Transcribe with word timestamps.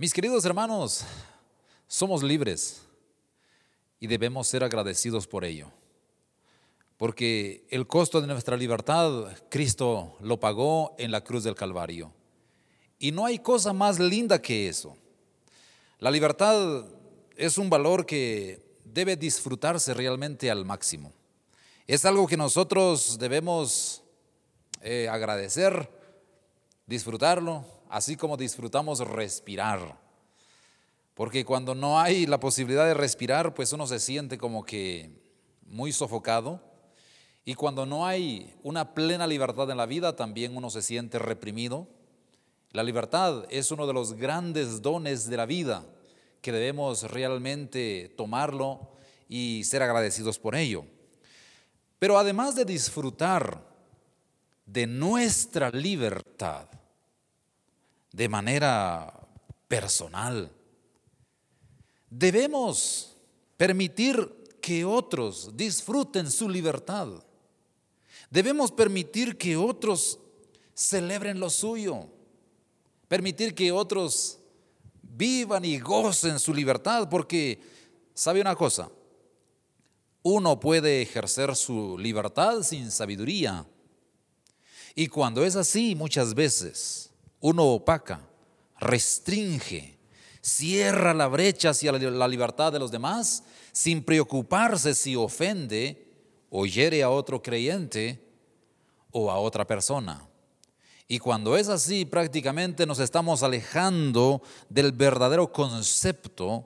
Mis 0.00 0.14
queridos 0.14 0.46
hermanos, 0.46 1.04
somos 1.86 2.22
libres 2.22 2.80
y 3.98 4.06
debemos 4.06 4.48
ser 4.48 4.64
agradecidos 4.64 5.26
por 5.26 5.44
ello. 5.44 5.70
Porque 6.96 7.66
el 7.68 7.86
costo 7.86 8.22
de 8.22 8.26
nuestra 8.26 8.56
libertad, 8.56 9.26
Cristo 9.50 10.16
lo 10.22 10.40
pagó 10.40 10.94
en 10.96 11.10
la 11.10 11.20
cruz 11.20 11.44
del 11.44 11.54
Calvario. 11.54 12.14
Y 12.98 13.12
no 13.12 13.26
hay 13.26 13.40
cosa 13.40 13.74
más 13.74 13.98
linda 13.98 14.40
que 14.40 14.70
eso. 14.70 14.96
La 15.98 16.10
libertad 16.10 16.86
es 17.36 17.58
un 17.58 17.68
valor 17.68 18.06
que 18.06 18.78
debe 18.82 19.16
disfrutarse 19.16 19.92
realmente 19.92 20.50
al 20.50 20.64
máximo. 20.64 21.12
Es 21.86 22.06
algo 22.06 22.26
que 22.26 22.38
nosotros 22.38 23.18
debemos 23.18 24.02
eh, 24.80 25.10
agradecer, 25.10 25.90
disfrutarlo, 26.86 27.79
así 27.90 28.16
como 28.16 28.36
disfrutamos 28.36 29.00
respirar. 29.00 29.98
Porque 31.14 31.44
cuando 31.44 31.74
no 31.74 32.00
hay 32.00 32.26
la 32.26 32.40
posibilidad 32.40 32.86
de 32.86 32.94
respirar, 32.94 33.52
pues 33.52 33.72
uno 33.72 33.86
se 33.86 33.98
siente 33.98 34.38
como 34.38 34.64
que 34.64 35.10
muy 35.66 35.92
sofocado. 35.92 36.62
Y 37.44 37.54
cuando 37.54 37.84
no 37.84 38.06
hay 38.06 38.54
una 38.62 38.94
plena 38.94 39.26
libertad 39.26 39.70
en 39.70 39.76
la 39.76 39.86
vida, 39.86 40.16
también 40.16 40.56
uno 40.56 40.70
se 40.70 40.82
siente 40.82 41.18
reprimido. 41.18 41.88
La 42.70 42.82
libertad 42.82 43.44
es 43.50 43.70
uno 43.70 43.86
de 43.86 43.92
los 43.92 44.14
grandes 44.14 44.80
dones 44.80 45.28
de 45.28 45.36
la 45.36 45.46
vida 45.46 45.84
que 46.40 46.52
debemos 46.52 47.02
realmente 47.10 48.14
tomarlo 48.16 48.92
y 49.28 49.64
ser 49.64 49.82
agradecidos 49.82 50.38
por 50.38 50.54
ello. 50.54 50.84
Pero 51.98 52.18
además 52.18 52.54
de 52.54 52.64
disfrutar 52.64 53.62
de 54.64 54.86
nuestra 54.86 55.70
libertad, 55.70 56.68
de 58.12 58.28
manera 58.28 59.28
personal. 59.68 60.50
Debemos 62.08 63.16
permitir 63.56 64.58
que 64.60 64.84
otros 64.84 65.50
disfruten 65.56 66.30
su 66.30 66.48
libertad. 66.48 67.08
Debemos 68.30 68.70
permitir 68.72 69.36
que 69.36 69.56
otros 69.56 70.18
celebren 70.74 71.38
lo 71.38 71.50
suyo. 71.50 72.06
Permitir 73.08 73.54
que 73.54 73.72
otros 73.72 74.38
vivan 75.02 75.64
y 75.64 75.78
gocen 75.78 76.38
su 76.38 76.54
libertad, 76.54 77.08
porque, 77.08 77.60
¿sabe 78.14 78.40
una 78.40 78.54
cosa? 78.54 78.90
Uno 80.22 80.60
puede 80.60 81.02
ejercer 81.02 81.56
su 81.56 81.98
libertad 81.98 82.62
sin 82.62 82.90
sabiduría. 82.90 83.66
Y 84.94 85.06
cuando 85.06 85.44
es 85.44 85.56
así, 85.56 85.94
muchas 85.94 86.34
veces 86.34 87.09
uno 87.40 87.64
opaca, 87.64 88.20
restringe, 88.78 89.98
cierra 90.40 91.14
la 91.14 91.28
brecha 91.28 91.70
hacia 91.70 91.92
la 91.92 92.28
libertad 92.28 92.72
de 92.72 92.78
los 92.78 92.90
demás 92.90 93.44
sin 93.72 94.02
preocuparse 94.02 94.94
si 94.94 95.16
ofende 95.16 96.06
o 96.50 96.66
hiere 96.66 97.02
a 97.02 97.10
otro 97.10 97.42
creyente 97.42 98.26
o 99.10 99.30
a 99.30 99.38
otra 99.38 99.66
persona. 99.66 100.26
Y 101.08 101.18
cuando 101.18 101.56
es 101.56 101.68
así, 101.68 102.04
prácticamente 102.04 102.86
nos 102.86 103.00
estamos 103.00 103.42
alejando 103.42 104.42
del 104.68 104.92
verdadero 104.92 105.52
concepto 105.52 106.64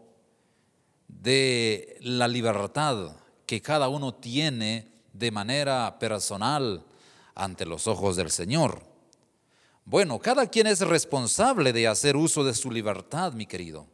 de 1.09 1.97
la 2.01 2.29
libertad 2.29 3.17
que 3.47 3.63
cada 3.63 3.89
uno 3.89 4.15
tiene 4.15 4.91
de 5.13 5.31
manera 5.31 5.99
personal 5.99 6.85
ante 7.35 7.65
los 7.65 7.87
ojos 7.87 8.17
del 8.17 8.31
Señor. 8.31 8.94
Bueno, 9.87 10.19
cada 10.19 10.47
quien 10.47 10.67
es 10.67 10.81
responsable 10.81 11.71
de 11.75 11.87
hacer 11.87 12.17
uso 12.17 12.43
de 12.43 12.55
su 12.55 12.71
libertad, 12.71 13.35
mi 13.35 13.45
querido. 13.45 13.87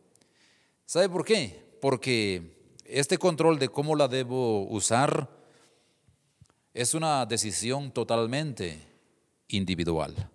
¿Sabe 0.86 1.08
por 1.08 1.24
qué? 1.24 1.66
Porque 1.80 2.78
este 2.84 3.19
control 3.19 3.58
de 3.58 3.69
cómo 3.69 3.96
la 3.96 4.06
debo 4.06 4.68
usar 4.68 5.28
es 6.72 6.95
una 6.95 7.27
decisión 7.27 7.90
totalmente 7.90 8.78
individual. 9.48 10.30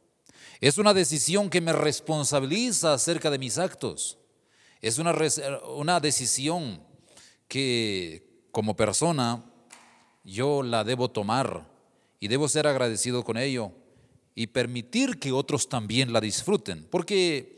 Es 0.60 0.78
una 0.78 0.94
decisión 0.94 1.50
que 1.50 1.62
me 1.62 1.72
responsabiliza 1.72 2.94
acerca 2.94 3.32
de 3.32 3.40
mis 3.40 3.58
actos. 3.58 4.18
Es 4.82 5.00
una, 5.00 5.16
una 5.74 6.02
decisión 6.02 6.84
que 7.48 8.48
como 8.52 8.76
persona 8.76 9.42
yo 10.26 10.64
la 10.64 10.84
debo 10.84 11.10
tomar 11.10 11.66
y 12.20 12.28
debo 12.28 12.50
ser 12.50 12.68
agradecido 12.68 13.24
con 13.24 13.38
ello 13.38 13.72
y 14.36 14.48
permitir 14.48 15.18
que 15.18 15.32
otros 15.32 15.70
también 15.70 16.12
la 16.12 16.20
disfruten. 16.20 16.86
Porque 16.92 17.56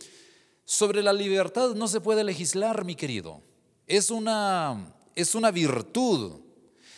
sobre 0.64 1.02
la 1.02 1.12
libertad 1.12 1.74
no 1.74 1.88
se 1.88 2.00
puede 2.00 2.24
legislar, 2.24 2.86
mi 2.86 2.96
querido. 2.96 3.42
Es 3.88 4.12
una, 4.12 4.96
es 5.16 5.34
una 5.34 5.50
virtud. 5.50 6.40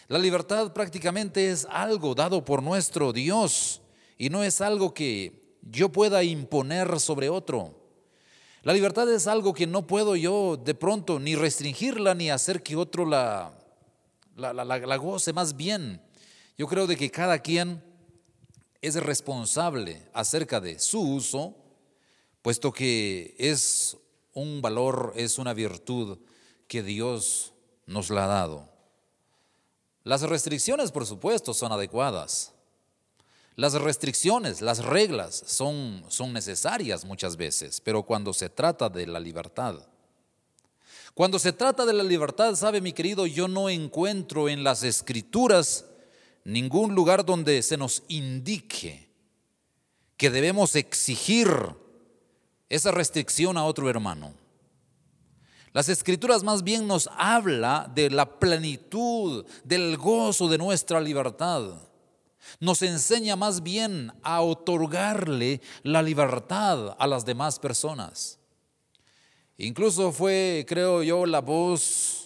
La 0.09 0.19
libertad 0.19 0.73
prácticamente 0.73 1.49
es 1.49 1.65
algo 1.69 2.13
dado 2.13 2.43
por 2.43 2.61
nuestro 2.61 3.13
Dios 3.13 3.81
y 4.17 4.29
no 4.29 4.43
es 4.43 4.59
algo 4.59 4.93
que 4.93 5.55
yo 5.61 5.89
pueda 5.89 6.23
imponer 6.23 6.99
sobre 6.99 7.29
otro. 7.29 7.79
La 8.63 8.73
libertad 8.73 9.09
es 9.13 9.27
algo 9.27 9.53
que 9.53 9.67
no 9.67 9.87
puedo 9.87 10.17
yo 10.17 10.57
de 10.57 10.75
pronto 10.75 11.19
ni 11.19 11.35
restringirla 11.35 12.13
ni 12.15 12.29
hacer 12.29 12.61
que 12.61 12.75
otro 12.75 13.05
la, 13.05 13.57
la, 14.35 14.51
la, 14.51 14.65
la 14.65 14.95
goce 14.97 15.31
más 15.31 15.55
bien. 15.55 16.01
Yo 16.57 16.67
creo 16.67 16.85
de 16.85 16.97
que 16.97 17.09
cada 17.09 17.39
quien 17.39 17.81
es 18.81 18.95
responsable 18.95 20.09
acerca 20.13 20.59
de 20.59 20.79
su 20.79 21.01
uso, 21.01 21.55
puesto 22.41 22.71
que 22.71 23.35
es 23.37 23.97
un 24.33 24.61
valor, 24.61 25.13
es 25.15 25.37
una 25.37 25.53
virtud 25.53 26.19
que 26.67 26.83
Dios 26.83 27.53
nos 27.85 28.09
la 28.09 28.25
ha 28.25 28.27
dado. 28.27 28.69
Las 30.03 30.21
restricciones, 30.21 30.91
por 30.91 31.05
supuesto, 31.05 31.53
son 31.53 31.71
adecuadas. 31.71 32.53
Las 33.55 33.73
restricciones, 33.73 34.61
las 34.61 34.85
reglas 34.85 35.43
son, 35.45 36.05
son 36.07 36.31
necesarias 36.31 37.03
muchas 37.03 37.35
veces, 37.35 37.81
pero 37.81 38.03
cuando 38.03 38.31
se 38.31 38.49
trata 38.49 38.87
de 38.87 39.05
la 39.05 39.19
libertad, 39.19 39.75
cuando 41.13 41.37
se 41.37 41.51
trata 41.51 41.85
de 41.85 41.91
la 41.91 42.03
libertad, 42.03 42.55
sabe 42.55 42.79
mi 42.79 42.93
querido, 42.93 43.27
yo 43.27 43.49
no 43.49 43.69
encuentro 43.69 44.47
en 44.47 44.63
las 44.63 44.83
escrituras 44.83 45.83
ningún 46.53 46.95
lugar 46.95 47.25
donde 47.25 47.61
se 47.63 47.77
nos 47.77 48.03
indique 48.07 49.09
que 50.17 50.29
debemos 50.29 50.75
exigir 50.75 51.49
esa 52.67 52.91
restricción 52.91 53.57
a 53.57 53.63
otro 53.63 53.89
hermano. 53.89 54.33
Las 55.71 55.87
escrituras 55.87 56.43
más 56.43 56.63
bien 56.63 56.87
nos 56.87 57.09
habla 57.15 57.89
de 57.93 58.09
la 58.09 58.39
plenitud, 58.39 59.45
del 59.63 59.97
gozo 59.97 60.47
de 60.47 60.57
nuestra 60.57 60.99
libertad. 60.99 61.73
Nos 62.59 62.81
enseña 62.81 63.35
más 63.35 63.61
bien 63.61 64.11
a 64.23 64.41
otorgarle 64.41 65.61
la 65.83 66.01
libertad 66.01 66.95
a 66.97 67.07
las 67.07 67.23
demás 67.23 67.59
personas. 67.59 68.39
Incluso 69.57 70.11
fue, 70.11 70.65
creo 70.67 71.03
yo, 71.03 71.25
la 71.25 71.41
voz 71.41 72.18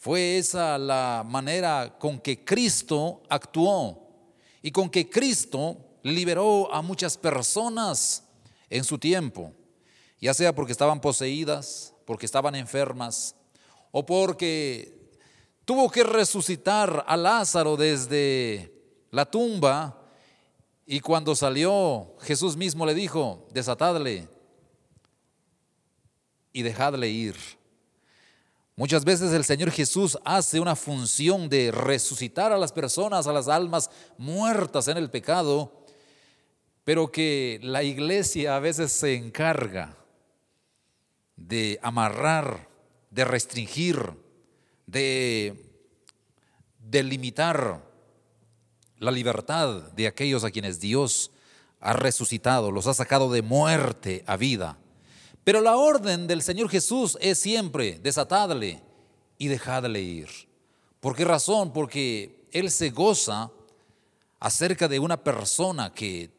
fue 0.00 0.38
esa 0.38 0.78
la 0.78 1.22
manera 1.28 1.98
con 1.98 2.18
que 2.18 2.42
Cristo 2.42 3.22
actuó 3.28 4.08
y 4.62 4.70
con 4.70 4.88
que 4.88 5.10
Cristo 5.10 5.76
liberó 6.02 6.72
a 6.72 6.80
muchas 6.80 7.18
personas 7.18 8.24
en 8.70 8.82
su 8.82 8.96
tiempo, 8.96 9.52
ya 10.18 10.32
sea 10.32 10.54
porque 10.54 10.72
estaban 10.72 11.02
poseídas, 11.02 11.92
porque 12.06 12.24
estaban 12.24 12.54
enfermas 12.54 13.36
o 13.90 14.06
porque 14.06 15.10
tuvo 15.66 15.90
que 15.90 16.02
resucitar 16.02 17.04
a 17.06 17.14
Lázaro 17.18 17.76
desde 17.76 18.72
la 19.10 19.26
tumba 19.26 20.02
y 20.86 21.00
cuando 21.00 21.36
salió 21.36 22.16
Jesús 22.22 22.56
mismo 22.56 22.86
le 22.86 22.94
dijo, 22.94 23.46
desatadle 23.52 24.28
y 26.54 26.62
dejadle 26.62 27.10
ir. 27.10 27.59
Muchas 28.80 29.04
veces 29.04 29.34
el 29.34 29.44
Señor 29.44 29.70
Jesús 29.72 30.16
hace 30.24 30.58
una 30.58 30.74
función 30.74 31.50
de 31.50 31.70
resucitar 31.70 32.50
a 32.50 32.56
las 32.56 32.72
personas, 32.72 33.26
a 33.26 33.32
las 33.34 33.46
almas 33.46 33.90
muertas 34.16 34.88
en 34.88 34.96
el 34.96 35.10
pecado, 35.10 35.84
pero 36.82 37.12
que 37.12 37.60
la 37.62 37.82
iglesia 37.82 38.56
a 38.56 38.58
veces 38.58 38.90
se 38.90 39.16
encarga 39.16 39.98
de 41.36 41.78
amarrar, 41.82 42.70
de 43.10 43.26
restringir, 43.26 44.14
de 44.86 45.62
delimitar 46.78 47.84
la 48.96 49.10
libertad 49.10 49.92
de 49.92 50.06
aquellos 50.06 50.42
a 50.42 50.50
quienes 50.50 50.80
Dios 50.80 51.32
ha 51.80 51.92
resucitado, 51.92 52.70
los 52.70 52.86
ha 52.86 52.94
sacado 52.94 53.30
de 53.30 53.42
muerte 53.42 54.24
a 54.26 54.38
vida. 54.38 54.78
Pero 55.44 55.60
la 55.60 55.76
orden 55.76 56.26
del 56.26 56.42
Señor 56.42 56.68
Jesús 56.68 57.16
es 57.20 57.38
siempre 57.38 57.98
desatadle 57.98 58.82
y 59.38 59.48
dejadle 59.48 60.00
ir. 60.00 60.28
¿Por 61.00 61.16
qué 61.16 61.24
razón? 61.24 61.72
Porque 61.72 62.46
Él 62.52 62.70
se 62.70 62.90
goza 62.90 63.50
acerca 64.38 64.86
de 64.88 64.98
una 64.98 65.22
persona 65.22 65.92
que 65.92 66.30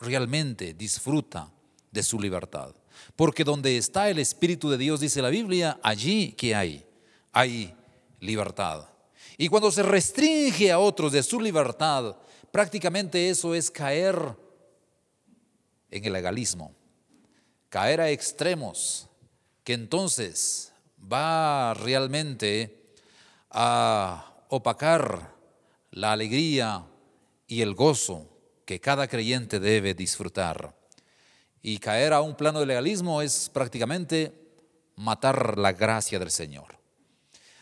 realmente 0.00 0.74
disfruta 0.74 1.50
de 1.90 2.02
su 2.02 2.18
libertad. 2.20 2.74
Porque 3.16 3.44
donde 3.44 3.76
está 3.76 4.08
el 4.10 4.18
Espíritu 4.18 4.70
de 4.70 4.78
Dios, 4.78 5.00
dice 5.00 5.22
la 5.22 5.28
Biblia, 5.28 5.78
allí 5.82 6.32
que 6.32 6.54
hay, 6.54 6.84
hay 7.32 7.74
libertad. 8.20 8.86
Y 9.36 9.48
cuando 9.48 9.70
se 9.70 9.82
restringe 9.82 10.72
a 10.72 10.78
otros 10.78 11.12
de 11.12 11.22
su 11.22 11.40
libertad, 11.40 12.16
prácticamente 12.50 13.30
eso 13.30 13.54
es 13.54 13.70
caer 13.70 14.36
en 15.90 16.04
el 16.04 16.12
legalismo, 16.12 16.74
caer 17.68 18.00
a 18.00 18.10
extremos, 18.10 19.08
que 19.64 19.74
entonces 19.74 20.72
va 21.00 21.74
realmente 21.74 22.94
a 23.50 24.44
opacar 24.48 25.34
la 25.90 26.12
alegría 26.12 26.86
y 27.46 27.62
el 27.62 27.74
gozo 27.74 28.28
que 28.64 28.80
cada 28.80 29.08
creyente 29.08 29.60
debe 29.60 29.94
disfrutar. 29.94 30.76
Y 31.62 31.78
caer 31.78 32.12
a 32.12 32.20
un 32.20 32.34
plano 32.34 32.60
de 32.60 32.66
legalismo 32.66 33.20
es 33.22 33.48
prácticamente 33.48 34.32
matar 34.96 35.58
la 35.58 35.72
gracia 35.72 36.18
del 36.18 36.30
Señor. 36.30 36.78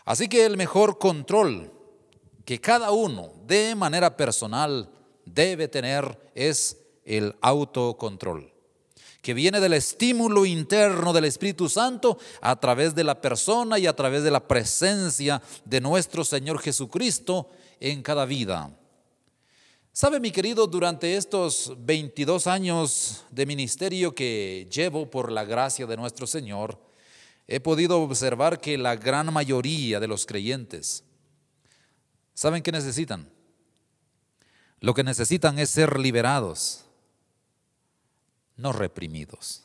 Así 0.05 0.29
que 0.29 0.45
el 0.45 0.57
mejor 0.57 0.99
control 0.99 1.73
que 2.45 2.61
cada 2.61 2.93
uno 2.93 3.33
de 3.47 3.75
manera 3.75 4.17
personal 4.17 4.89
debe 5.25 5.69
tener 5.69 6.31
es 6.35 6.77
el 7.05 7.35
autocontrol, 7.41 8.53
que 9.27 9.35
viene 9.35 9.59
del 9.59 9.73
estímulo 9.73 10.47
interno 10.47 11.13
del 11.13 11.25
Espíritu 11.25 11.69
Santo 11.69 12.17
a 12.41 12.61
través 12.61 12.95
de 12.95 13.03
la 13.03 13.21
persona 13.21 13.77
y 13.77 13.89
a 13.89 13.97
través 13.97 14.23
de 14.23 14.31
la 14.31 14.47
presencia 14.47 15.43
de 15.65 15.81
nuestro 15.81 16.25
Señor 16.25 16.61
Jesucristo 16.61 17.51
en 17.81 18.05
cada 18.05 18.25
vida. 18.25 18.71
Sabe, 19.93 20.21
mi 20.21 20.31
querido, 20.31 20.69
durante 20.69 21.17
estos 21.17 21.75
22 21.77 22.47
años 22.47 23.25
de 23.33 23.47
ministerio 23.47 24.15
que 24.15 24.69
llevo 24.71 25.11
por 25.11 25.33
la 25.33 25.45
gracia 25.45 25.87
de 25.87 25.97
nuestro 25.97 26.29
Señor, 26.29 26.79
he 27.49 27.59
podido 27.59 28.01
observar 28.01 28.61
que 28.61 28.79
la 28.79 28.95
gran 28.95 29.33
mayoría 29.33 29.99
de 29.99 30.07
los 30.07 30.25
creyentes, 30.25 31.03
¿saben 32.33 32.63
qué 32.63 32.71
necesitan? 32.71 33.29
Lo 34.79 34.95
que 34.95 35.03
necesitan 35.03 35.59
es 35.59 35.71
ser 35.71 35.99
liberados, 35.99 36.86
no 38.57 38.73
reprimidos. 38.73 39.65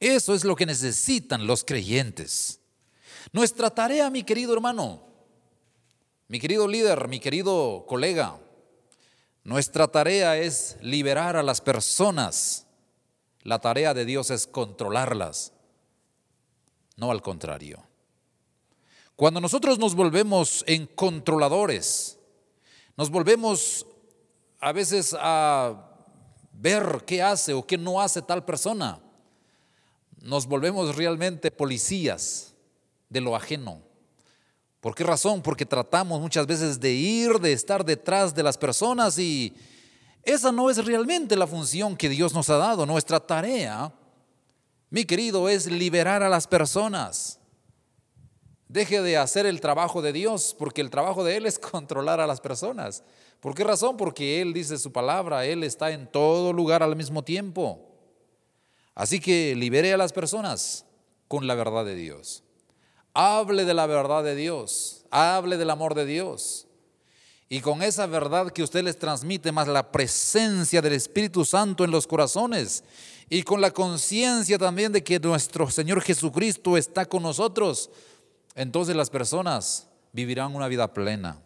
Eso 0.00 0.34
es 0.34 0.44
lo 0.44 0.56
que 0.56 0.66
necesitan 0.66 1.46
los 1.46 1.64
creyentes. 1.64 2.60
Nuestra 3.32 3.70
tarea, 3.70 4.10
mi 4.10 4.22
querido 4.22 4.52
hermano, 4.52 5.02
mi 6.28 6.38
querido 6.38 6.68
líder, 6.68 7.08
mi 7.08 7.20
querido 7.20 7.84
colega, 7.86 8.38
nuestra 9.44 9.88
tarea 9.88 10.36
es 10.36 10.76
liberar 10.80 11.36
a 11.36 11.42
las 11.42 11.60
personas. 11.60 12.66
La 13.42 13.60
tarea 13.60 13.94
de 13.94 14.04
Dios 14.04 14.30
es 14.30 14.46
controlarlas, 14.46 15.52
no 16.96 17.12
al 17.12 17.22
contrario. 17.22 17.80
Cuando 19.14 19.40
nosotros 19.40 19.78
nos 19.78 19.94
volvemos 19.94 20.64
en 20.66 20.86
controladores, 20.86 22.18
nos 22.96 23.08
volvemos 23.08 23.86
a 24.58 24.72
veces 24.72 25.16
a 25.18 25.85
ver 26.58 27.04
qué 27.06 27.22
hace 27.22 27.52
o 27.52 27.66
qué 27.66 27.76
no 27.78 28.00
hace 28.00 28.22
tal 28.22 28.44
persona, 28.44 29.00
nos 30.20 30.46
volvemos 30.46 30.96
realmente 30.96 31.50
policías 31.50 32.54
de 33.08 33.20
lo 33.20 33.36
ajeno. 33.36 33.82
¿Por 34.80 34.94
qué 34.94 35.04
razón? 35.04 35.42
Porque 35.42 35.66
tratamos 35.66 36.20
muchas 36.20 36.46
veces 36.46 36.80
de 36.80 36.92
ir, 36.92 37.38
de 37.40 37.52
estar 37.52 37.84
detrás 37.84 38.34
de 38.34 38.42
las 38.42 38.56
personas 38.56 39.18
y 39.18 39.54
esa 40.22 40.50
no 40.50 40.70
es 40.70 40.84
realmente 40.84 41.36
la 41.36 41.46
función 41.46 41.96
que 41.96 42.08
Dios 42.08 42.34
nos 42.34 42.50
ha 42.50 42.56
dado. 42.56 42.86
Nuestra 42.86 43.20
tarea, 43.20 43.92
mi 44.90 45.04
querido, 45.04 45.48
es 45.48 45.70
liberar 45.70 46.22
a 46.22 46.28
las 46.28 46.46
personas. 46.46 47.38
Deje 48.68 49.00
de 49.02 49.16
hacer 49.16 49.46
el 49.46 49.60
trabajo 49.60 50.02
de 50.02 50.12
Dios, 50.12 50.54
porque 50.58 50.80
el 50.80 50.90
trabajo 50.90 51.22
de 51.22 51.36
Él 51.36 51.46
es 51.46 51.58
controlar 51.60 52.20
a 52.20 52.26
las 52.26 52.40
personas. 52.40 53.04
¿Por 53.40 53.54
qué 53.54 53.64
razón? 53.64 53.96
Porque 53.96 54.40
Él 54.40 54.52
dice 54.52 54.78
su 54.78 54.92
palabra, 54.92 55.44
Él 55.44 55.62
está 55.62 55.90
en 55.90 56.10
todo 56.10 56.52
lugar 56.52 56.82
al 56.82 56.96
mismo 56.96 57.22
tiempo. 57.22 57.80
Así 58.94 59.20
que 59.20 59.54
libere 59.54 59.92
a 59.92 59.96
las 59.96 60.12
personas 60.12 60.86
con 61.28 61.46
la 61.46 61.54
verdad 61.54 61.84
de 61.84 61.94
Dios. 61.94 62.42
Hable 63.12 63.64
de 63.64 63.74
la 63.74 63.86
verdad 63.86 64.24
de 64.24 64.34
Dios, 64.34 65.04
hable 65.10 65.56
del 65.56 65.70
amor 65.70 65.94
de 65.94 66.06
Dios. 66.06 66.66
Y 67.48 67.60
con 67.60 67.82
esa 67.82 68.06
verdad 68.06 68.50
que 68.50 68.62
usted 68.62 68.82
les 68.82 68.98
transmite, 68.98 69.52
más 69.52 69.68
la 69.68 69.92
presencia 69.92 70.82
del 70.82 70.94
Espíritu 70.94 71.44
Santo 71.44 71.84
en 71.84 71.92
los 71.92 72.06
corazones, 72.06 72.82
y 73.28 73.42
con 73.42 73.60
la 73.60 73.70
conciencia 73.70 74.58
también 74.58 74.92
de 74.92 75.02
que 75.02 75.18
nuestro 75.20 75.70
Señor 75.70 76.00
Jesucristo 76.00 76.76
está 76.76 77.06
con 77.06 77.22
nosotros, 77.22 77.90
entonces 78.54 78.96
las 78.96 79.10
personas 79.10 79.88
vivirán 80.12 80.54
una 80.54 80.68
vida 80.68 80.92
plena. 80.92 81.40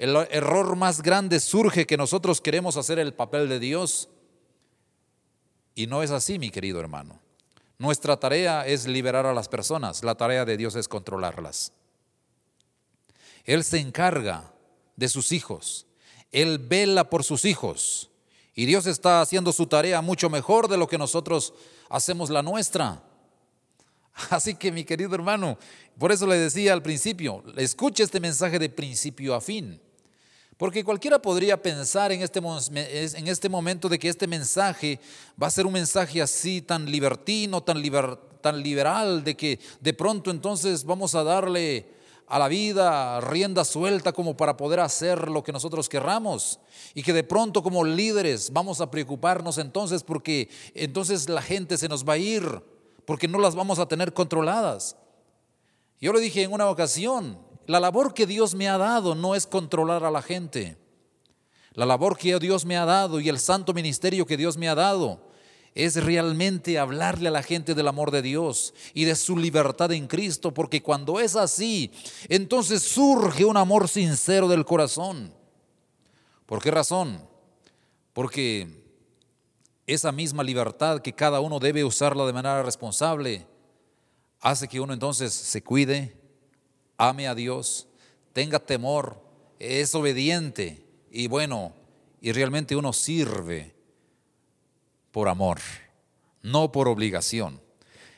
El 0.00 0.16
error 0.30 0.76
más 0.76 1.02
grande 1.02 1.40
surge 1.40 1.86
que 1.86 1.98
nosotros 1.98 2.40
queremos 2.40 2.78
hacer 2.78 2.98
el 2.98 3.12
papel 3.12 3.50
de 3.50 3.58
Dios. 3.58 4.08
Y 5.74 5.88
no 5.88 6.02
es 6.02 6.10
así, 6.10 6.38
mi 6.38 6.48
querido 6.50 6.80
hermano. 6.80 7.20
Nuestra 7.76 8.16
tarea 8.16 8.66
es 8.66 8.86
liberar 8.86 9.26
a 9.26 9.34
las 9.34 9.46
personas, 9.46 10.02
la 10.02 10.14
tarea 10.14 10.46
de 10.46 10.56
Dios 10.56 10.74
es 10.74 10.88
controlarlas. 10.88 11.74
Él 13.44 13.62
se 13.62 13.78
encarga 13.78 14.50
de 14.96 15.06
sus 15.10 15.32
hijos, 15.32 15.86
Él 16.32 16.58
vela 16.58 17.10
por 17.10 17.22
sus 17.22 17.44
hijos 17.44 18.08
y 18.54 18.64
Dios 18.64 18.86
está 18.86 19.20
haciendo 19.20 19.52
su 19.52 19.66
tarea 19.66 20.00
mucho 20.00 20.30
mejor 20.30 20.68
de 20.68 20.78
lo 20.78 20.88
que 20.88 20.96
nosotros 20.96 21.52
hacemos 21.90 22.30
la 22.30 22.42
nuestra. 22.42 23.02
Así 24.30 24.54
que 24.54 24.72
mi 24.72 24.84
querido 24.84 25.14
hermano, 25.14 25.58
por 25.98 26.10
eso 26.10 26.26
le 26.26 26.36
decía 26.36 26.72
al 26.72 26.82
principio, 26.82 27.44
escuche 27.58 28.02
este 28.02 28.18
mensaje 28.18 28.58
de 28.58 28.70
principio 28.70 29.34
a 29.34 29.42
fin. 29.42 29.78
Porque 30.60 30.84
cualquiera 30.84 31.22
podría 31.22 31.62
pensar 31.62 32.12
en 32.12 32.20
este, 32.20 32.38
en 32.38 33.28
este 33.28 33.48
momento 33.48 33.88
de 33.88 33.98
que 33.98 34.10
este 34.10 34.26
mensaje 34.26 35.00
va 35.42 35.46
a 35.46 35.50
ser 35.50 35.64
un 35.64 35.72
mensaje 35.72 36.20
así 36.20 36.60
tan 36.60 36.84
libertino, 36.84 37.62
tan, 37.62 37.82
tan 38.42 38.62
liberal, 38.62 39.24
de 39.24 39.34
que 39.38 39.58
de 39.80 39.94
pronto 39.94 40.30
entonces 40.30 40.84
vamos 40.84 41.14
a 41.14 41.24
darle 41.24 41.94
a 42.26 42.38
la 42.38 42.46
vida 42.48 43.22
rienda 43.22 43.64
suelta 43.64 44.12
como 44.12 44.36
para 44.36 44.58
poder 44.58 44.80
hacer 44.80 45.30
lo 45.30 45.42
que 45.42 45.50
nosotros 45.50 45.88
querramos. 45.88 46.60
Y 46.92 47.02
que 47.02 47.14
de 47.14 47.24
pronto 47.24 47.62
como 47.62 47.82
líderes 47.82 48.52
vamos 48.52 48.82
a 48.82 48.90
preocuparnos 48.90 49.56
entonces 49.56 50.02
porque 50.02 50.50
entonces 50.74 51.30
la 51.30 51.40
gente 51.40 51.78
se 51.78 51.88
nos 51.88 52.06
va 52.06 52.12
a 52.12 52.18
ir, 52.18 52.62
porque 53.06 53.28
no 53.28 53.38
las 53.38 53.54
vamos 53.54 53.78
a 53.78 53.88
tener 53.88 54.12
controladas. 54.12 54.94
Yo 56.02 56.12
le 56.12 56.20
dije 56.20 56.42
en 56.42 56.52
una 56.52 56.68
ocasión, 56.68 57.48
la 57.70 57.78
labor 57.78 58.14
que 58.14 58.26
Dios 58.26 58.56
me 58.56 58.68
ha 58.68 58.76
dado 58.76 59.14
no 59.14 59.36
es 59.36 59.46
controlar 59.46 60.02
a 60.02 60.10
la 60.10 60.22
gente. 60.22 60.76
La 61.74 61.86
labor 61.86 62.18
que 62.18 62.36
Dios 62.40 62.64
me 62.64 62.76
ha 62.76 62.84
dado 62.84 63.20
y 63.20 63.28
el 63.28 63.38
santo 63.38 63.72
ministerio 63.72 64.26
que 64.26 64.36
Dios 64.36 64.56
me 64.56 64.68
ha 64.68 64.74
dado 64.74 65.30
es 65.76 66.02
realmente 66.02 66.80
hablarle 66.80 67.28
a 67.28 67.30
la 67.30 67.44
gente 67.44 67.76
del 67.76 67.86
amor 67.86 68.10
de 68.10 68.22
Dios 68.22 68.74
y 68.92 69.04
de 69.04 69.14
su 69.14 69.36
libertad 69.36 69.92
en 69.92 70.08
Cristo, 70.08 70.52
porque 70.52 70.82
cuando 70.82 71.20
es 71.20 71.36
así, 71.36 71.92
entonces 72.28 72.82
surge 72.82 73.44
un 73.44 73.56
amor 73.56 73.88
sincero 73.88 74.48
del 74.48 74.64
corazón. 74.64 75.32
¿Por 76.46 76.60
qué 76.60 76.72
razón? 76.72 77.24
Porque 78.12 78.82
esa 79.86 80.10
misma 80.10 80.42
libertad 80.42 81.00
que 81.00 81.12
cada 81.12 81.38
uno 81.38 81.60
debe 81.60 81.84
usarla 81.84 82.26
de 82.26 82.32
manera 82.32 82.64
responsable 82.64 83.46
hace 84.40 84.66
que 84.66 84.80
uno 84.80 84.92
entonces 84.92 85.32
se 85.32 85.62
cuide, 85.62 86.19
ame 87.00 87.26
a 87.26 87.34
Dios, 87.34 87.88
tenga 88.34 88.58
temor, 88.58 89.22
es 89.58 89.94
obediente 89.94 90.86
y 91.10 91.28
bueno, 91.28 91.72
y 92.20 92.30
realmente 92.32 92.76
uno 92.76 92.92
sirve 92.92 93.74
por 95.10 95.28
amor, 95.28 95.60
no 96.42 96.70
por 96.70 96.88
obligación. 96.88 97.58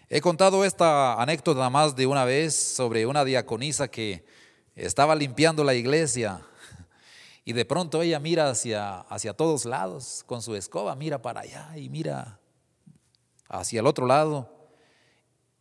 He 0.08 0.20
contado 0.20 0.64
esta 0.64 1.22
anécdota 1.22 1.70
más 1.70 1.94
de 1.94 2.06
una 2.06 2.24
vez 2.24 2.56
sobre 2.56 3.06
una 3.06 3.24
diaconisa 3.24 3.86
que 3.86 4.24
estaba 4.74 5.14
limpiando 5.14 5.62
la 5.62 5.74
iglesia 5.74 6.42
y 7.44 7.52
de 7.52 7.64
pronto 7.64 8.02
ella 8.02 8.18
mira 8.18 8.50
hacia, 8.50 9.02
hacia 9.02 9.32
todos 9.32 9.64
lados 9.64 10.24
con 10.26 10.42
su 10.42 10.56
escoba, 10.56 10.96
mira 10.96 11.22
para 11.22 11.42
allá 11.42 11.78
y 11.78 11.88
mira 11.88 12.40
hacia 13.48 13.78
el 13.78 13.86
otro 13.86 14.06
lado 14.06 14.68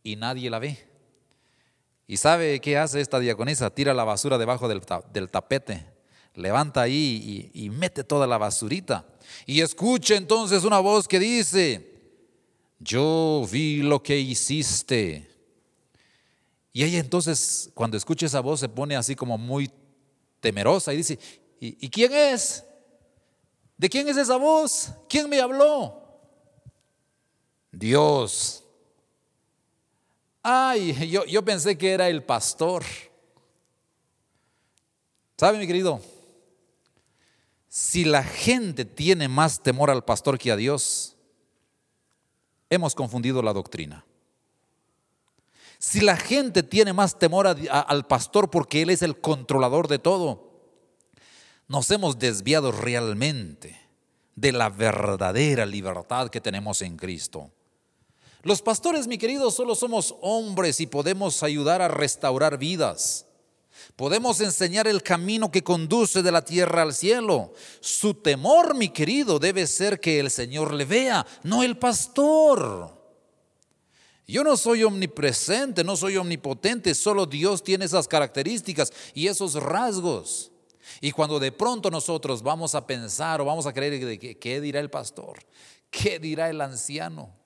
y 0.02 0.16
nadie 0.16 0.50
la 0.50 0.58
ve. 0.58 0.91
¿Y 2.12 2.18
sabe 2.18 2.60
qué 2.60 2.76
hace 2.76 3.00
esta 3.00 3.18
diaconisa? 3.18 3.70
Tira 3.70 3.94
la 3.94 4.04
basura 4.04 4.36
debajo 4.36 4.68
del, 4.68 4.82
tapete, 5.30 5.86
levanta 6.34 6.82
ahí 6.82 7.50
y, 7.54 7.64
y 7.64 7.70
mete 7.70 8.04
toda 8.04 8.26
la 8.26 8.36
basurita. 8.36 9.06
Y 9.46 9.62
escucha 9.62 10.16
entonces 10.16 10.64
una 10.64 10.78
voz 10.80 11.08
que 11.08 11.18
dice, 11.18 11.90
yo 12.78 13.48
vi 13.50 13.78
lo 13.78 14.02
que 14.02 14.18
hiciste. 14.18 15.26
Y 16.74 16.84
ella 16.84 16.98
entonces, 16.98 17.70
cuando 17.72 17.96
escucha 17.96 18.26
esa 18.26 18.40
voz, 18.40 18.60
se 18.60 18.68
pone 18.68 18.94
así 18.94 19.16
como 19.16 19.38
muy 19.38 19.70
temerosa 20.40 20.92
y 20.92 20.98
dice, 20.98 21.18
¿y, 21.60 21.88
quién 21.88 22.12
es? 22.12 22.62
¿De 23.78 23.88
quién 23.88 24.06
es 24.06 24.18
esa 24.18 24.36
voz? 24.36 24.92
¿Quién 25.08 25.30
me 25.30 25.40
habló? 25.40 25.98
Dios. 27.70 28.61
Ay, 30.42 31.08
yo, 31.08 31.24
yo 31.24 31.44
pensé 31.44 31.78
que 31.78 31.92
era 31.92 32.08
el 32.08 32.22
pastor. 32.24 32.84
¿Sabe, 35.36 35.58
mi 35.58 35.66
querido? 35.66 36.00
Si 37.68 38.04
la 38.04 38.22
gente 38.22 38.84
tiene 38.84 39.28
más 39.28 39.62
temor 39.62 39.90
al 39.90 40.04
pastor 40.04 40.38
que 40.38 40.52
a 40.52 40.56
Dios, 40.56 41.16
hemos 42.68 42.94
confundido 42.94 43.42
la 43.42 43.52
doctrina. 43.52 44.04
Si 45.78 46.00
la 46.00 46.16
gente 46.16 46.62
tiene 46.62 46.92
más 46.92 47.18
temor 47.18 47.46
al 47.46 48.06
pastor 48.06 48.50
porque 48.50 48.82
Él 48.82 48.90
es 48.90 49.02
el 49.02 49.20
controlador 49.20 49.88
de 49.88 49.98
todo, 49.98 50.52
nos 51.66 51.90
hemos 51.90 52.18
desviado 52.18 52.70
realmente 52.70 53.80
de 54.36 54.52
la 54.52 54.68
verdadera 54.68 55.66
libertad 55.66 56.28
que 56.28 56.40
tenemos 56.40 56.82
en 56.82 56.96
Cristo. 56.96 57.50
Los 58.42 58.60
pastores, 58.60 59.06
mi 59.06 59.18
querido, 59.18 59.50
solo 59.50 59.74
somos 59.74 60.16
hombres 60.20 60.80
y 60.80 60.86
podemos 60.86 61.42
ayudar 61.42 61.80
a 61.80 61.88
restaurar 61.88 62.58
vidas. 62.58 63.26
Podemos 63.94 64.40
enseñar 64.40 64.88
el 64.88 65.02
camino 65.02 65.50
que 65.50 65.62
conduce 65.62 66.22
de 66.22 66.32
la 66.32 66.44
tierra 66.44 66.82
al 66.82 66.92
cielo. 66.92 67.52
Su 67.80 68.14
temor, 68.14 68.74
mi 68.74 68.88
querido, 68.88 69.38
debe 69.38 69.66
ser 69.66 70.00
que 70.00 70.18
el 70.18 70.30
Señor 70.30 70.74
le 70.74 70.84
vea, 70.84 71.24
no 71.44 71.62
el 71.62 71.78
pastor. 71.78 73.00
Yo 74.26 74.42
no 74.42 74.56
soy 74.56 74.82
omnipresente, 74.82 75.84
no 75.84 75.96
soy 75.96 76.16
omnipotente, 76.16 76.94
solo 76.94 77.26
Dios 77.26 77.62
tiene 77.62 77.84
esas 77.84 78.08
características 78.08 78.92
y 79.14 79.28
esos 79.28 79.54
rasgos. 79.54 80.50
Y 81.00 81.12
cuando 81.12 81.38
de 81.38 81.52
pronto 81.52 81.90
nosotros 81.90 82.42
vamos 82.42 82.74
a 82.74 82.86
pensar 82.86 83.40
o 83.40 83.44
vamos 83.44 83.66
a 83.66 83.72
creer, 83.72 84.38
¿qué 84.38 84.60
dirá 84.60 84.80
el 84.80 84.90
pastor? 84.90 85.38
¿Qué 85.90 86.18
dirá 86.18 86.48
el 86.50 86.60
anciano? 86.60 87.41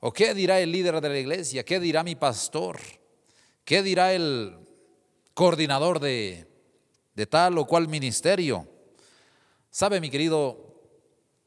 ¿O 0.00 0.12
qué 0.12 0.34
dirá 0.34 0.60
el 0.60 0.70
líder 0.70 1.00
de 1.00 1.08
la 1.08 1.18
iglesia? 1.18 1.64
¿Qué 1.64 1.80
dirá 1.80 2.04
mi 2.04 2.14
pastor? 2.14 2.78
¿Qué 3.64 3.82
dirá 3.82 4.12
el 4.12 4.56
coordinador 5.34 5.98
de, 5.98 6.46
de 7.14 7.26
tal 7.26 7.58
o 7.58 7.66
cual 7.66 7.88
ministerio? 7.88 8.68
¿Sabe, 9.70 10.00
mi 10.00 10.10
querido? 10.10 10.64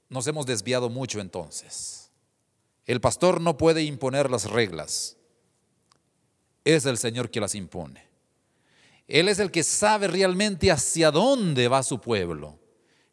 Nos 0.09 0.27
hemos 0.27 0.45
desviado 0.45 0.89
mucho 0.89 1.21
entonces. 1.21 2.11
El 2.85 2.99
pastor 2.99 3.39
no 3.39 3.57
puede 3.57 3.83
imponer 3.83 4.29
las 4.29 4.49
reglas. 4.49 5.15
Es 6.65 6.85
el 6.85 6.97
Señor 6.97 7.31
que 7.31 7.39
las 7.39 7.55
impone. 7.55 8.07
Él 9.07 9.29
es 9.29 9.39
el 9.39 9.51
que 9.51 9.63
sabe 9.63 10.07
realmente 10.07 10.71
hacia 10.71 11.11
dónde 11.11 11.67
va 11.67 11.83
su 11.83 11.99
pueblo. 11.99 12.60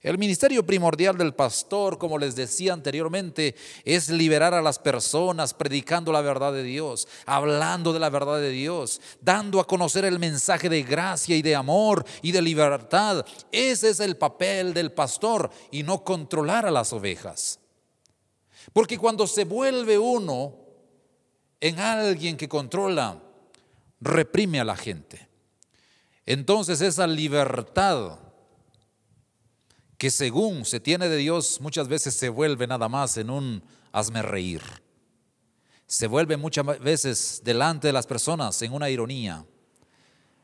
El 0.01 0.17
ministerio 0.17 0.65
primordial 0.65 1.19
del 1.19 1.35
pastor, 1.35 1.99
como 1.99 2.19
les 2.19 2.37
decía 2.37 2.73
anteriormente, 2.73 3.57
es 3.85 4.09
liberar 4.09 4.55
a 4.55 4.63
las 4.63 4.79
personas 4.79 5.53
predicando 5.53 6.13
la 6.13 6.21
verdad 6.21 6.53
de 6.53 6.63
Dios, 6.63 7.09
hablando 7.27 7.93
de 7.93 7.99
la 7.99 8.09
verdad 8.09 8.39
de 8.39 8.51
Dios, 8.51 9.01
dando 9.21 9.59
a 9.59 9.67
conocer 9.67 10.05
el 10.05 10.21
mensaje 10.21 10.69
de 10.69 10.85
gracia 10.85 11.37
y 11.37 11.43
de 11.43 11.57
amor 11.57 12.05
y 12.23 12.31
de 12.31 12.41
libertad. 12.41 13.27
Ese 13.51 13.91
es 13.91 13.99
el 13.99 14.17
papel 14.17 14.73
del 14.73 14.93
pastor 14.93 15.51
y 15.73 15.83
no 15.83 16.05
controlar 16.05 16.65
a 16.65 16.71
las 16.71 16.93
ovejas. 16.93 17.59
Porque 18.73 18.99
cuando 18.99 19.27
se 19.27 19.45
vuelve 19.45 19.99
uno 19.99 20.55
en 21.61 21.81
alguien 21.81 22.37
que 22.37 22.49
controla, 22.49 23.21
reprime 24.01 24.61
a 24.61 24.65
la 24.65 24.77
gente. 24.77 25.29
Entonces 26.25 26.81
esa 26.83 27.09
libertad 27.09 28.28
que 29.99 30.11
según 30.11 30.65
se 30.65 30.81
tiene 30.81 31.09
de 31.09 31.17
Dios 31.17 31.61
muchas 31.61 31.89
veces 31.89 32.15
se 32.15 32.29
vuelve 32.29 32.67
nada 32.67 32.89
más 32.89 33.17
en 33.17 33.31
un 33.31 33.63
hazme 33.93 34.23
reír. 34.23 34.63
Se 35.87 36.07
vuelve 36.07 36.37
muchas 36.37 36.79
veces 36.79 37.43
delante 37.45 37.89
de 37.89 37.93
las 37.93 38.07
personas 38.07 38.63
en 38.63 38.73
una 38.73 38.89
ironía. 38.89 39.45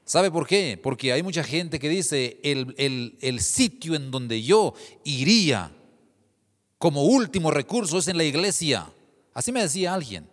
¿Sabe 0.05 0.31
por 0.31 0.47
qué? 0.47 0.79
Porque 0.83 1.13
hay 1.13 1.23
mucha 1.23 1.45
gente 1.45 1.79
que 1.79 1.89
dice, 1.89 2.41
el, 2.43 2.75
el 3.21 3.41
sitio 3.41 3.95
en 3.95 4.11
donde 4.11 4.43
yo 4.43 4.75
iría 5.05 5.73
como 6.79 7.05
último 7.05 7.51
recurso 7.51 7.99
es 7.99 8.09
en 8.09 8.19
la 8.19 8.25
iglesia. 8.25 8.93
Así 9.33 9.53
me 9.53 9.63
decía 9.63 9.95
alguien. 9.95 10.29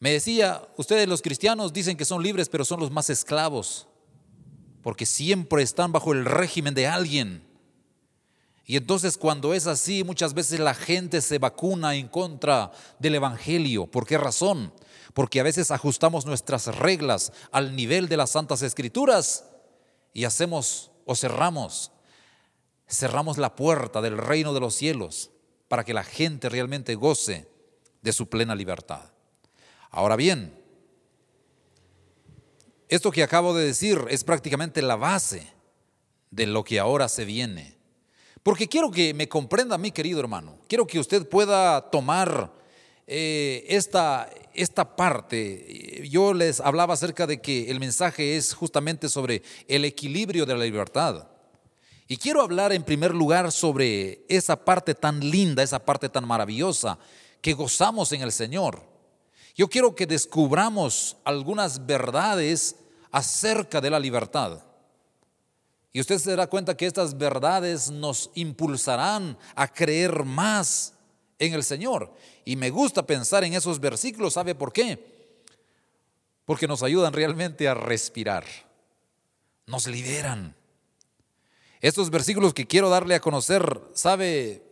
Me 0.00 0.12
decía, 0.12 0.66
ustedes 0.76 1.06
los 1.06 1.22
cristianos 1.22 1.72
dicen 1.72 1.96
que 1.96 2.04
son 2.04 2.22
libres, 2.22 2.48
pero 2.48 2.64
son 2.64 2.80
los 2.80 2.90
más 2.90 3.08
esclavos, 3.10 3.86
porque 4.82 5.06
siempre 5.06 5.62
están 5.62 5.92
bajo 5.92 6.12
el 6.12 6.24
régimen 6.24 6.74
de 6.74 6.86
alguien. 6.86 7.46
Y 8.64 8.76
entonces 8.76 9.18
cuando 9.18 9.52
es 9.52 9.66
así, 9.66 10.04
muchas 10.04 10.34
veces 10.34 10.60
la 10.60 10.74
gente 10.74 11.20
se 11.20 11.38
vacuna 11.38 11.94
en 11.94 12.08
contra 12.08 12.70
del 12.98 13.16
Evangelio. 13.16 13.86
¿Por 13.86 14.06
qué 14.06 14.16
razón? 14.16 14.72
Porque 15.12 15.40
a 15.40 15.44
veces 15.44 15.70
ajustamos 15.70 16.24
nuestras 16.24 16.66
reglas 16.76 17.32
al 17.50 17.74
nivel 17.74 18.08
de 18.08 18.16
las 18.16 18.30
Santas 18.30 18.62
Escrituras 18.62 19.44
y 20.12 20.24
hacemos 20.24 20.92
o 21.04 21.16
cerramos 21.16 21.90
cerramos 22.90 23.38
la 23.38 23.54
puerta 23.54 24.02
del 24.02 24.18
reino 24.18 24.52
de 24.52 24.60
los 24.60 24.74
cielos 24.74 25.30
para 25.68 25.84
que 25.84 25.94
la 25.94 26.02
gente 26.02 26.48
realmente 26.48 26.96
goce 26.96 27.48
de 28.02 28.12
su 28.12 28.28
plena 28.28 28.54
libertad. 28.54 29.12
Ahora 29.90 30.16
bien, 30.16 30.59
esto 32.90 33.12
que 33.12 33.22
acabo 33.22 33.54
de 33.54 33.64
decir 33.64 34.04
es 34.10 34.24
prácticamente 34.24 34.82
la 34.82 34.96
base 34.96 35.46
de 36.30 36.46
lo 36.46 36.64
que 36.64 36.80
ahora 36.80 37.08
se 37.08 37.24
viene. 37.24 37.78
Porque 38.42 38.66
quiero 38.66 38.90
que 38.90 39.14
me 39.14 39.28
comprenda, 39.28 39.78
mi 39.78 39.92
querido 39.92 40.18
hermano, 40.18 40.58
quiero 40.66 40.88
que 40.88 40.98
usted 40.98 41.28
pueda 41.28 41.88
tomar 41.90 42.52
eh, 43.06 43.64
esta, 43.68 44.28
esta 44.54 44.96
parte. 44.96 46.02
Yo 46.10 46.34
les 46.34 46.58
hablaba 46.58 46.94
acerca 46.94 47.28
de 47.28 47.40
que 47.40 47.70
el 47.70 47.78
mensaje 47.78 48.36
es 48.36 48.54
justamente 48.54 49.08
sobre 49.08 49.42
el 49.68 49.84
equilibrio 49.84 50.44
de 50.44 50.56
la 50.56 50.64
libertad. 50.64 51.28
Y 52.08 52.16
quiero 52.16 52.42
hablar 52.42 52.72
en 52.72 52.82
primer 52.82 53.14
lugar 53.14 53.52
sobre 53.52 54.24
esa 54.28 54.64
parte 54.64 54.96
tan 54.96 55.20
linda, 55.20 55.62
esa 55.62 55.78
parte 55.78 56.08
tan 56.08 56.26
maravillosa 56.26 56.98
que 57.40 57.52
gozamos 57.52 58.10
en 58.10 58.22
el 58.22 58.32
Señor. 58.32 58.89
Yo 59.54 59.68
quiero 59.68 59.94
que 59.94 60.06
descubramos 60.06 61.16
algunas 61.24 61.86
verdades 61.86 62.76
acerca 63.10 63.80
de 63.80 63.90
la 63.90 63.98
libertad. 63.98 64.62
Y 65.92 66.00
usted 66.00 66.18
se 66.18 66.30
dará 66.30 66.46
cuenta 66.46 66.76
que 66.76 66.86
estas 66.86 67.16
verdades 67.18 67.90
nos 67.90 68.30
impulsarán 68.34 69.36
a 69.54 69.66
creer 69.66 70.24
más 70.24 70.94
en 71.38 71.54
el 71.54 71.64
Señor. 71.64 72.14
Y 72.44 72.56
me 72.56 72.70
gusta 72.70 73.04
pensar 73.04 73.44
en 73.44 73.54
esos 73.54 73.80
versículos, 73.80 74.34
¿sabe 74.34 74.54
por 74.54 74.72
qué? 74.72 75.44
Porque 76.44 76.68
nos 76.68 76.82
ayudan 76.82 77.12
realmente 77.12 77.68
a 77.68 77.74
respirar, 77.74 78.44
nos 79.66 79.86
liberan 79.86 80.54
estos 81.80 82.10
versículos 82.10 82.52
que 82.52 82.66
quiero 82.66 82.90
darle 82.90 83.14
a 83.14 83.20
conocer, 83.20 83.80
sabe, 83.94 84.62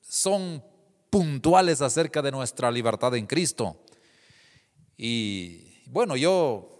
son 0.00 0.62
puntuales 1.10 1.82
acerca 1.82 2.22
de 2.22 2.30
nuestra 2.30 2.70
libertad 2.70 3.16
en 3.16 3.26
Cristo. 3.26 3.76
Y 4.96 5.82
bueno, 5.86 6.16
yo 6.16 6.72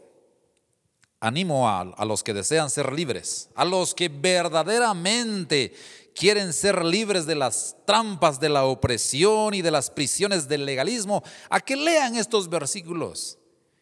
animo 1.21 1.69
a, 1.69 1.81
a, 1.81 2.05
los 2.05 2.23
que 2.23 2.35
desean 2.35 2.71
ser 2.71 2.93
libres, 2.93 3.51
a 3.55 3.65
los 3.65 3.95
que 3.95 4.09
verdaderamente 4.09 5.75
quieren 6.15 6.53
ser 6.53 6.85
libres 6.85 7.27
de 7.27 7.35
las 7.35 7.77
trampas 7.87 8.41
de 8.41 8.49
la 8.49 8.65
opresión 8.65 9.55
y 9.55 9.63
de 9.63 9.71
las 9.71 9.91
prisiones 9.91 10.49
del 10.49 10.65
legalismo, 10.65 11.23
a 11.51 11.61
que 11.61 11.77
lean 11.77 12.17
estos 12.17 12.49
versículos 12.49 13.39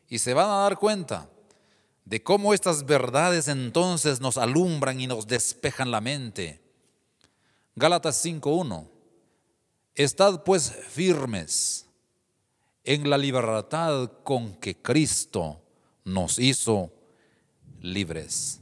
y 0.08 0.18
se 0.18 0.34
van 0.34 0.48
a 0.48 0.62
dar 0.62 0.78
cuenta 0.78 1.30
de 2.04 2.22
cómo 2.22 2.52
estas 2.52 2.84
verdades 2.84 3.48
entonces 3.48 4.20
nos 4.20 4.36
alumbran 4.36 5.00
y 5.00 5.06
nos 5.06 5.26
despejan 5.26 5.90
la 5.90 6.00
mente. 6.00 6.60
Gálatas 7.74 8.24
5.1. 8.24 8.88
Estad 9.94 10.44
pues 10.44 10.70
firmes 10.70 11.83
en 12.84 13.08
la 13.08 13.16
libertad 13.18 14.10
con 14.22 14.54
que 14.56 14.76
Cristo 14.76 15.60
nos 16.04 16.38
hizo 16.38 16.92
libres. 17.80 18.60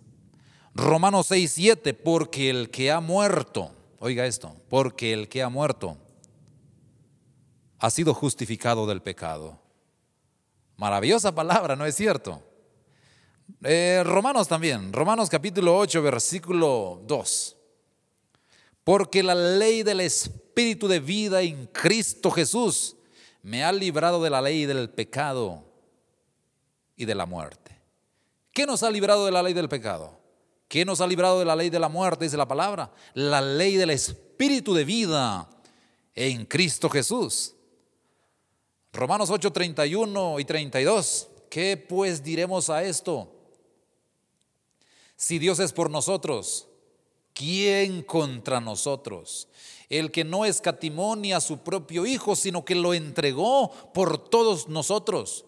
Romanos 0.75 1.31
6.7. 1.31 1.95
Porque 1.95 2.49
el 2.49 2.71
que 2.71 2.91
ha 2.91 3.01
muerto, 3.01 3.71
oiga 3.99 4.27
esto, 4.27 4.57
porque 4.69 5.13
el 5.13 5.29
que 5.29 5.43
ha 5.43 5.49
muerto 5.49 5.97
ha 7.79 7.91
sido 7.91 8.15
justificado 8.15 8.87
del 8.87 9.03
pecado. 9.03 9.59
Maravillosa 10.77 11.35
palabra, 11.35 11.77
¿no 11.77 11.85
es 11.85 11.97
cierto? 11.97 12.43
Eh, 13.63 14.03
Romanos 14.05 14.49
también, 14.49 14.93
Romanos 14.93 15.29
capítulo 15.29 15.77
8, 15.77 16.01
versículo 16.01 17.03
2. 17.07 17.57
Porque 18.85 19.23
la 19.23 19.35
ley 19.35 19.83
del 19.83 20.01
Espíritu 20.01 20.89
de 20.89 21.01
vida 21.01 21.43
en 21.43 21.67
Cristo 21.67 22.31
Jesús 22.31 22.97
me 23.43 23.65
ha 23.65 23.73
librado 23.73 24.23
de 24.23 24.31
la 24.31 24.41
ley 24.41 24.67
del 24.67 24.91
pecado 24.91 25.65
y 26.97 27.05
de 27.05 27.15
la 27.15 27.27
muerte. 27.27 27.81
¿Qué 28.53 28.67
nos 28.67 28.83
ha 28.83 28.91
librado 28.91 29.27
de 29.27 29.33
la 29.33 29.43
ley 29.43 29.53
del 29.53 29.69
pecado? 29.69 30.19
¿Qué 30.69 30.85
nos 30.85 31.01
ha 31.01 31.07
librado 31.07 31.39
de 31.39 31.45
la 31.45 31.57
ley 31.57 31.69
de 31.69 31.81
la 31.81 31.89
muerte? 31.89 32.25
Dice 32.25 32.37
la 32.37 32.49
palabra. 32.49 32.93
La 33.15 33.41
ley 33.41 33.77
del 33.77 33.91
Espíritu 33.91 34.73
de 34.75 34.85
vida 34.85 35.49
en 36.15 36.47
Cristo 36.47 36.89
Jesús. 36.89 37.55
Romanos 38.93 39.31
8, 39.31 39.53
31 39.53 40.41
y 40.41 40.45
32. 40.45 41.29
¿Qué 41.51 41.77
pues 41.77 42.23
diremos 42.23 42.71
a 42.71 42.83
esto? 42.83 43.31
Si 45.17 45.39
Dios 45.39 45.61
es 45.61 45.73
por 45.73 45.91
nosotros, 45.91 46.69
¿quién 47.43 48.03
contra 48.03 48.61
nosotros? 48.61 49.49
El 49.89 50.13
que 50.13 50.23
no 50.23 50.45
escatimó 50.45 51.17
ni 51.17 51.33
a 51.33 51.41
su 51.41 51.59
propio 51.59 52.07
Hijo, 52.07 52.37
sino 52.37 52.65
que 52.65 52.77
lo 52.77 52.95
entregó 52.95 53.71
por 53.93 54.17
todos 54.17 54.69
nosotros. 54.69 55.45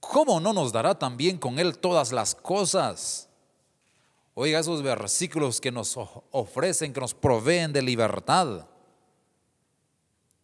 ¿Cómo 0.00 0.40
no 0.40 0.52
nos 0.52 0.72
dará 0.72 0.98
también 0.98 1.38
con 1.38 1.60
Él 1.60 1.78
todas 1.78 2.10
las 2.10 2.34
cosas? 2.34 3.28
Oiga 4.34 4.58
esos 4.58 4.82
versículos 4.82 5.60
que 5.60 5.70
nos 5.70 5.96
ofrecen, 6.32 6.92
que 6.92 7.00
nos 7.00 7.14
proveen 7.14 7.72
de 7.72 7.82
libertad. 7.82 8.66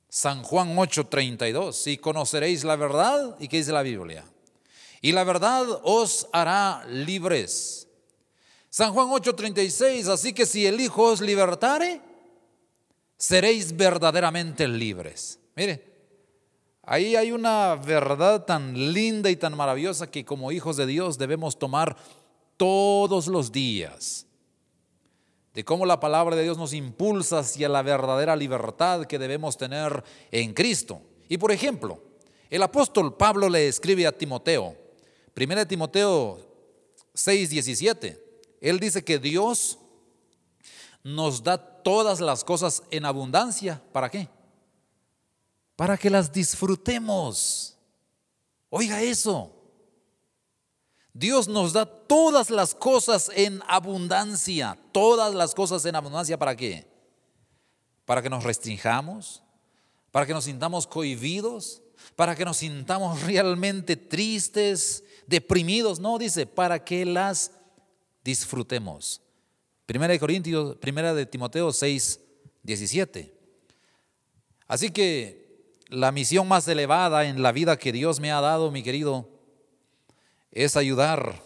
San 0.08 0.44
Juan 0.44 0.76
8:32, 0.76 1.88
y 1.88 1.98
conoceréis 1.98 2.62
la 2.62 2.76
verdad, 2.76 3.36
¿y 3.40 3.48
qué 3.48 3.58
dice 3.58 3.72
la 3.72 3.82
Biblia? 3.82 4.24
Y 5.02 5.12
la 5.12 5.24
verdad 5.24 5.66
os 5.82 6.28
hará 6.32 6.84
libres. 6.88 7.85
San 8.76 8.92
Juan 8.92 9.08
8:36, 9.08 10.06
así 10.06 10.34
que 10.34 10.44
si 10.44 10.66
el 10.66 10.78
Hijo 10.78 11.04
os 11.04 11.22
libertare, 11.22 11.98
seréis 13.16 13.74
verdaderamente 13.74 14.68
libres. 14.68 15.38
Mire, 15.54 15.82
ahí 16.82 17.16
hay 17.16 17.32
una 17.32 17.76
verdad 17.76 18.44
tan 18.44 18.92
linda 18.92 19.30
y 19.30 19.36
tan 19.36 19.56
maravillosa 19.56 20.10
que 20.10 20.26
como 20.26 20.52
hijos 20.52 20.76
de 20.76 20.84
Dios 20.84 21.16
debemos 21.16 21.58
tomar 21.58 21.96
todos 22.58 23.28
los 23.28 23.50
días 23.50 24.26
de 25.54 25.64
cómo 25.64 25.86
la 25.86 25.98
palabra 25.98 26.36
de 26.36 26.42
Dios 26.42 26.58
nos 26.58 26.74
impulsa 26.74 27.38
hacia 27.38 27.70
la 27.70 27.80
verdadera 27.80 28.36
libertad 28.36 29.06
que 29.06 29.18
debemos 29.18 29.56
tener 29.56 30.04
en 30.30 30.52
Cristo. 30.52 31.00
Y 31.30 31.38
por 31.38 31.50
ejemplo, 31.50 31.98
el 32.50 32.62
apóstol 32.62 33.16
Pablo 33.16 33.48
le 33.48 33.68
escribe 33.68 34.06
a 34.06 34.12
Timoteo, 34.12 34.76
1 35.34 35.66
Timoteo 35.66 36.38
6, 37.14 37.48
17, 37.48 38.25
él 38.60 38.80
dice 38.80 39.04
que 39.04 39.18
Dios 39.18 39.78
nos 41.02 41.42
da 41.42 41.56
todas 41.58 42.20
las 42.20 42.42
cosas 42.42 42.82
en 42.90 43.04
abundancia. 43.04 43.80
¿Para 43.92 44.10
qué? 44.10 44.28
Para 45.76 45.96
que 45.96 46.10
las 46.10 46.32
disfrutemos. 46.32 47.76
Oiga 48.70 49.00
eso. 49.02 49.52
Dios 51.12 51.48
nos 51.48 51.72
da 51.72 51.86
todas 51.86 52.50
las 52.50 52.74
cosas 52.74 53.30
en 53.34 53.62
abundancia, 53.68 54.76
todas 54.92 55.34
las 55.34 55.54
cosas 55.54 55.84
en 55.86 55.96
abundancia, 55.96 56.38
¿para 56.38 56.54
qué? 56.54 56.86
Para 58.04 58.20
que 58.20 58.28
nos 58.28 58.44
restringamos, 58.44 59.42
para 60.10 60.26
que 60.26 60.34
nos 60.34 60.44
sintamos 60.44 60.86
cohibidos, 60.86 61.82
para 62.16 62.34
que 62.34 62.44
nos 62.44 62.58
sintamos 62.58 63.22
realmente 63.22 63.96
tristes, 63.96 65.04
deprimidos, 65.26 66.00
no, 66.00 66.18
dice, 66.18 66.46
para 66.46 66.84
que 66.84 67.06
las 67.06 67.52
disfrutemos. 68.26 69.22
Primera 69.86 70.12
de 70.12 70.18
Corintios, 70.18 70.76
primera 70.78 71.14
de 71.14 71.26
Timoteo 71.26 71.72
6, 71.72 72.20
17. 72.64 73.32
Así 74.66 74.90
que 74.90 75.72
la 75.88 76.10
misión 76.10 76.48
más 76.48 76.66
elevada 76.66 77.26
en 77.26 77.40
la 77.40 77.52
vida 77.52 77.78
que 77.78 77.92
Dios 77.92 78.18
me 78.18 78.32
ha 78.32 78.40
dado, 78.40 78.72
mi 78.72 78.82
querido, 78.82 79.28
es 80.50 80.76
ayudar 80.76 81.40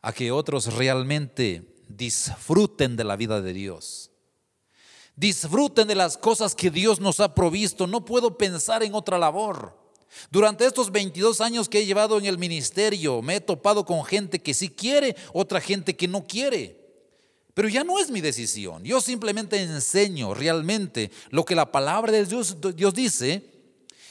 a 0.00 0.12
que 0.12 0.30
otros 0.30 0.72
realmente 0.74 1.74
disfruten 1.88 2.94
de 2.94 3.02
la 3.02 3.16
vida 3.16 3.42
de 3.42 3.52
Dios. 3.52 4.12
Disfruten 5.16 5.88
de 5.88 5.96
las 5.96 6.16
cosas 6.16 6.54
que 6.54 6.70
Dios 6.70 7.00
nos 7.00 7.18
ha 7.18 7.34
provisto. 7.34 7.88
No 7.88 8.04
puedo 8.04 8.38
pensar 8.38 8.84
en 8.84 8.94
otra 8.94 9.18
labor. 9.18 9.76
Durante 10.30 10.66
estos 10.66 10.90
22 10.90 11.40
años 11.40 11.68
que 11.68 11.80
he 11.80 11.86
llevado 11.86 12.18
en 12.18 12.26
el 12.26 12.38
ministerio, 12.38 13.22
me 13.22 13.36
he 13.36 13.40
topado 13.40 13.84
con 13.84 14.04
gente 14.04 14.40
que 14.40 14.54
sí 14.54 14.68
quiere, 14.68 15.16
otra 15.32 15.60
gente 15.60 15.96
que 15.96 16.08
no 16.08 16.24
quiere. 16.24 16.78
Pero 17.58 17.68
ya 17.68 17.82
no 17.82 17.98
es 17.98 18.10
mi 18.10 18.20
decisión. 18.20 18.84
Yo 18.84 19.00
simplemente 19.00 19.60
enseño 19.60 20.32
realmente 20.32 21.10
lo 21.30 21.44
que 21.44 21.56
la 21.56 21.72
palabra 21.72 22.12
de 22.12 22.24
Dios, 22.24 22.56
dice 22.94 23.42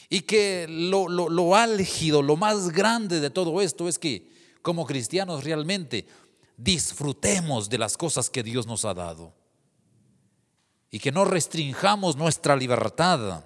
y 0.10 0.20
que 0.22 0.66
lo, 0.68 1.08
lo, 1.08 1.56
álgido, 1.56 2.22
lo 2.22 2.36
más 2.36 2.70
grande 2.70 3.22
de 3.22 3.30
todo 3.30 3.62
esto 3.62 3.88
es 3.88 3.98
que 3.98 4.30
como 4.62 4.86
cristianos 4.86 5.46
realmente 5.46 6.06
disfrutemos 6.58 7.70
de 7.70 7.78
las 7.78 7.96
cosas 7.96 8.30
que 8.30 8.44
Dios 8.44 8.68
nos 8.68 8.84
ha 8.84 8.94
dado. 8.94 9.34
Y 10.92 11.00
que 11.00 11.14
no 11.14 11.24
restringamos 11.24 12.18
nuestra 12.18 12.56
libertad. 12.56 13.46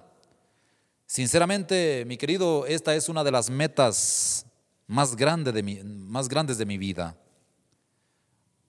Sinceramente, 1.14 2.04
mi 2.06 2.16
querido, 2.16 2.64
esta 2.64 2.94
es 2.94 3.10
una 3.10 3.22
de 3.22 3.30
las 3.30 3.50
metas 3.50 4.46
más, 4.86 5.14
grande 5.14 5.52
de 5.52 5.62
mi, 5.62 5.74
más 5.84 6.26
grandes 6.26 6.56
de 6.56 6.64
mi 6.64 6.78
vida. 6.78 7.14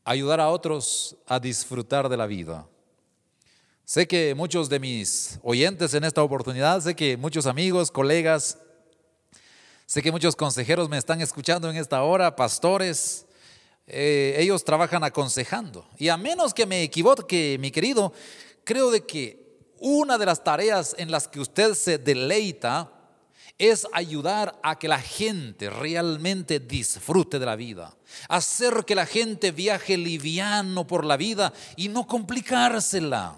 Ayudar 0.03 0.41
a 0.41 0.49
otros 0.49 1.15
a 1.25 1.39
disfrutar 1.39 2.09
de 2.09 2.17
la 2.17 2.27
vida. 2.27 2.67
Sé 3.85 4.05
que 4.05 4.35
muchos 4.35 4.67
de 4.67 4.77
mis 4.77 5.39
oyentes 5.41 5.93
en 5.93 6.03
esta 6.03 6.21
oportunidad, 6.21 6.81
sé 6.81 6.93
que 6.93 7.15
muchos 7.15 7.45
amigos, 7.45 7.89
colegas, 7.89 8.57
sé 9.85 10.01
que 10.01 10.11
muchos 10.11 10.35
consejeros 10.35 10.89
me 10.89 10.97
están 10.97 11.21
escuchando 11.21 11.69
en 11.69 11.77
esta 11.77 12.03
hora, 12.03 12.35
pastores, 12.35 13.25
eh, 13.87 14.35
ellos 14.37 14.65
trabajan 14.65 15.05
aconsejando. 15.05 15.87
Y 15.97 16.09
a 16.09 16.17
menos 16.17 16.53
que 16.53 16.65
me 16.65 16.83
equivoque, 16.83 17.55
mi 17.61 17.71
querido, 17.71 18.11
creo 18.65 18.91
de 18.91 19.05
que 19.05 19.42
una 19.85 20.17
de 20.17 20.25
las 20.25 20.41
tareas 20.45 20.95
en 20.97 21.11
las 21.11 21.27
que 21.27 21.41
usted 21.41 21.73
se 21.73 21.97
deleita 21.97 22.89
es 23.57 23.85
ayudar 23.91 24.57
a 24.63 24.79
que 24.79 24.87
la 24.87 24.99
gente 24.99 25.69
realmente 25.69 26.61
disfrute 26.61 27.37
de 27.37 27.45
la 27.45 27.57
vida, 27.57 27.93
hacer 28.29 28.85
que 28.85 28.95
la 28.95 29.05
gente 29.05 29.51
viaje 29.51 29.97
liviano 29.97 30.87
por 30.87 31.03
la 31.03 31.17
vida 31.17 31.51
y 31.75 31.89
no 31.89 32.07
complicársela. 32.07 33.37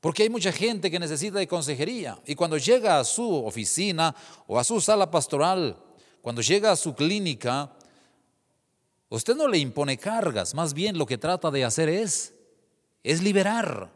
Porque 0.00 0.22
hay 0.22 0.30
mucha 0.30 0.52
gente 0.52 0.90
que 0.90 0.98
necesita 0.98 1.38
de 1.38 1.48
consejería 1.48 2.18
y 2.24 2.34
cuando 2.34 2.56
llega 2.56 2.98
a 2.98 3.04
su 3.04 3.44
oficina 3.44 4.14
o 4.46 4.58
a 4.58 4.64
su 4.64 4.80
sala 4.80 5.10
pastoral, 5.10 5.76
cuando 6.22 6.40
llega 6.40 6.72
a 6.72 6.76
su 6.76 6.94
clínica, 6.94 7.70
usted 9.10 9.36
no 9.36 9.48
le 9.48 9.58
impone 9.58 9.98
cargas, 9.98 10.54
más 10.54 10.72
bien 10.72 10.96
lo 10.96 11.04
que 11.04 11.18
trata 11.18 11.50
de 11.50 11.62
hacer 11.62 11.90
es, 11.90 12.32
es 13.02 13.22
liberar. 13.22 13.93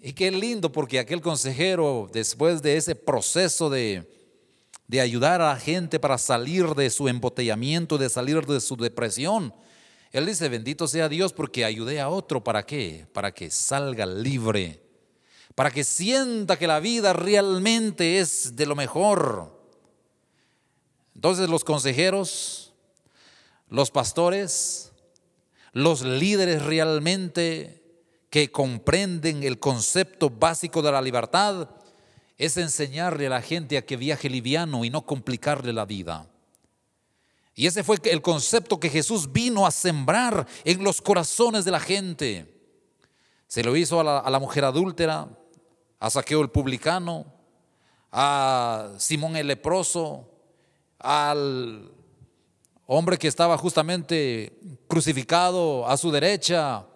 Y 0.00 0.12
qué 0.12 0.30
lindo 0.30 0.70
porque 0.70 0.98
aquel 0.98 1.20
consejero, 1.20 2.08
después 2.12 2.62
de 2.62 2.76
ese 2.76 2.94
proceso 2.94 3.68
de, 3.68 4.08
de 4.86 5.00
ayudar 5.00 5.40
a 5.40 5.48
la 5.54 5.56
gente 5.56 5.98
para 5.98 6.18
salir 6.18 6.74
de 6.74 6.90
su 6.90 7.08
embotellamiento, 7.08 7.98
de 7.98 8.08
salir 8.08 8.46
de 8.46 8.60
su 8.60 8.76
depresión, 8.76 9.52
él 10.12 10.26
dice, 10.26 10.48
bendito 10.48 10.88
sea 10.88 11.08
Dios 11.08 11.32
porque 11.32 11.64
ayudé 11.64 12.00
a 12.00 12.08
otro, 12.08 12.42
¿para 12.42 12.64
qué? 12.64 13.06
Para 13.12 13.32
que 13.32 13.50
salga 13.50 14.06
libre 14.06 14.88
para 15.58 15.72
que 15.72 15.82
sienta 15.82 16.56
que 16.56 16.68
la 16.68 16.78
vida 16.78 17.12
realmente 17.12 18.20
es 18.20 18.54
de 18.54 18.64
lo 18.64 18.76
mejor. 18.76 19.60
Entonces 21.16 21.48
los 21.48 21.64
consejeros, 21.64 22.72
los 23.68 23.90
pastores, 23.90 24.92
los 25.72 26.02
líderes 26.02 26.62
realmente 26.62 27.77
que 28.30 28.50
comprenden 28.50 29.42
el 29.42 29.58
concepto 29.58 30.30
básico 30.30 30.82
de 30.82 30.92
la 30.92 31.00
libertad, 31.00 31.68
es 32.36 32.56
enseñarle 32.56 33.26
a 33.26 33.30
la 33.30 33.42
gente 33.42 33.76
a 33.76 33.84
que 33.84 33.96
viaje 33.96 34.28
liviano 34.30 34.84
y 34.84 34.90
no 34.90 35.04
complicarle 35.04 35.72
la 35.72 35.84
vida. 35.84 36.28
Y 37.54 37.66
ese 37.66 37.82
fue 37.82 37.96
el 38.04 38.22
concepto 38.22 38.78
que 38.78 38.88
Jesús 38.88 39.32
vino 39.32 39.66
a 39.66 39.72
sembrar 39.72 40.46
en 40.64 40.84
los 40.84 41.00
corazones 41.00 41.64
de 41.64 41.72
la 41.72 41.80
gente. 41.80 42.54
Se 43.48 43.64
lo 43.64 43.74
hizo 43.76 43.98
a 43.98 44.30
la, 44.30 44.38
mujer 44.38 44.64
adúltera, 44.64 45.28
a 45.98 46.10
Saqueo 46.10 46.40
el 46.40 46.50
publicano, 46.50 47.26
a 48.12 48.92
Simón 48.98 49.34
el 49.34 49.48
leproso, 49.48 50.30
al 51.00 51.90
hombre 52.86 53.18
que 53.18 53.26
estaba 53.26 53.58
justamente 53.58 54.56
crucificado 54.86 55.84
a 55.88 55.96
su 55.96 56.12
derecha, 56.12 56.86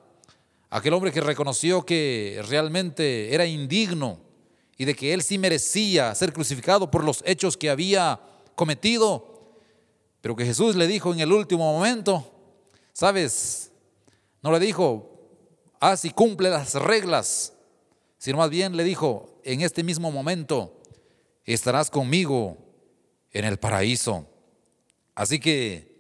aquel 0.76 0.94
hombre 0.94 1.12
que 1.12 1.20
reconoció 1.20 1.85
que 1.85 2.42
realmente 2.48 3.35
era 3.35 3.46
indigno 3.46 4.18
y 4.76 4.85
de 4.85 4.94
que 4.94 5.12
él 5.12 5.22
sí 5.22 5.38
merecía 5.38 6.14
ser 6.14 6.32
crucificado 6.32 6.90
por 6.90 7.04
los 7.04 7.22
hechos 7.26 7.56
que 7.56 7.70
había 7.70 8.20
cometido, 8.54 9.54
pero 10.20 10.35
que 10.35 10.44
Jesús 10.44 10.76
le 10.76 10.87
dijo 10.87 11.12
en 11.12 11.20
el 11.20 11.32
último 11.32 11.72
momento, 11.72 12.30
sabes, 12.92 13.70
no 14.42 14.50
le 14.50 14.58
dijo, 14.58 15.11
haz 15.78 16.04
y 16.04 16.11
cumple 16.11 16.50
las 16.50 16.74
reglas 16.74 17.52
sino 18.22 18.38
más 18.38 18.50
bien 18.50 18.76
le 18.76 18.85
dijo, 18.85 19.40
en 19.42 19.62
este 19.62 19.82
mismo 19.82 20.12
momento 20.12 20.80
estarás 21.44 21.90
conmigo 21.90 22.56
en 23.32 23.44
el 23.44 23.58
paraíso. 23.58 24.28
Así 25.16 25.40
que 25.40 25.92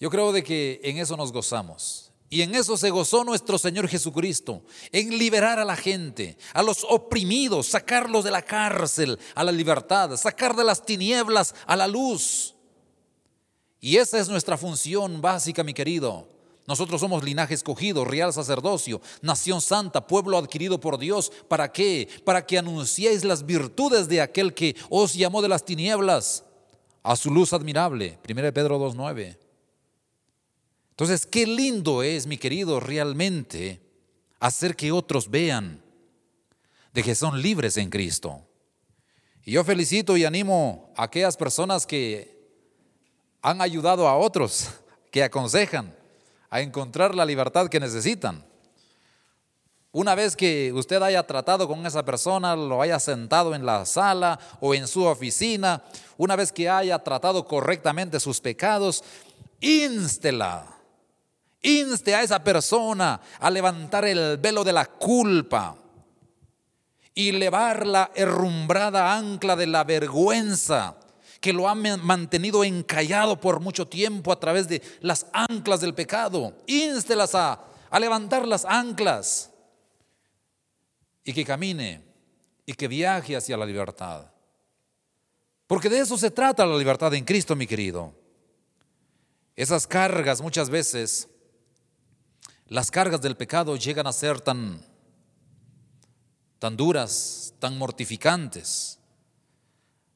yo 0.00 0.10
creo 0.10 0.32
de 0.32 0.42
que 0.42 0.80
en 0.82 0.98
eso 0.98 1.16
nos 1.16 1.30
gozamos. 1.30 2.11
Y 2.32 2.40
en 2.40 2.54
eso 2.54 2.78
se 2.78 2.88
gozó 2.88 3.24
nuestro 3.24 3.58
Señor 3.58 3.86
Jesucristo, 3.88 4.62
en 4.90 5.18
liberar 5.18 5.58
a 5.58 5.66
la 5.66 5.76
gente, 5.76 6.38
a 6.54 6.62
los 6.62 6.82
oprimidos, 6.88 7.66
sacarlos 7.66 8.24
de 8.24 8.30
la 8.30 8.40
cárcel 8.40 9.18
a 9.34 9.44
la 9.44 9.52
libertad, 9.52 10.16
sacar 10.16 10.56
de 10.56 10.64
las 10.64 10.82
tinieblas 10.82 11.54
a 11.66 11.76
la 11.76 11.86
luz. 11.86 12.54
Y 13.80 13.98
esa 13.98 14.18
es 14.18 14.30
nuestra 14.30 14.56
función 14.56 15.20
básica, 15.20 15.62
mi 15.62 15.74
querido. 15.74 16.26
Nosotros 16.66 17.02
somos 17.02 17.22
linaje 17.22 17.52
escogido, 17.52 18.02
real 18.02 18.32
sacerdocio, 18.32 19.02
nación 19.20 19.60
santa, 19.60 20.06
pueblo 20.06 20.38
adquirido 20.38 20.80
por 20.80 20.96
Dios. 20.96 21.30
¿Para 21.48 21.70
qué? 21.70 22.08
Para 22.24 22.46
que 22.46 22.56
anunciéis 22.56 23.24
las 23.24 23.44
virtudes 23.44 24.08
de 24.08 24.22
aquel 24.22 24.54
que 24.54 24.74
os 24.88 25.12
llamó 25.12 25.42
de 25.42 25.48
las 25.48 25.66
tinieblas 25.66 26.44
a 27.02 27.14
su 27.14 27.30
luz 27.30 27.52
admirable. 27.52 28.18
1 28.26 28.54
Pedro 28.54 28.80
2.9. 28.80 29.41
Entonces, 30.92 31.26
qué 31.26 31.46
lindo 31.46 32.02
es, 32.02 32.26
mi 32.26 32.36
querido, 32.36 32.78
realmente 32.78 33.80
hacer 34.38 34.76
que 34.76 34.92
otros 34.92 35.30
vean 35.30 35.82
de 36.92 37.02
que 37.02 37.14
son 37.14 37.40
libres 37.40 37.78
en 37.78 37.88
Cristo. 37.88 38.46
Y 39.42 39.52
yo 39.52 39.64
felicito 39.64 40.16
y 40.18 40.26
animo 40.26 40.92
a 40.94 41.04
aquellas 41.04 41.36
personas 41.38 41.86
que 41.86 42.38
han 43.40 43.62
ayudado 43.62 44.06
a 44.06 44.16
otros, 44.16 44.68
que 45.10 45.24
aconsejan 45.24 45.96
a 46.50 46.60
encontrar 46.60 47.14
la 47.14 47.24
libertad 47.24 47.68
que 47.68 47.80
necesitan. 47.80 48.44
Una 49.92 50.14
vez 50.14 50.36
que 50.36 50.72
usted 50.74 51.02
haya 51.02 51.26
tratado 51.26 51.66
con 51.66 51.86
esa 51.86 52.04
persona, 52.04 52.54
lo 52.54 52.82
haya 52.82 53.00
sentado 53.00 53.54
en 53.54 53.64
la 53.64 53.86
sala 53.86 54.38
o 54.60 54.74
en 54.74 54.86
su 54.86 55.04
oficina, 55.04 55.82
una 56.18 56.36
vez 56.36 56.52
que 56.52 56.68
haya 56.68 56.98
tratado 56.98 57.46
correctamente 57.46 58.20
sus 58.20 58.40
pecados, 58.40 59.02
ínstela 59.60 60.81
Inste 61.62 62.14
a 62.14 62.22
esa 62.22 62.42
persona 62.42 63.20
a 63.38 63.50
levantar 63.50 64.04
el 64.04 64.36
velo 64.38 64.64
de 64.64 64.72
la 64.72 64.84
culpa 64.86 65.76
y 67.14 67.30
levar 67.32 67.86
la 67.86 68.10
herrumbrada 68.14 69.14
ancla 69.14 69.54
de 69.54 69.66
la 69.68 69.84
vergüenza 69.84 70.96
que 71.40 71.52
lo 71.52 71.68
ha 71.68 71.74
mantenido 71.74 72.62
encallado 72.64 73.40
por 73.40 73.60
mucho 73.60 73.86
tiempo 73.86 74.32
a 74.32 74.38
través 74.38 74.68
de 74.68 74.82
las 75.00 75.26
anclas 75.32 75.80
del 75.80 75.94
pecado. 75.94 76.56
Ínstelas 76.66 77.34
a, 77.34 77.60
a 77.90 78.00
levantar 78.00 78.46
las 78.46 78.64
anclas 78.64 79.50
y 81.24 81.32
que 81.32 81.44
camine 81.44 82.02
y 82.64 82.72
que 82.74 82.88
viaje 82.88 83.36
hacia 83.36 83.56
la 83.56 83.66
libertad. 83.66 84.26
Porque 85.66 85.88
de 85.88 86.00
eso 86.00 86.16
se 86.16 86.30
trata 86.30 86.66
la 86.66 86.76
libertad 86.76 87.12
en 87.14 87.24
Cristo, 87.24 87.56
mi 87.56 87.66
querido. 87.66 88.14
Esas 89.56 89.86
cargas 89.86 90.40
muchas 90.40 90.70
veces 90.70 91.28
las 92.72 92.90
cargas 92.90 93.20
del 93.20 93.36
pecado 93.36 93.76
llegan 93.76 94.06
a 94.06 94.14
ser 94.14 94.40
tan, 94.40 94.82
tan 96.58 96.74
duras, 96.74 97.52
tan 97.58 97.76
mortificantes. 97.76 98.98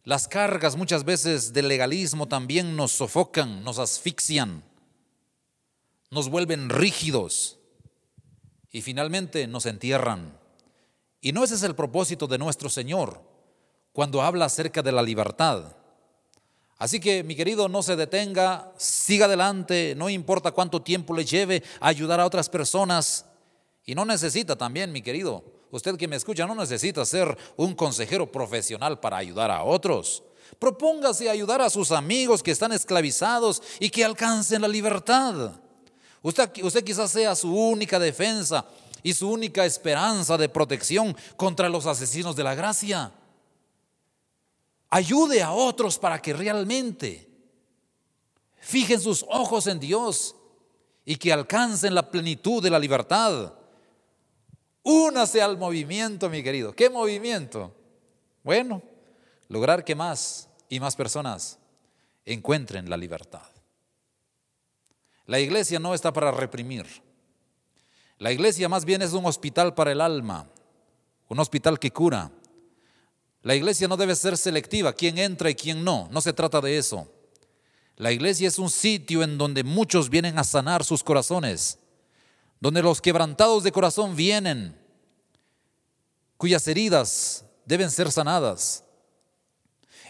Las 0.04 0.26
cargas 0.26 0.74
muchas 0.74 1.04
veces 1.04 1.52
del 1.52 1.68
legalismo 1.68 2.26
también 2.28 2.74
nos 2.74 2.92
sofocan, 2.92 3.62
nos 3.62 3.78
asfixian, 3.78 4.64
nos 6.10 6.30
vuelven 6.30 6.70
rígidos 6.70 7.58
y 8.70 8.80
finalmente 8.80 9.46
nos 9.46 9.66
entierran. 9.66 10.40
Y 11.20 11.32
no 11.32 11.44
ese 11.44 11.56
es 11.56 11.62
el 11.62 11.74
propósito 11.74 12.26
de 12.26 12.38
nuestro 12.38 12.70
Señor 12.70 13.20
cuando 13.92 14.22
habla 14.22 14.46
acerca 14.46 14.80
de 14.80 14.92
la 14.92 15.02
libertad. 15.02 15.76
Así 16.78 17.00
que, 17.00 17.22
mi 17.22 17.34
querido, 17.34 17.68
no 17.68 17.82
se 17.82 17.96
detenga, 17.96 18.70
siga 18.76 19.24
adelante, 19.24 19.94
no 19.96 20.10
importa 20.10 20.52
cuánto 20.52 20.82
tiempo 20.82 21.14
le 21.14 21.24
lleve 21.24 21.62
a 21.80 21.88
ayudar 21.88 22.20
a 22.20 22.26
otras 22.26 22.50
personas. 22.50 23.24
Y 23.84 23.94
no 23.94 24.04
necesita 24.04 24.56
también, 24.56 24.92
mi 24.92 25.00
querido, 25.00 25.42
usted 25.70 25.96
que 25.96 26.08
me 26.08 26.16
escucha, 26.16 26.46
no 26.46 26.54
necesita 26.54 27.04
ser 27.06 27.36
un 27.56 27.74
consejero 27.74 28.30
profesional 28.30 29.00
para 29.00 29.16
ayudar 29.16 29.50
a 29.50 29.62
otros. 29.62 30.22
Propóngase 30.58 31.30
ayudar 31.30 31.62
a 31.62 31.70
sus 31.70 31.92
amigos 31.92 32.42
que 32.42 32.50
están 32.50 32.72
esclavizados 32.72 33.62
y 33.80 33.88
que 33.88 34.04
alcancen 34.04 34.60
la 34.60 34.68
libertad. 34.68 35.52
Usted, 36.20 36.50
usted 36.62 36.84
quizás 36.84 37.10
sea 37.10 37.34
su 37.34 37.54
única 37.54 37.98
defensa 37.98 38.66
y 39.02 39.14
su 39.14 39.30
única 39.30 39.64
esperanza 39.64 40.36
de 40.36 40.48
protección 40.48 41.16
contra 41.36 41.68
los 41.68 41.86
asesinos 41.86 42.36
de 42.36 42.44
la 42.44 42.54
gracia. 42.54 43.12
Ayude 44.90 45.42
a 45.42 45.52
otros 45.52 45.98
para 45.98 46.20
que 46.20 46.32
realmente 46.32 47.28
fijen 48.58 49.00
sus 49.00 49.24
ojos 49.28 49.66
en 49.66 49.80
Dios 49.80 50.34
y 51.04 51.16
que 51.16 51.32
alcancen 51.32 51.94
la 51.94 52.10
plenitud 52.10 52.62
de 52.62 52.70
la 52.70 52.78
libertad. 52.78 53.54
Únase 54.82 55.42
al 55.42 55.58
movimiento, 55.58 56.28
mi 56.28 56.42
querido. 56.42 56.72
¿Qué 56.72 56.90
movimiento? 56.90 57.74
Bueno, 58.42 58.82
lograr 59.48 59.84
que 59.84 59.94
más 59.94 60.48
y 60.68 60.80
más 60.80 60.94
personas 60.96 61.58
encuentren 62.24 62.88
la 62.88 62.96
libertad. 62.96 63.50
La 65.26 65.40
iglesia 65.40 65.78
no 65.78 65.94
está 65.94 66.12
para 66.12 66.30
reprimir. 66.30 66.86
La 68.18 68.32
iglesia 68.32 68.68
más 68.68 68.84
bien 68.84 69.02
es 69.02 69.12
un 69.12 69.26
hospital 69.26 69.74
para 69.74 69.92
el 69.92 70.00
alma, 70.00 70.48
un 71.28 71.38
hospital 71.38 71.78
que 71.78 71.92
cura, 71.92 72.30
la 73.46 73.54
iglesia 73.54 73.86
no 73.86 73.96
debe 73.96 74.16
ser 74.16 74.36
selectiva, 74.36 74.92
quién 74.92 75.18
entra 75.18 75.48
y 75.48 75.54
quién 75.54 75.84
no, 75.84 76.08
no 76.10 76.20
se 76.20 76.32
trata 76.32 76.60
de 76.60 76.78
eso. 76.78 77.06
La 77.94 78.10
iglesia 78.10 78.48
es 78.48 78.58
un 78.58 78.68
sitio 78.68 79.22
en 79.22 79.38
donde 79.38 79.62
muchos 79.62 80.10
vienen 80.10 80.36
a 80.36 80.42
sanar 80.42 80.82
sus 80.82 81.04
corazones, 81.04 81.78
donde 82.58 82.82
los 82.82 83.00
quebrantados 83.00 83.62
de 83.62 83.70
corazón 83.70 84.16
vienen, 84.16 84.76
cuyas 86.36 86.66
heridas 86.66 87.44
deben 87.64 87.88
ser 87.88 88.10
sanadas, 88.10 88.82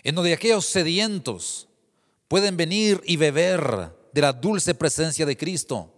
en 0.02 0.14
donde 0.14 0.32
aquellos 0.32 0.64
sedientos 0.64 1.68
pueden 2.28 2.56
venir 2.56 3.02
y 3.04 3.18
beber 3.18 3.94
de 4.14 4.20
la 4.22 4.32
dulce 4.32 4.74
presencia 4.74 5.26
de 5.26 5.36
Cristo. 5.36 5.92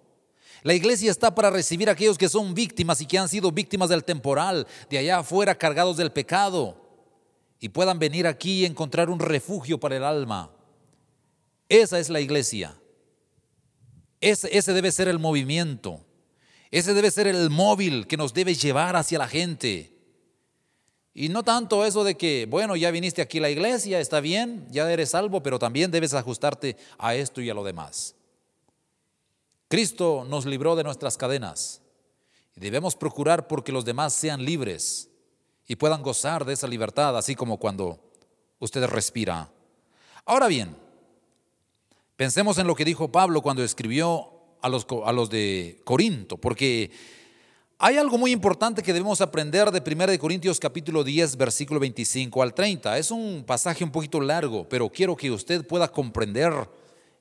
La 0.64 0.74
iglesia 0.74 1.12
está 1.12 1.32
para 1.32 1.50
recibir 1.50 1.88
a 1.88 1.92
aquellos 1.92 2.18
que 2.18 2.28
son 2.28 2.52
víctimas 2.52 3.00
y 3.00 3.06
que 3.06 3.16
han 3.16 3.28
sido 3.28 3.52
víctimas 3.52 3.90
del 3.90 4.02
temporal, 4.02 4.66
de 4.90 4.98
allá 4.98 5.18
afuera 5.20 5.56
cargados 5.56 5.96
del 5.96 6.10
pecado 6.10 6.87
y 7.60 7.70
puedan 7.70 7.98
venir 7.98 8.26
aquí 8.26 8.60
y 8.60 8.64
encontrar 8.64 9.10
un 9.10 9.18
refugio 9.18 9.78
para 9.78 9.96
el 9.96 10.04
alma. 10.04 10.50
Esa 11.68 11.98
es 11.98 12.08
la 12.08 12.20
iglesia. 12.20 12.76
Ese, 14.20 14.72
debe 14.72 14.90
ser 14.92 15.08
el 15.08 15.18
movimiento. 15.18 16.04
Ese 16.70 16.94
debe 16.94 17.10
ser 17.10 17.26
el 17.26 17.50
móvil 17.50 18.06
que 18.06 18.16
nos 18.16 18.34
debe 18.34 18.54
llevar 18.54 18.96
hacia 18.96 19.18
la 19.18 19.28
gente. 19.28 19.92
Y 21.14 21.28
no 21.28 21.42
tanto 21.42 21.84
eso 21.84 22.04
de 22.04 22.16
que, 22.16 22.46
bueno, 22.48 22.76
ya 22.76 22.90
viniste 22.90 23.22
aquí 23.22 23.38
a 23.38 23.42
la 23.42 23.50
iglesia, 23.50 23.98
está 23.98 24.20
bien, 24.20 24.66
ya 24.70 24.90
eres 24.90 25.10
salvo, 25.10 25.42
pero 25.42 25.58
también 25.58 25.90
debes 25.90 26.14
ajustarte 26.14 26.76
a 26.96 27.14
esto 27.14 27.40
y 27.40 27.50
a 27.50 27.54
lo 27.54 27.64
demás. 27.64 28.14
Cristo 29.68 30.24
nos 30.28 30.46
libró 30.46 30.76
de 30.76 30.84
nuestras 30.84 31.16
cadenas 31.16 31.82
debemos 32.58 32.96
procurar 32.96 33.46
porque 33.46 33.72
los 33.72 33.84
demás 33.84 34.12
sean 34.12 34.44
libres 34.44 35.10
y 35.68 35.76
puedan 35.76 36.02
gozar 36.02 36.46
de 36.46 36.54
esa 36.54 36.66
libertad, 36.66 37.16
así 37.16 37.34
como 37.34 37.58
cuando 37.58 38.00
usted 38.58 38.84
respira. 38.86 39.50
Ahora 40.24 40.48
bien, 40.48 40.74
pensemos 42.16 42.56
en 42.56 42.66
lo 42.66 42.74
que 42.74 42.86
dijo 42.86 43.12
Pablo 43.12 43.42
cuando 43.42 43.62
escribió 43.62 44.32
a 44.62 44.68
los, 44.70 44.86
a 45.04 45.12
los 45.12 45.28
de 45.28 45.80
Corinto, 45.84 46.38
porque 46.38 46.90
hay 47.78 47.98
algo 47.98 48.16
muy 48.16 48.32
importante 48.32 48.82
que 48.82 48.94
debemos 48.94 49.20
aprender 49.20 49.70
de 49.70 49.94
1 49.94 50.18
Corintios 50.18 50.58
capítulo 50.58 51.04
10, 51.04 51.36
versículo 51.36 51.78
25 51.78 52.42
al 52.42 52.54
30. 52.54 52.98
Es 52.98 53.10
un 53.10 53.44
pasaje 53.46 53.84
un 53.84 53.92
poquito 53.92 54.20
largo, 54.20 54.66
pero 54.68 54.88
quiero 54.88 55.14
que 55.14 55.30
usted 55.30 55.66
pueda 55.66 55.86
comprender 55.86 56.52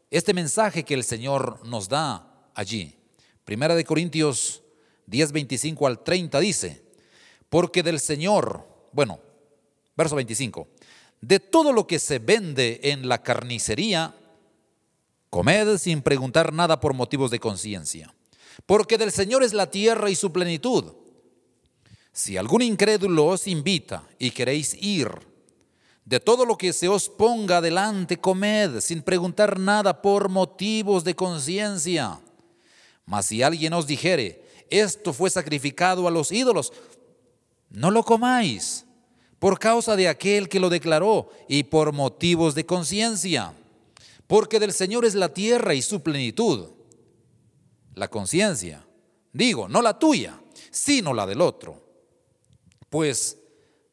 este 0.10 0.34
mensaje 0.34 0.84
que 0.84 0.94
el 0.94 1.04
Señor 1.04 1.60
nos 1.66 1.90
da 1.90 2.50
allí. 2.56 2.96
1 3.46 3.84
Corintios 3.86 4.64
10, 5.06 5.34
25 5.34 5.86
al 5.86 6.04
30 6.04 6.40
dice, 6.40 6.87
porque 7.50 7.84
del 7.84 8.00
Señor, 8.00 8.68
bueno, 8.92 9.20
verso 9.96 10.16
25, 10.16 10.68
de 11.22 11.40
todo 11.40 11.74
lo 11.74 11.88
que 11.88 12.00
se 12.00 12.20
vende 12.20 12.80
en 12.84 13.08
la 13.08 13.24
carnicería, 13.24 14.16
comed 15.30 15.78
sin 15.78 16.02
preguntar 16.02 16.54
nada 16.54 16.80
por 16.80 16.94
motivos 16.94 17.32
de 17.32 17.40
conciencia, 17.40 18.14
porque 18.66 18.98
del 18.98 19.12
Señor 19.12 19.44
es 19.44 19.54
la 19.54 19.72
tierra 19.72 20.10
y 20.10 20.16
su 20.16 20.32
plenitud. 20.32 20.94
Si 22.12 22.38
algún 22.38 22.62
incrédulo 22.62 23.28
os 23.28 23.48
invita 23.48 24.08
y 24.18 24.32
queréis 24.32 24.74
ir, 24.74 25.10
de 26.08 26.22
todo 26.22 26.46
lo 26.46 26.58
que 26.58 26.72
se 26.72 26.88
os 26.88 27.10
ponga 27.10 27.60
delante, 27.60 28.18
comed 28.18 28.80
sin 28.80 29.02
preguntar 29.02 29.60
nada 29.60 30.02
por 30.02 30.30
motivos 30.30 31.04
de 31.04 31.16
conciencia. 31.16 32.22
Mas 33.06 33.26
si 33.26 33.44
alguien 33.44 33.74
os 33.74 33.88
dijere, 33.88 34.42
esto 34.70 35.12
fue 35.12 35.30
sacrificado 35.30 36.08
a 36.08 36.12
los 36.12 36.32
ídolos, 36.32 36.72
no 37.70 37.92
lo 37.92 38.04
comáis 38.04 38.86
por 39.40 39.60
causa 39.60 39.96
de 39.96 40.08
aquel 40.08 40.50
que 40.50 40.60
lo 40.60 40.70
declaró 40.70 41.30
y 41.48 41.64
por 41.64 41.94
motivos 41.94 42.56
de 42.56 42.66
conciencia, 42.66 43.54
porque 44.26 44.60
del 44.60 44.74
Señor 44.74 45.06
es 45.06 45.16
la 45.16 45.34
tierra 45.34 45.74
y 45.74 45.82
su 45.82 46.02
plenitud. 46.02 46.70
la 47.94 48.10
conciencia. 48.10 48.86
Digo, 49.34 49.68
no 49.68 49.82
la 49.82 49.98
tuya, 49.98 50.40
sino 50.70 51.16
la 51.16 51.26
del 51.26 51.42
otro. 51.42 51.82
Pues, 52.92 53.38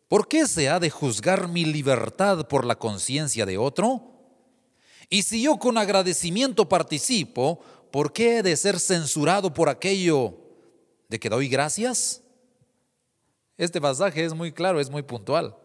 ¿por 0.09 0.29
qué 0.29 0.47
se 0.47 0.69
ha 0.69 0.79
de 0.79 0.91
juzgar 0.91 1.49
mi 1.49 1.65
libertad 1.65 2.47
por 2.47 2.67
la 2.67 2.79
conciencia 2.79 3.47
de 3.47 3.57
otro? 3.57 4.03
Y 5.09 5.23
si 5.23 5.43
yo 5.43 5.57
con 5.59 5.79
agradecimiento 5.79 6.69
participo, 6.69 7.61
¿por 7.91 8.13
qué 8.13 8.39
he 8.39 8.43
de 8.43 8.57
ser 8.57 8.79
censurado 8.79 9.55
por 9.55 9.71
aquello 9.71 10.37
de 11.09 11.19
que 11.19 11.31
doy 11.31 11.49
gracias? 11.49 12.24
Este 13.57 13.81
pasaje 13.81 14.25
es 14.25 14.35
muy 14.35 14.53
claro, 14.53 14.81
es 14.81 14.91
muy 14.91 15.03
puntual. 15.03 15.57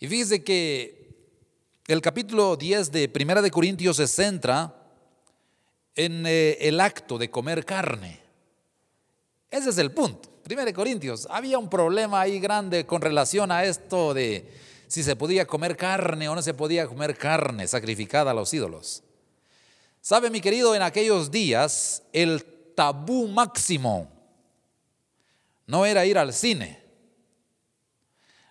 Y 0.00 0.08
fíjese 0.08 0.42
que 0.42 1.04
el 1.86 2.00
capítulo 2.00 2.56
10 2.56 2.92
de 2.92 3.08
Primera 3.08 3.42
de 3.42 3.50
Corintios 3.50 3.96
se 3.96 4.06
centra 4.06 4.74
en 5.94 6.26
eh, 6.26 6.56
el 6.60 6.80
acto 6.80 7.18
de 7.18 7.30
comer 7.30 7.64
carne. 7.64 8.20
Ese 9.50 9.70
es 9.70 9.78
el 9.78 9.92
punto. 9.92 10.30
Primera 10.42 10.66
de 10.66 10.74
Corintios, 10.74 11.26
había 11.30 11.58
un 11.58 11.70
problema 11.70 12.20
ahí 12.20 12.38
grande 12.38 12.84
con 12.84 13.00
relación 13.00 13.50
a 13.52 13.64
esto 13.64 14.12
de 14.12 14.52
si 14.88 15.02
se 15.02 15.16
podía 15.16 15.46
comer 15.46 15.76
carne 15.76 16.28
o 16.28 16.34
no 16.34 16.42
se 16.42 16.54
podía 16.54 16.86
comer 16.86 17.16
carne 17.16 17.66
sacrificada 17.66 18.30
a 18.30 18.34
los 18.34 18.52
ídolos. 18.52 19.02
¿Sabe, 20.00 20.28
mi 20.28 20.42
querido, 20.42 20.74
en 20.74 20.82
aquellos 20.82 21.30
días 21.30 22.02
el 22.12 22.44
tabú 22.74 23.26
máximo 23.28 24.10
no 25.66 25.86
era 25.86 26.04
ir 26.04 26.18
al 26.18 26.34
cine, 26.34 26.83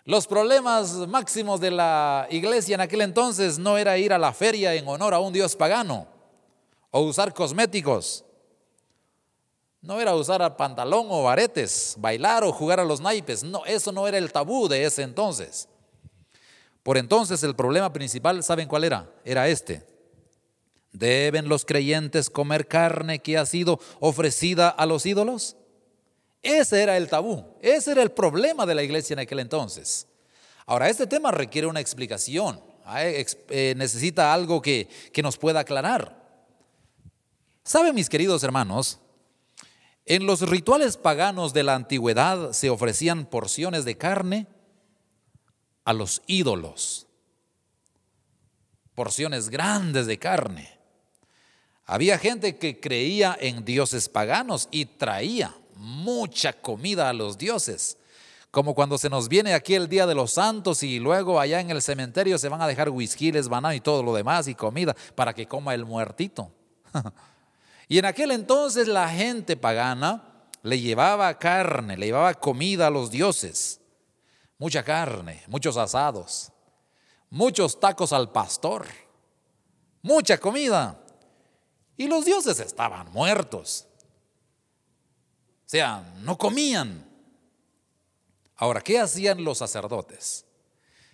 los 0.05 0.27
problemas 0.27 0.93
máximos 1.07 1.61
de 1.61 1.71
la 1.71 2.27
iglesia 2.29 2.75
en 2.75 2.81
aquel 2.81 3.01
entonces 3.01 3.57
no 3.57 3.77
era 3.77 3.97
ir 3.97 4.11
a 4.11 4.17
la 4.17 4.33
feria 4.33 4.73
en 4.75 4.87
honor 4.87 5.13
a 5.13 5.19
un 5.19 5.31
dios 5.31 5.55
pagano 5.55 6.07
o 6.91 7.01
usar 7.01 7.33
cosméticos. 7.33 8.25
No 9.81 9.99
era 9.99 10.15
usar 10.15 10.55
pantalón 10.57 11.07
o 11.09 11.29
aretes, 11.29 11.95
bailar 11.97 12.43
o 12.43 12.51
jugar 12.51 12.79
a 12.79 12.85
los 12.85 13.01
naipes. 13.01 13.43
No, 13.43 13.65
eso 13.65 13.91
no 13.91 14.07
era 14.07 14.17
el 14.17 14.31
tabú 14.31 14.67
de 14.67 14.85
ese 14.85 15.03
entonces. 15.03 15.67
Por 16.83 16.97
entonces 16.97 17.41
el 17.43 17.55
problema 17.55 17.91
principal, 17.91 18.43
¿saben 18.43 18.67
cuál 18.67 18.83
era? 18.83 19.09
Era 19.23 19.47
este. 19.47 19.85
¿Deben 20.91 21.47
los 21.47 21.65
creyentes 21.65 22.29
comer 22.29 22.67
carne 22.67 23.19
que 23.19 23.37
ha 23.37 23.45
sido 23.45 23.79
ofrecida 23.99 24.69
a 24.69 24.85
los 24.85 25.05
ídolos? 25.05 25.55
Ese 26.43 26.83
era 26.83 26.97
el 26.97 27.07
tabú, 27.07 27.55
ese 27.61 27.93
era 27.93 28.03
el 28.03 28.11
problema 28.11 28.65
de 28.65 28.75
la 28.75 28.83
iglesia 28.83 29.13
en 29.13 29.19
aquel 29.19 29.39
entonces. 29.39 30.05
Ahora, 30.65 30.89
este 30.89 31.07
tema 31.07 31.31
requiere 31.31 31.67
una 31.67 31.79
explicación, 31.79 32.61
¿ah? 32.83 33.01
eh, 33.05 33.73
necesita 33.77 34.33
algo 34.33 34.61
que, 34.61 34.89
que 35.13 35.23
nos 35.23 35.37
pueda 35.37 35.61
aclarar. 35.61 36.21
¿Saben, 37.63 37.95
mis 37.95 38.09
queridos 38.09 38.43
hermanos? 38.43 38.99
En 40.05 40.25
los 40.25 40.41
rituales 40.41 40.97
paganos 40.97 41.53
de 41.53 41.63
la 41.63 41.75
antigüedad 41.75 42.51
se 42.51 42.69
ofrecían 42.69 43.25
porciones 43.25 43.85
de 43.85 43.97
carne 43.97 44.47
a 45.85 45.93
los 45.93 46.21
ídolos, 46.27 47.07
porciones 48.95 49.49
grandes 49.49 50.07
de 50.07 50.19
carne. 50.19 50.77
Había 51.85 52.17
gente 52.17 52.57
que 52.57 52.81
creía 52.81 53.37
en 53.39 53.63
dioses 53.63 54.09
paganos 54.09 54.67
y 54.71 54.85
traía 54.85 55.55
mucha 55.83 56.53
comida 56.53 57.09
a 57.09 57.13
los 57.13 57.37
dioses. 57.37 57.97
Como 58.49 58.73
cuando 58.73 58.97
se 58.97 59.09
nos 59.09 59.27
viene 59.27 59.53
aquí 59.53 59.75
el 59.75 59.89
Día 59.89 60.05
de 60.05 60.15
los 60.15 60.33
Santos 60.33 60.83
y 60.83 60.99
luego 60.99 61.39
allá 61.39 61.59
en 61.59 61.71
el 61.71 61.81
cementerio 61.81 62.37
se 62.37 62.49
van 62.49 62.61
a 62.61 62.67
dejar 62.67 62.89
whiskiles, 62.89 63.49
banano 63.49 63.73
y 63.73 63.81
todo 63.81 64.01
lo 64.01 64.13
demás 64.13 64.47
y 64.47 64.55
comida 64.55 64.95
para 65.15 65.33
que 65.33 65.47
coma 65.47 65.73
el 65.73 65.85
muertito. 65.85 66.51
y 67.87 67.97
en 67.97 68.05
aquel 68.05 68.31
entonces 68.31 68.87
la 68.87 69.09
gente 69.09 69.57
pagana 69.57 70.23
le 70.61 70.79
llevaba 70.79 71.37
carne, 71.37 71.97
le 71.97 72.05
llevaba 72.07 72.33
comida 72.35 72.87
a 72.87 72.91
los 72.91 73.11
dioses. 73.11 73.81
Mucha 74.59 74.83
carne, 74.83 75.43
muchos 75.47 75.75
asados, 75.75 76.51
muchos 77.29 77.79
tacos 77.79 78.13
al 78.13 78.31
pastor, 78.31 78.85
mucha 80.01 80.37
comida. 80.37 80.99
Y 81.97 82.07
los 82.07 82.23
dioses 82.23 82.59
estaban 82.59 83.11
muertos 83.11 83.87
sea, 85.73 86.13
no 86.19 86.37
comían. 86.37 87.03
Ahora, 88.57 88.79
¿qué 88.79 88.99
hacían 88.99 89.43
los 89.43 89.57
sacerdotes? 89.57 90.45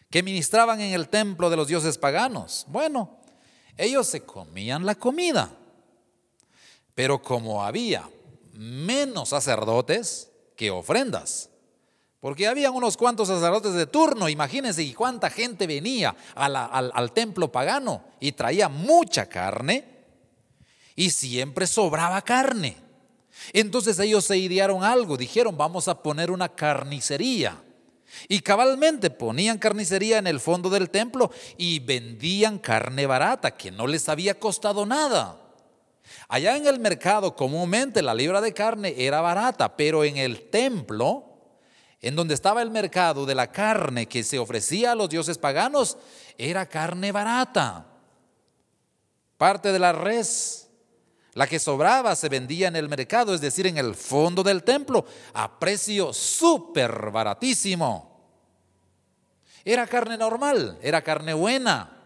Que 0.09 0.21
ministraban 0.21 0.81
en 0.81 0.93
el 0.93 1.07
templo 1.07 1.49
de 1.49 1.55
los 1.55 1.69
dioses 1.69 1.97
paganos. 1.97 2.65
Bueno, 2.67 3.21
ellos 3.77 4.05
se 4.07 4.25
comían 4.25 4.85
la 4.85 4.95
comida. 4.95 5.49
Pero 6.93 7.21
como 7.21 7.63
había 7.63 8.09
menos 8.51 9.29
sacerdotes 9.29 10.29
que 10.57 10.69
ofrendas, 10.71 11.49
porque 12.19 12.45
había 12.45 12.69
unos 12.69 12.97
cuantos 12.97 13.29
sacerdotes 13.29 13.71
de 13.71 13.87
turno, 13.87 14.27
imagínense 14.27 14.83
y 14.83 14.93
cuánta 14.93 15.29
gente 15.29 15.67
venía 15.67 16.13
al 16.35 17.13
templo 17.13 17.49
pagano 17.49 18.03
y 18.19 18.33
traía 18.33 18.67
mucha 18.67 19.29
carne 19.29 19.85
y 20.97 21.11
siempre 21.11 21.65
sobraba 21.65 22.21
carne. 22.23 22.88
Entonces 23.53 23.99
ellos 23.99 24.25
se 24.25 24.37
idearon 24.37 24.83
algo, 24.83 25.17
dijeron, 25.17 25.57
vamos 25.57 25.87
a 25.87 26.01
poner 26.01 26.31
una 26.31 26.49
carnicería. 26.49 27.61
Y 28.27 28.39
cabalmente 28.39 29.09
ponían 29.09 29.57
carnicería 29.57 30.17
en 30.17 30.27
el 30.27 30.39
fondo 30.39 30.69
del 30.69 30.89
templo 30.89 31.31
y 31.57 31.79
vendían 31.79 32.57
carne 32.57 33.05
barata 33.05 33.51
que 33.51 33.71
no 33.71 33.87
les 33.87 34.09
había 34.09 34.39
costado 34.39 34.85
nada. 34.85 35.39
Allá 36.27 36.57
en 36.57 36.67
el 36.67 36.79
mercado 36.79 37.35
comúnmente 37.35 38.01
la 38.01 38.13
libra 38.13 38.41
de 38.41 38.53
carne 38.53 38.95
era 38.97 39.21
barata, 39.21 39.75
pero 39.75 40.03
en 40.03 40.17
el 40.17 40.49
templo, 40.49 41.25
en 42.01 42.15
donde 42.15 42.33
estaba 42.33 42.61
el 42.61 42.71
mercado 42.71 43.25
de 43.25 43.35
la 43.35 43.51
carne 43.51 44.07
que 44.07 44.23
se 44.23 44.39
ofrecía 44.39 44.93
a 44.93 44.95
los 44.95 45.09
dioses 45.09 45.37
paganos, 45.37 45.97
era 46.37 46.65
carne 46.65 47.11
barata. 47.11 47.85
Parte 49.37 49.71
de 49.71 49.79
la 49.79 49.93
res 49.93 50.68
la 51.39 51.47
que 51.47 51.57
sobraba 51.57 52.17
se 52.17 52.27
vendía 52.27 52.67
en 52.67 52.75
el 52.75 52.89
mercado, 52.89 53.33
es 53.33 53.39
decir, 53.39 53.65
en 53.65 53.77
el 53.77 53.95
fondo 53.95 54.43
del 54.43 54.61
templo, 54.61 55.05
a 55.33 55.57
precio 55.57 56.11
súper 56.11 57.11
baratísimo. 57.11 58.19
Era 59.63 59.87
carne 59.87 60.17
normal, 60.17 60.77
era 60.81 61.01
carne 61.01 61.33
buena, 61.33 61.97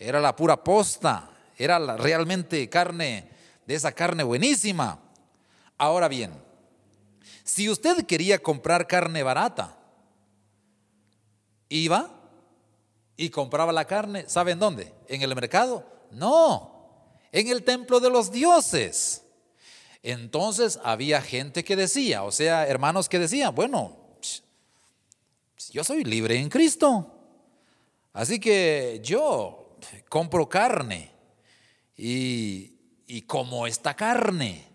era 0.00 0.20
la 0.20 0.34
pura 0.34 0.64
posta, 0.64 1.30
era 1.56 1.78
realmente 1.96 2.68
carne 2.68 3.30
de 3.66 3.74
esa 3.76 3.92
carne 3.92 4.24
buenísima. 4.24 4.98
Ahora 5.78 6.08
bien, 6.08 6.32
si 7.44 7.70
usted 7.70 8.04
quería 8.04 8.42
comprar 8.42 8.88
carne 8.88 9.22
barata, 9.22 9.76
iba 11.68 12.10
y 13.16 13.30
compraba 13.30 13.72
la 13.72 13.84
carne, 13.84 14.28
¿saben 14.28 14.58
dónde? 14.58 14.92
¿En 15.06 15.22
el 15.22 15.36
mercado? 15.36 15.86
No, 16.10 16.75
en 17.36 17.48
el 17.48 17.64
templo 17.64 18.00
de 18.00 18.08
los 18.08 18.32
dioses. 18.32 19.22
Entonces 20.02 20.80
había 20.82 21.20
gente 21.20 21.64
que 21.64 21.76
decía, 21.76 22.22
o 22.22 22.32
sea, 22.32 22.66
hermanos 22.66 23.10
que 23.10 23.18
decían, 23.18 23.54
bueno, 23.54 23.94
yo 25.70 25.84
soy 25.84 26.02
libre 26.02 26.38
en 26.38 26.48
Cristo. 26.48 27.12
Así 28.14 28.40
que 28.40 29.02
yo 29.04 29.76
compro 30.08 30.48
carne 30.48 31.10
y, 31.94 32.72
y 33.06 33.22
como 33.22 33.66
esta 33.66 33.94
carne. 33.94 34.66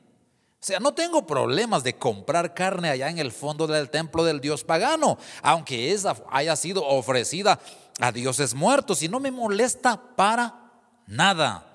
O 0.62 0.64
sea, 0.64 0.80
no 0.80 0.94
tengo 0.94 1.26
problemas 1.26 1.84
de 1.84 1.96
comprar 1.96 2.54
carne 2.54 2.92
allá 2.92 3.10
en 3.10 3.18
el 3.18 3.32
fondo 3.32 3.66
del 3.66 3.90
templo 3.90 4.24
del 4.24 4.40
dios 4.40 4.64
pagano, 4.64 5.18
aunque 5.42 5.92
esa 5.92 6.16
haya 6.30 6.56
sido 6.56 6.86
ofrecida 6.86 7.60
a 8.00 8.12
dioses 8.12 8.54
muertos 8.54 9.02
y 9.02 9.10
no 9.10 9.20
me 9.20 9.32
molesta 9.32 10.00
para 10.16 10.72
nada. 11.08 11.71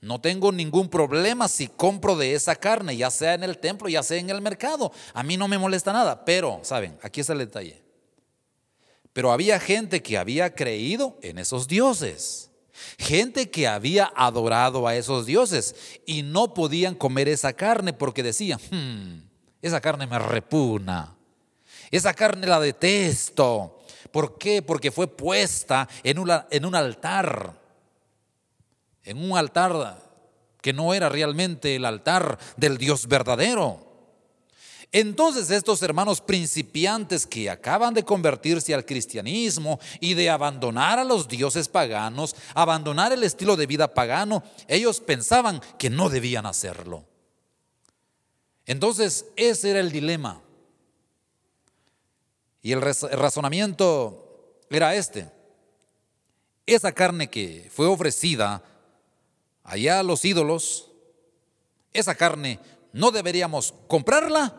No 0.00 0.20
tengo 0.20 0.52
ningún 0.52 0.88
problema 0.88 1.48
si 1.48 1.66
compro 1.66 2.16
de 2.16 2.34
esa 2.34 2.54
carne, 2.54 2.96
ya 2.96 3.10
sea 3.10 3.34
en 3.34 3.42
el 3.42 3.58
templo, 3.58 3.88
ya 3.88 4.02
sea 4.02 4.18
en 4.18 4.30
el 4.30 4.40
mercado. 4.40 4.92
A 5.12 5.22
mí 5.22 5.36
no 5.36 5.48
me 5.48 5.58
molesta 5.58 5.92
nada. 5.92 6.24
Pero, 6.24 6.60
¿saben? 6.62 6.96
Aquí 7.02 7.20
está 7.20 7.32
el 7.32 7.40
detalle. 7.40 7.82
Pero 9.12 9.32
había 9.32 9.58
gente 9.58 10.00
que 10.02 10.16
había 10.16 10.54
creído 10.54 11.18
en 11.22 11.38
esos 11.38 11.66
dioses. 11.66 12.50
Gente 12.96 13.50
que 13.50 13.66
había 13.66 14.12
adorado 14.14 14.86
a 14.86 14.94
esos 14.94 15.26
dioses 15.26 15.74
y 16.06 16.22
no 16.22 16.54
podían 16.54 16.94
comer 16.94 17.28
esa 17.28 17.52
carne 17.52 17.92
porque 17.92 18.22
decían, 18.22 18.60
hmm, 18.70 19.28
esa 19.62 19.80
carne 19.80 20.06
me 20.06 20.20
repugna. 20.20 21.16
Esa 21.90 22.14
carne 22.14 22.46
la 22.46 22.60
detesto. 22.60 23.80
¿Por 24.12 24.38
qué? 24.38 24.62
Porque 24.62 24.92
fue 24.92 25.08
puesta 25.08 25.88
en, 26.04 26.22
en 26.50 26.64
un 26.64 26.74
altar 26.76 27.67
en 29.08 29.18
un 29.18 29.38
altar 29.38 30.06
que 30.60 30.72
no 30.72 30.92
era 30.92 31.08
realmente 31.08 31.76
el 31.76 31.84
altar 31.84 32.38
del 32.56 32.76
Dios 32.76 33.06
verdadero. 33.06 33.88
Entonces 34.90 35.50
estos 35.50 35.82
hermanos 35.82 36.20
principiantes 36.20 37.26
que 37.26 37.50
acaban 37.50 37.92
de 37.92 38.04
convertirse 38.04 38.74
al 38.74 38.86
cristianismo 38.86 39.78
y 40.00 40.14
de 40.14 40.30
abandonar 40.30 40.98
a 40.98 41.04
los 41.04 41.28
dioses 41.28 41.68
paganos, 41.68 42.34
abandonar 42.54 43.12
el 43.12 43.22
estilo 43.22 43.56
de 43.56 43.66
vida 43.66 43.92
pagano, 43.92 44.42
ellos 44.66 45.00
pensaban 45.00 45.60
que 45.78 45.90
no 45.90 46.08
debían 46.08 46.46
hacerlo. 46.46 47.04
Entonces, 48.64 49.26
ese 49.36 49.70
era 49.70 49.80
el 49.80 49.90
dilema. 49.90 50.42
Y 52.60 52.72
el 52.72 52.82
razonamiento 52.82 54.58
era 54.68 54.94
este. 54.94 55.30
Esa 56.66 56.92
carne 56.92 57.28
que 57.28 57.70
fue 57.72 57.86
ofrecida 57.86 58.62
allá 59.68 60.02
los 60.02 60.24
ídolos, 60.24 60.90
esa 61.92 62.14
carne 62.14 62.58
no 62.92 63.10
deberíamos 63.10 63.74
comprarla 63.86 64.54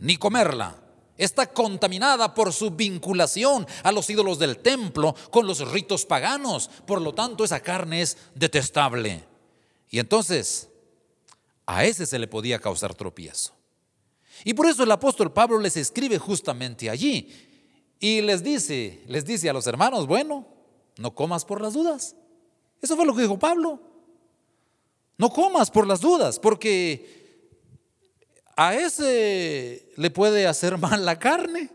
ni 0.00 0.16
comerla. 0.16 0.82
Está 1.16 1.46
contaminada 1.46 2.34
por 2.34 2.52
su 2.52 2.70
vinculación 2.70 3.66
a 3.82 3.92
los 3.92 4.10
ídolos 4.10 4.38
del 4.38 4.58
templo 4.58 5.14
con 5.30 5.46
los 5.46 5.70
ritos 5.70 6.04
paganos. 6.04 6.68
Por 6.86 7.00
lo 7.00 7.14
tanto, 7.14 7.44
esa 7.44 7.60
carne 7.60 8.02
es 8.02 8.18
detestable. 8.34 9.24
Y 9.88 9.98
entonces, 9.98 10.68
a 11.64 11.84
ese 11.84 12.04
se 12.04 12.18
le 12.18 12.28
podía 12.28 12.58
causar 12.58 12.94
tropiezo. 12.94 13.54
Y 14.44 14.52
por 14.52 14.66
eso 14.66 14.82
el 14.82 14.90
apóstol 14.90 15.32
Pablo 15.32 15.58
les 15.58 15.76
escribe 15.78 16.18
justamente 16.18 16.90
allí 16.90 17.32
y 17.98 18.20
les 18.20 18.42
dice, 18.42 19.02
les 19.06 19.24
dice 19.24 19.48
a 19.48 19.54
los 19.54 19.66
hermanos, 19.66 20.06
bueno, 20.06 20.46
no 20.98 21.14
comas 21.14 21.46
por 21.46 21.62
las 21.62 21.72
dudas. 21.72 22.14
Eso 22.82 22.96
fue 22.96 23.06
lo 23.06 23.14
que 23.14 23.22
dijo 23.22 23.38
Pablo. 23.38 23.80
No 25.18 25.30
comas 25.30 25.70
por 25.70 25.86
las 25.86 26.00
dudas, 26.00 26.38
porque 26.38 27.16
a 28.56 28.74
ese 28.74 29.92
le 29.96 30.10
puede 30.10 30.46
hacer 30.46 30.78
mal 30.78 31.04
la 31.04 31.18
carne. 31.18 31.70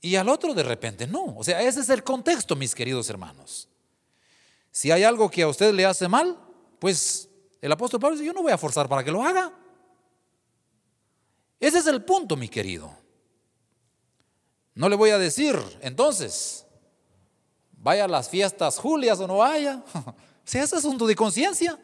Y 0.00 0.16
al 0.16 0.28
otro 0.28 0.54
de 0.54 0.62
repente 0.62 1.06
no. 1.06 1.36
O 1.36 1.44
sea, 1.44 1.60
ese 1.60 1.80
es 1.80 1.90
el 1.90 2.02
contexto, 2.02 2.56
mis 2.56 2.74
queridos 2.74 3.10
hermanos. 3.10 3.68
Si 4.70 4.90
hay 4.90 5.02
algo 5.02 5.30
que 5.30 5.42
a 5.42 5.48
usted 5.48 5.74
le 5.74 5.84
hace 5.84 6.08
mal, 6.08 6.38
pues 6.78 7.28
el 7.60 7.70
apóstol 7.70 8.00
Pablo 8.00 8.16
dice, 8.16 8.26
yo 8.26 8.32
no 8.32 8.42
voy 8.42 8.52
a 8.52 8.58
forzar 8.58 8.88
para 8.88 9.04
que 9.04 9.10
lo 9.10 9.22
haga. 9.22 9.52
Ese 11.58 11.78
es 11.78 11.86
el 11.86 12.02
punto, 12.02 12.36
mi 12.36 12.48
querido. 12.48 12.90
No 14.74 14.88
le 14.88 14.96
voy 14.96 15.10
a 15.10 15.18
decir, 15.18 15.58
entonces, 15.82 16.64
vaya 17.72 18.04
a 18.04 18.08
las 18.08 18.30
fiestas 18.30 18.78
Julias 18.78 19.20
o 19.20 19.26
no 19.26 19.38
vaya. 19.38 19.82
Si 20.50 20.58
es 20.58 20.72
asunto 20.72 21.06
de 21.06 21.14
conciencia. 21.14 21.78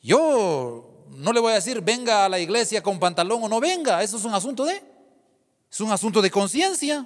Yo 0.00 1.08
no 1.08 1.32
le 1.32 1.40
voy 1.40 1.50
a 1.50 1.56
decir, 1.56 1.80
venga 1.80 2.24
a 2.24 2.28
la 2.28 2.38
iglesia 2.38 2.84
con 2.84 3.00
pantalón 3.00 3.42
o 3.42 3.48
no 3.48 3.58
venga. 3.58 4.00
Eso 4.00 4.16
es 4.16 4.24
un 4.24 4.32
asunto 4.32 4.64
de, 4.64 4.80
es 5.68 5.80
un 5.80 5.90
asunto 5.90 6.22
de 6.22 6.30
conciencia. 6.30 7.04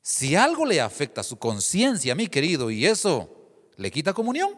Si 0.00 0.34
algo 0.34 0.66
le 0.66 0.80
afecta 0.80 1.20
a 1.20 1.24
su 1.24 1.38
conciencia, 1.38 2.16
mi 2.16 2.26
querido, 2.26 2.72
y 2.72 2.84
eso 2.84 3.30
le 3.76 3.88
quita 3.92 4.12
comunión, 4.12 4.50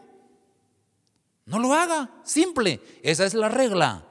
no 1.45 1.59
lo 1.59 1.75
haga. 1.75 2.09
Simple. 2.23 2.81
Esa 3.03 3.27
es 3.27 3.35
la 3.35 3.49
regla. 3.49 4.07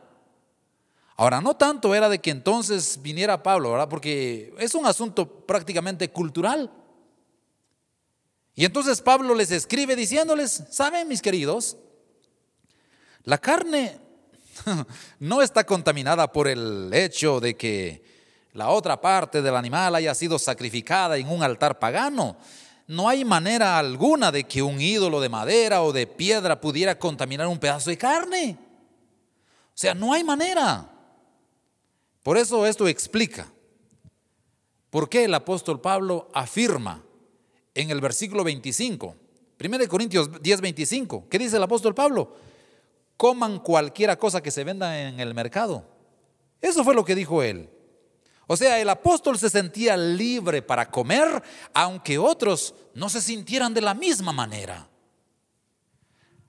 Ahora, 1.16 1.40
no 1.40 1.57
tanto 1.57 1.92
era 1.92 2.09
de 2.09 2.20
que 2.20 2.31
entonces 2.31 3.00
viniera 3.03 3.42
Pablo, 3.42 3.72
¿verdad? 3.72 3.88
Porque 3.88 4.55
es 4.61 4.77
un 4.77 4.87
asunto 4.87 5.29
prácticamente 5.44 6.09
cultural. 6.12 6.70
Y 8.55 8.64
entonces 8.64 9.01
Pablo 9.01 9.35
les 9.35 9.51
escribe 9.51 9.97
diciéndoles, 9.97 10.64
¿saben 10.71 11.09
mis 11.09 11.21
queridos? 11.21 11.77
La 13.25 13.38
carne 13.38 13.99
no 15.19 15.43
está 15.43 15.64
contaminada 15.64 16.31
por 16.31 16.47
el 16.47 16.93
hecho 16.93 17.40
de 17.40 17.57
que 17.57 18.05
la 18.53 18.69
otra 18.69 19.01
parte 19.01 19.43
del 19.43 19.57
animal 19.57 19.97
haya 19.97 20.14
sido 20.14 20.38
sacrificada 20.38 21.17
en 21.17 21.29
un 21.29 21.43
altar 21.43 21.81
pagano. 21.81 22.37
No 22.87 23.09
hay 23.09 23.25
manera 23.25 23.79
alguna 23.79 24.31
de 24.31 24.45
que 24.45 24.62
un 24.62 24.81
ídolo 24.81 25.21
de 25.21 25.29
madera 25.29 25.83
o 25.83 25.93
de 25.93 26.07
piedra 26.07 26.61
pudiera 26.61 26.99
contaminar 26.99 27.49
un 27.49 27.59
pedazo 27.59 27.90
de 27.90 27.99
carne. 27.99 28.59
O 29.69 29.77
sea, 29.77 29.95
no 29.95 30.12
hay 30.12 30.23
manera. 30.23 30.88
Por 32.23 32.38
eso 32.38 32.64
esto 32.67 32.87
explica 32.87 33.49
por 34.90 35.09
qué 35.09 35.25
el 35.25 35.35
apóstol 35.35 35.81
Pablo 35.81 36.29
afirma 36.33 37.03
en 37.74 37.90
el 37.90 38.00
versículo 38.00 38.44
25, 38.44 39.16
1 39.62 39.88
Corintios 39.88 40.42
10, 40.42 40.60
25, 40.60 41.28
¿qué 41.28 41.38
dice 41.38 41.56
el 41.56 41.62
apóstol 41.62 41.94
Pablo? 41.94 42.37
Coman 43.16 43.58
cualquiera 43.60 44.18
cosa 44.18 44.42
que 44.42 44.50
se 44.50 44.64
venda 44.64 45.00
en 45.00 45.20
el 45.20 45.34
mercado. 45.34 45.87
Eso 46.60 46.82
fue 46.84 46.94
lo 46.94 47.04
que 47.04 47.14
dijo 47.14 47.42
él. 47.42 47.68
O 48.46 48.56
sea, 48.56 48.80
el 48.80 48.88
apóstol 48.88 49.38
se 49.38 49.48
sentía 49.48 49.96
libre 49.96 50.62
para 50.62 50.90
comer, 50.90 51.42
aunque 51.72 52.18
otros 52.18 52.74
no 52.94 53.08
se 53.08 53.20
sintieran 53.20 53.72
de 53.72 53.80
la 53.80 53.94
misma 53.94 54.32
manera. 54.32 54.88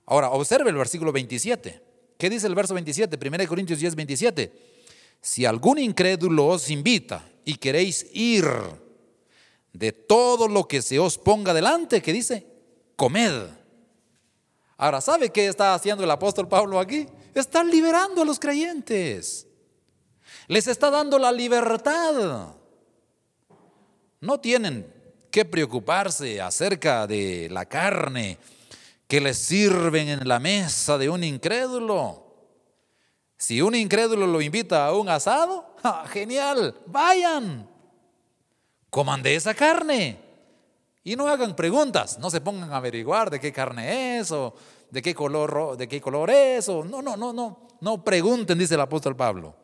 Ahora, 0.04 0.30
observe 0.30 0.70
el 0.70 0.76
versículo 0.76 1.12
27. 1.12 1.82
¿Qué 2.18 2.30
dice 2.30 2.46
el 2.46 2.54
verso 2.54 2.74
27? 2.74 3.18
1 3.28 3.48
Corintios 3.48 3.78
10, 3.78 3.94
27. 3.94 4.52
Si 5.20 5.44
algún 5.44 5.78
incrédulo 5.78 6.46
os 6.46 6.70
invita 6.70 7.26
y 7.44 7.56
queréis 7.56 8.06
ir 8.12 8.46
de 9.78 9.92
todo 9.92 10.48
lo 10.48 10.66
que 10.66 10.80
se 10.80 10.98
os 10.98 11.18
ponga 11.18 11.52
delante, 11.52 12.00
que 12.00 12.12
dice, 12.12 12.46
comed. 12.96 13.48
Ahora, 14.78 15.00
¿sabe 15.00 15.30
qué 15.30 15.48
está 15.48 15.74
haciendo 15.74 16.02
el 16.02 16.10
apóstol 16.10 16.48
Pablo 16.48 16.78
aquí? 16.78 17.06
Está 17.34 17.62
liberando 17.62 18.22
a 18.22 18.24
los 18.24 18.38
creyentes. 18.38 19.46
Les 20.48 20.66
está 20.66 20.90
dando 20.90 21.18
la 21.18 21.30
libertad. 21.30 22.54
No 24.20 24.40
tienen 24.40 24.92
que 25.30 25.44
preocuparse 25.44 26.40
acerca 26.40 27.06
de 27.06 27.48
la 27.50 27.66
carne 27.66 28.38
que 29.06 29.20
les 29.20 29.36
sirven 29.38 30.08
en 30.08 30.26
la 30.26 30.38
mesa 30.38 30.96
de 30.96 31.10
un 31.10 31.22
incrédulo. 31.22 32.24
Si 33.36 33.60
un 33.60 33.74
incrédulo 33.74 34.26
lo 34.26 34.40
invita 34.40 34.86
a 34.86 34.94
un 34.94 35.10
asado, 35.10 35.76
genial, 36.12 36.74
vayan, 36.86 37.68
coman 38.96 39.22
de 39.22 39.34
esa 39.34 39.52
carne. 39.52 40.18
Y 41.04 41.16
no 41.16 41.28
hagan 41.28 41.54
preguntas, 41.54 42.18
no 42.18 42.30
se 42.30 42.40
pongan 42.40 42.72
a 42.72 42.78
averiguar 42.78 43.28
de 43.28 43.38
qué 43.38 43.52
carne 43.52 44.18
es 44.18 44.32
o 44.32 44.54
de 44.90 45.02
qué 45.02 45.14
color, 45.14 45.76
de 45.76 45.86
qué 45.86 46.00
color 46.00 46.30
es. 46.30 46.66
O, 46.70 46.82
no, 46.82 47.02
no, 47.02 47.14
no, 47.14 47.30
no, 47.30 47.68
no 47.78 48.02
pregunten, 48.02 48.58
dice 48.58 48.72
el 48.72 48.80
apóstol 48.80 49.14
Pablo. 49.14 49.54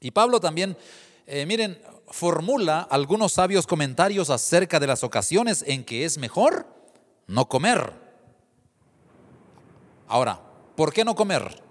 Y 0.00 0.10
Pablo 0.10 0.40
también, 0.40 0.74
eh, 1.26 1.44
miren, 1.44 1.78
formula 2.08 2.88
algunos 2.90 3.32
sabios 3.32 3.66
comentarios 3.66 4.30
acerca 4.30 4.80
de 4.80 4.86
las 4.86 5.04
ocasiones 5.04 5.62
en 5.66 5.84
que 5.84 6.06
es 6.06 6.16
mejor 6.16 6.66
no 7.26 7.50
comer. 7.50 7.92
Ahora, 10.08 10.40
¿por 10.74 10.94
qué 10.94 11.04
no 11.04 11.14
comer? 11.14 11.66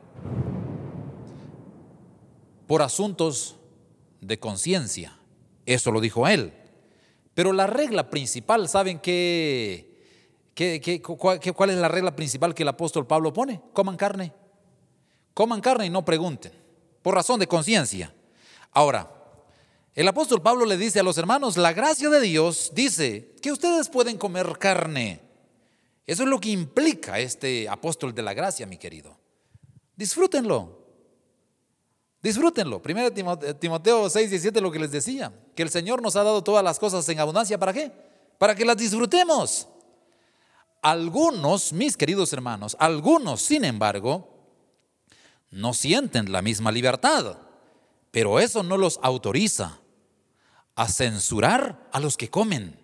por 2.67 2.81
asuntos 2.81 3.55
de 4.21 4.39
conciencia. 4.39 5.17
Eso 5.65 5.91
lo 5.91 6.01
dijo 6.01 6.27
él. 6.27 6.53
Pero 7.35 7.53
la 7.53 7.67
regla 7.67 8.09
principal, 8.09 8.67
¿saben 8.69 8.97
qué, 8.99 9.93
qué, 10.55 11.01
cuál 11.01 11.69
es 11.69 11.75
la 11.75 11.89
regla 11.89 12.15
principal 12.15 12.55
que 12.55 12.63
el 12.63 12.69
apóstol 12.69 13.05
Pablo 13.05 13.33
pone? 13.33 13.61
Coman 13.73 13.97
carne. 13.97 14.33
Coman 15.33 15.59
carne 15.59 15.85
y 15.85 15.89
no 15.89 16.05
pregunten, 16.05 16.53
por 17.01 17.13
razón 17.13 17.41
de 17.41 17.47
conciencia. 17.47 18.15
Ahora, 18.71 19.11
el 19.93 20.07
apóstol 20.07 20.41
Pablo 20.41 20.65
le 20.65 20.77
dice 20.77 21.01
a 21.01 21.03
los 21.03 21.17
hermanos, 21.17 21.57
la 21.57 21.73
gracia 21.73 22.09
de 22.09 22.21
Dios 22.21 22.71
dice 22.73 23.35
que 23.41 23.51
ustedes 23.51 23.89
pueden 23.89 24.17
comer 24.17 24.57
carne. 24.57 25.19
Eso 26.07 26.23
es 26.23 26.29
lo 26.29 26.39
que 26.39 26.49
implica 26.49 27.19
este 27.19 27.67
apóstol 27.67 28.15
de 28.15 28.21
la 28.21 28.33
gracia, 28.33 28.65
mi 28.65 28.77
querido. 28.77 29.17
Disfrútenlo. 29.97 30.84
Disfrútenlo. 32.25 32.81
Primero 32.81 33.11
Timoteo 33.11 34.09
6, 34.09 34.31
17 34.31 34.59
lo 34.59 34.71
que 34.71 34.79
les 34.79 34.89
decía, 34.89 35.31
que 35.53 35.61
el 35.61 35.69
Señor 35.69 36.01
nos 36.01 36.15
ha 36.15 36.23
dado 36.23 36.43
todas 36.43 36.63
las 36.63 36.79
cosas 36.79 37.07
en 37.09 37.19
abundancia. 37.19 37.59
¿Para 37.59 37.71
qué? 37.71 37.91
Para 38.39 38.55
que 38.55 38.65
las 38.65 38.77
disfrutemos. 38.77 39.67
Algunos, 40.81 41.71
mis 41.71 41.95
queridos 41.95 42.33
hermanos, 42.33 42.75
algunos, 42.79 43.43
sin 43.43 43.63
embargo, 43.63 44.27
no 45.51 45.75
sienten 45.75 46.31
la 46.31 46.41
misma 46.41 46.71
libertad, 46.71 47.37
pero 48.09 48.39
eso 48.39 48.63
no 48.63 48.75
los 48.75 48.99
autoriza 49.03 49.77
a 50.73 50.87
censurar 50.87 51.87
a 51.91 51.99
los 51.99 52.17
que 52.17 52.31
comen. 52.31 52.75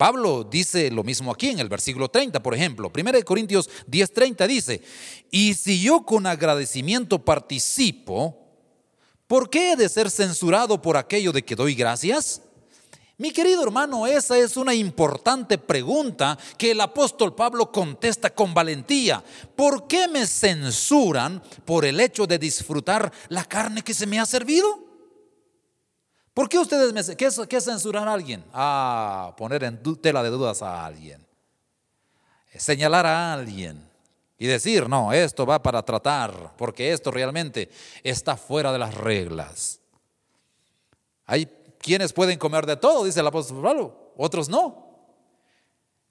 Pablo 0.00 0.44
dice 0.50 0.90
lo 0.90 1.04
mismo 1.04 1.30
aquí 1.30 1.50
en 1.50 1.58
el 1.58 1.68
versículo 1.68 2.08
30, 2.08 2.42
por 2.42 2.54
ejemplo. 2.54 2.90
1 2.90 3.22
Corintios 3.22 3.68
10:30 3.86 4.46
dice, 4.46 4.80
y 5.30 5.52
si 5.52 5.82
yo 5.82 6.06
con 6.06 6.26
agradecimiento 6.26 7.22
participo, 7.22 8.34
¿por 9.26 9.50
qué 9.50 9.72
he 9.72 9.76
de 9.76 9.90
ser 9.90 10.10
censurado 10.10 10.80
por 10.80 10.96
aquello 10.96 11.32
de 11.32 11.44
que 11.44 11.54
doy 11.54 11.74
gracias? 11.74 12.40
Mi 13.18 13.30
querido 13.30 13.62
hermano, 13.62 14.06
esa 14.06 14.38
es 14.38 14.56
una 14.56 14.72
importante 14.72 15.58
pregunta 15.58 16.38
que 16.56 16.70
el 16.70 16.80
apóstol 16.80 17.34
Pablo 17.34 17.70
contesta 17.70 18.30
con 18.30 18.54
valentía. 18.54 19.22
¿Por 19.54 19.86
qué 19.86 20.08
me 20.08 20.26
censuran 20.26 21.42
por 21.66 21.84
el 21.84 22.00
hecho 22.00 22.26
de 22.26 22.38
disfrutar 22.38 23.12
la 23.28 23.44
carne 23.44 23.82
que 23.82 23.92
se 23.92 24.06
me 24.06 24.18
ha 24.18 24.24
servido? 24.24 24.89
¿Por 26.34 26.48
qué 26.48 26.58
ustedes 26.58 26.92
me... 26.92 27.16
¿Qué 27.16 27.60
censurar 27.60 28.06
a 28.08 28.12
alguien? 28.12 28.44
A 28.52 29.34
poner 29.36 29.64
en 29.64 29.82
tela 30.00 30.22
de 30.22 30.30
dudas 30.30 30.62
a 30.62 30.84
alguien. 30.84 31.26
Señalar 32.56 33.06
a 33.06 33.32
alguien. 33.32 33.88
y 34.38 34.46
decir, 34.46 34.88
no, 34.88 35.12
esto 35.12 35.44
va 35.44 35.62
para 35.62 35.82
tratar, 35.82 36.54
porque 36.56 36.92
esto 36.92 37.10
realmente 37.10 37.70
está 38.02 38.36
fuera 38.36 38.72
de 38.72 38.78
las 38.78 38.94
reglas. 38.94 39.80
Hay 41.26 41.46
quienes 41.78 42.12
pueden 42.12 42.38
comer 42.38 42.64
de 42.64 42.76
todo, 42.76 43.04
dice 43.04 43.20
el 43.20 43.26
apóstol 43.26 43.62
Pablo, 43.62 44.12
otros 44.16 44.48
no. 44.48 44.90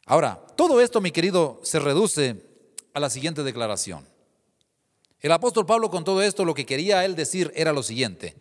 Ahora, 0.06 0.40
todo 0.56 0.80
esto, 0.80 1.02
mi 1.02 1.12
querido, 1.12 1.60
se 1.64 1.80
reduce 1.80 2.44
a 2.94 3.00
la 3.00 3.10
siguiente 3.10 3.44
declaración. 3.44 4.08
El 5.22 5.32
apóstol 5.32 5.66
Pablo 5.66 5.90
con 5.90 6.04
todo 6.04 6.22
esto 6.22 6.46
lo 6.46 6.54
que 6.54 6.66
quería 6.66 7.04
él 7.06 7.16
decir 7.16 7.52
era 7.56 7.74
lo 7.74 7.84
siguiente, 7.84 8.36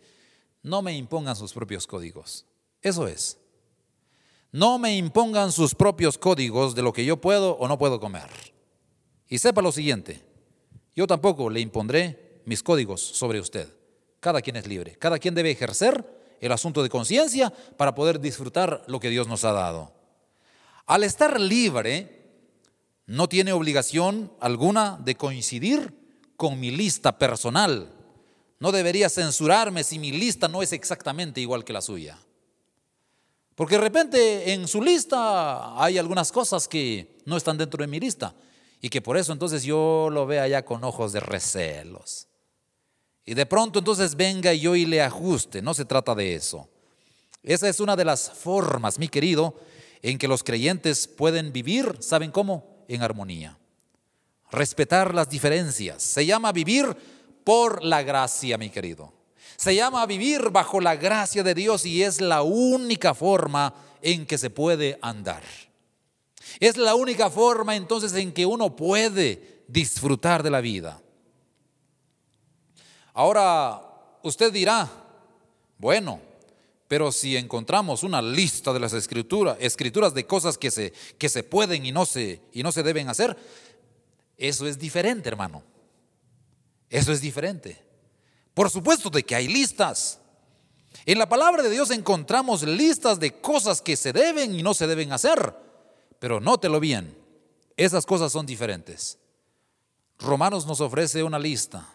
no 0.69 0.83
me 0.83 0.95
impongan 0.95 1.35
sus 1.35 1.51
propios 1.51 1.87
códigos. 1.87 2.45
Eso 2.81 3.07
es. 3.07 3.37
No 4.51 4.79
me 4.79 4.95
impongan 4.95 5.51
sus 5.51 5.75
propios 5.75 6.17
códigos 6.17 6.75
de 6.75 6.83
lo 6.83 6.93
que 6.93 7.05
yo 7.05 7.17
puedo 7.17 7.53
o 7.57 7.67
no 7.67 7.77
puedo 7.77 7.99
comer. 7.99 8.29
Y 9.27 9.39
sepa 9.39 9.61
lo 9.61 9.71
siguiente, 9.71 10.23
yo 10.95 11.07
tampoco 11.07 11.49
le 11.49 11.59
impondré 11.59 12.41
mis 12.45 12.63
códigos 12.63 13.01
sobre 13.01 13.39
usted. 13.39 13.67
Cada 14.19 14.41
quien 14.41 14.55
es 14.55 14.67
libre, 14.67 14.95
cada 14.95 15.19
quien 15.19 15.35
debe 15.35 15.51
ejercer 15.51 16.37
el 16.39 16.51
asunto 16.51 16.83
de 16.83 16.89
conciencia 16.89 17.51
para 17.77 17.95
poder 17.95 18.19
disfrutar 18.19 18.83
lo 18.87 18.99
que 18.99 19.09
Dios 19.09 19.27
nos 19.27 19.43
ha 19.45 19.51
dado. 19.51 19.93
Al 20.85 21.03
estar 21.03 21.39
libre, 21.39 22.19
no 23.05 23.27
tiene 23.27 23.53
obligación 23.53 24.31
alguna 24.39 24.99
de 25.03 25.15
coincidir 25.15 25.93
con 26.37 26.59
mi 26.59 26.71
lista 26.71 27.17
personal. 27.17 27.98
No 28.59 28.71
debería 28.71 29.09
censurarme 29.09 29.83
si 29.83 29.99
mi 29.99 30.11
lista 30.11 30.47
no 30.47 30.61
es 30.61 30.73
exactamente 30.73 31.39
igual 31.39 31.63
que 31.63 31.73
la 31.73 31.81
suya. 31.81 32.17
Porque 33.55 33.75
de 33.75 33.81
repente 33.81 34.53
en 34.53 34.67
su 34.67 34.81
lista 34.81 35.81
hay 35.81 35.97
algunas 35.97 36.31
cosas 36.31 36.67
que 36.67 37.17
no 37.25 37.37
están 37.37 37.57
dentro 37.57 37.81
de 37.81 37.87
mi 37.87 37.99
lista 37.99 38.33
y 38.81 38.89
que 38.89 39.01
por 39.01 39.17
eso 39.17 39.33
entonces 39.33 39.63
yo 39.63 40.09
lo 40.11 40.25
vea 40.25 40.47
ya 40.47 40.63
con 40.63 40.83
ojos 40.83 41.11
de 41.11 41.19
recelos. 41.19 42.27
Y 43.25 43.33
de 43.33 43.45
pronto 43.45 43.79
entonces 43.79 44.15
venga 44.15 44.53
yo 44.53 44.75
y 44.75 44.85
le 44.85 45.01
ajuste, 45.01 45.61
no 45.61 45.73
se 45.73 45.85
trata 45.85 46.15
de 46.15 46.35
eso. 46.35 46.69
Esa 47.43 47.69
es 47.69 47.79
una 47.79 47.95
de 47.95 48.05
las 48.05 48.31
formas, 48.31 48.99
mi 48.99 49.07
querido, 49.07 49.55
en 50.01 50.17
que 50.17 50.27
los 50.27 50.43
creyentes 50.43 51.07
pueden 51.07 51.51
vivir, 51.51 51.97
¿saben 51.99 52.31
cómo? 52.31 52.85
En 52.87 53.01
armonía. 53.01 53.57
Respetar 54.51 55.13
las 55.13 55.29
diferencias. 55.29 56.01
Se 56.01 56.25
llama 56.25 56.51
vivir 56.51 56.95
por 57.43 57.83
la 57.83 58.03
gracia, 58.03 58.57
mi 58.57 58.69
querido. 58.69 59.13
Se 59.55 59.75
llama 59.75 60.05
vivir 60.05 60.51
bajo 60.51 60.79
la 60.79 60.95
gracia 60.95 61.43
de 61.43 61.53
Dios 61.53 61.85
y 61.85 62.03
es 62.03 62.21
la 62.21 62.43
única 62.43 63.13
forma 63.13 63.73
en 64.01 64.25
que 64.25 64.37
se 64.37 64.49
puede 64.49 64.97
andar. 65.01 65.43
Es 66.59 66.77
la 66.77 66.95
única 66.95 67.29
forma 67.29 67.75
entonces 67.75 68.13
en 68.13 68.31
que 68.31 68.45
uno 68.45 68.75
puede 68.75 69.63
disfrutar 69.67 70.43
de 70.43 70.49
la 70.49 70.61
vida. 70.61 71.01
Ahora, 73.13 73.81
usted 74.23 74.51
dirá, 74.51 74.89
bueno, 75.77 76.21
pero 76.87 77.11
si 77.11 77.37
encontramos 77.37 78.03
una 78.03 78.21
lista 78.21 78.73
de 78.73 78.79
las 78.79 78.93
escrituras, 78.93 79.57
escrituras 79.59 80.13
de 80.13 80.25
cosas 80.25 80.57
que 80.57 80.71
se, 80.71 80.91
que 81.17 81.29
se 81.29 81.43
pueden 81.43 81.85
y 81.85 81.91
no 81.91 82.05
se, 82.05 82.41
y 82.51 82.63
no 82.63 82.71
se 82.71 82.81
deben 82.81 83.09
hacer, 83.09 83.37
eso 84.37 84.65
es 84.65 84.79
diferente, 84.79 85.29
hermano. 85.29 85.61
Eso 86.89 87.11
es 87.11 87.21
diferente. 87.21 87.83
Por 88.53 88.69
supuesto 88.69 89.09
de 89.09 89.23
que 89.23 89.35
hay 89.35 89.47
listas. 89.47 90.19
En 91.05 91.19
la 91.19 91.29
palabra 91.29 91.63
de 91.63 91.69
Dios 91.69 91.91
encontramos 91.91 92.63
listas 92.63 93.19
de 93.19 93.39
cosas 93.39 93.81
que 93.81 93.95
se 93.95 94.11
deben 94.11 94.55
y 94.55 94.63
no 94.63 94.73
se 94.73 94.87
deben 94.87 95.11
hacer. 95.11 95.55
Pero 96.19 96.39
nótelo 96.39 96.79
bien, 96.79 97.15
esas 97.77 98.05
cosas 98.05 98.31
son 98.31 98.45
diferentes. 98.45 99.17
Romanos 100.17 100.65
nos 100.65 100.81
ofrece 100.81 101.23
una 101.23 101.39
lista. 101.39 101.87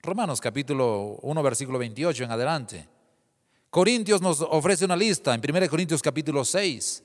Romanos 0.00 0.40
capítulo 0.40 1.18
1, 1.22 1.42
versículo 1.42 1.78
28 1.78 2.24
en 2.24 2.30
adelante. 2.30 2.88
Corintios 3.70 4.22
nos 4.22 4.40
ofrece 4.40 4.86
una 4.86 4.96
lista 4.96 5.34
en 5.34 5.42
1 5.46 5.68
Corintios 5.68 6.00
capítulo 6.00 6.44
6. 6.44 7.02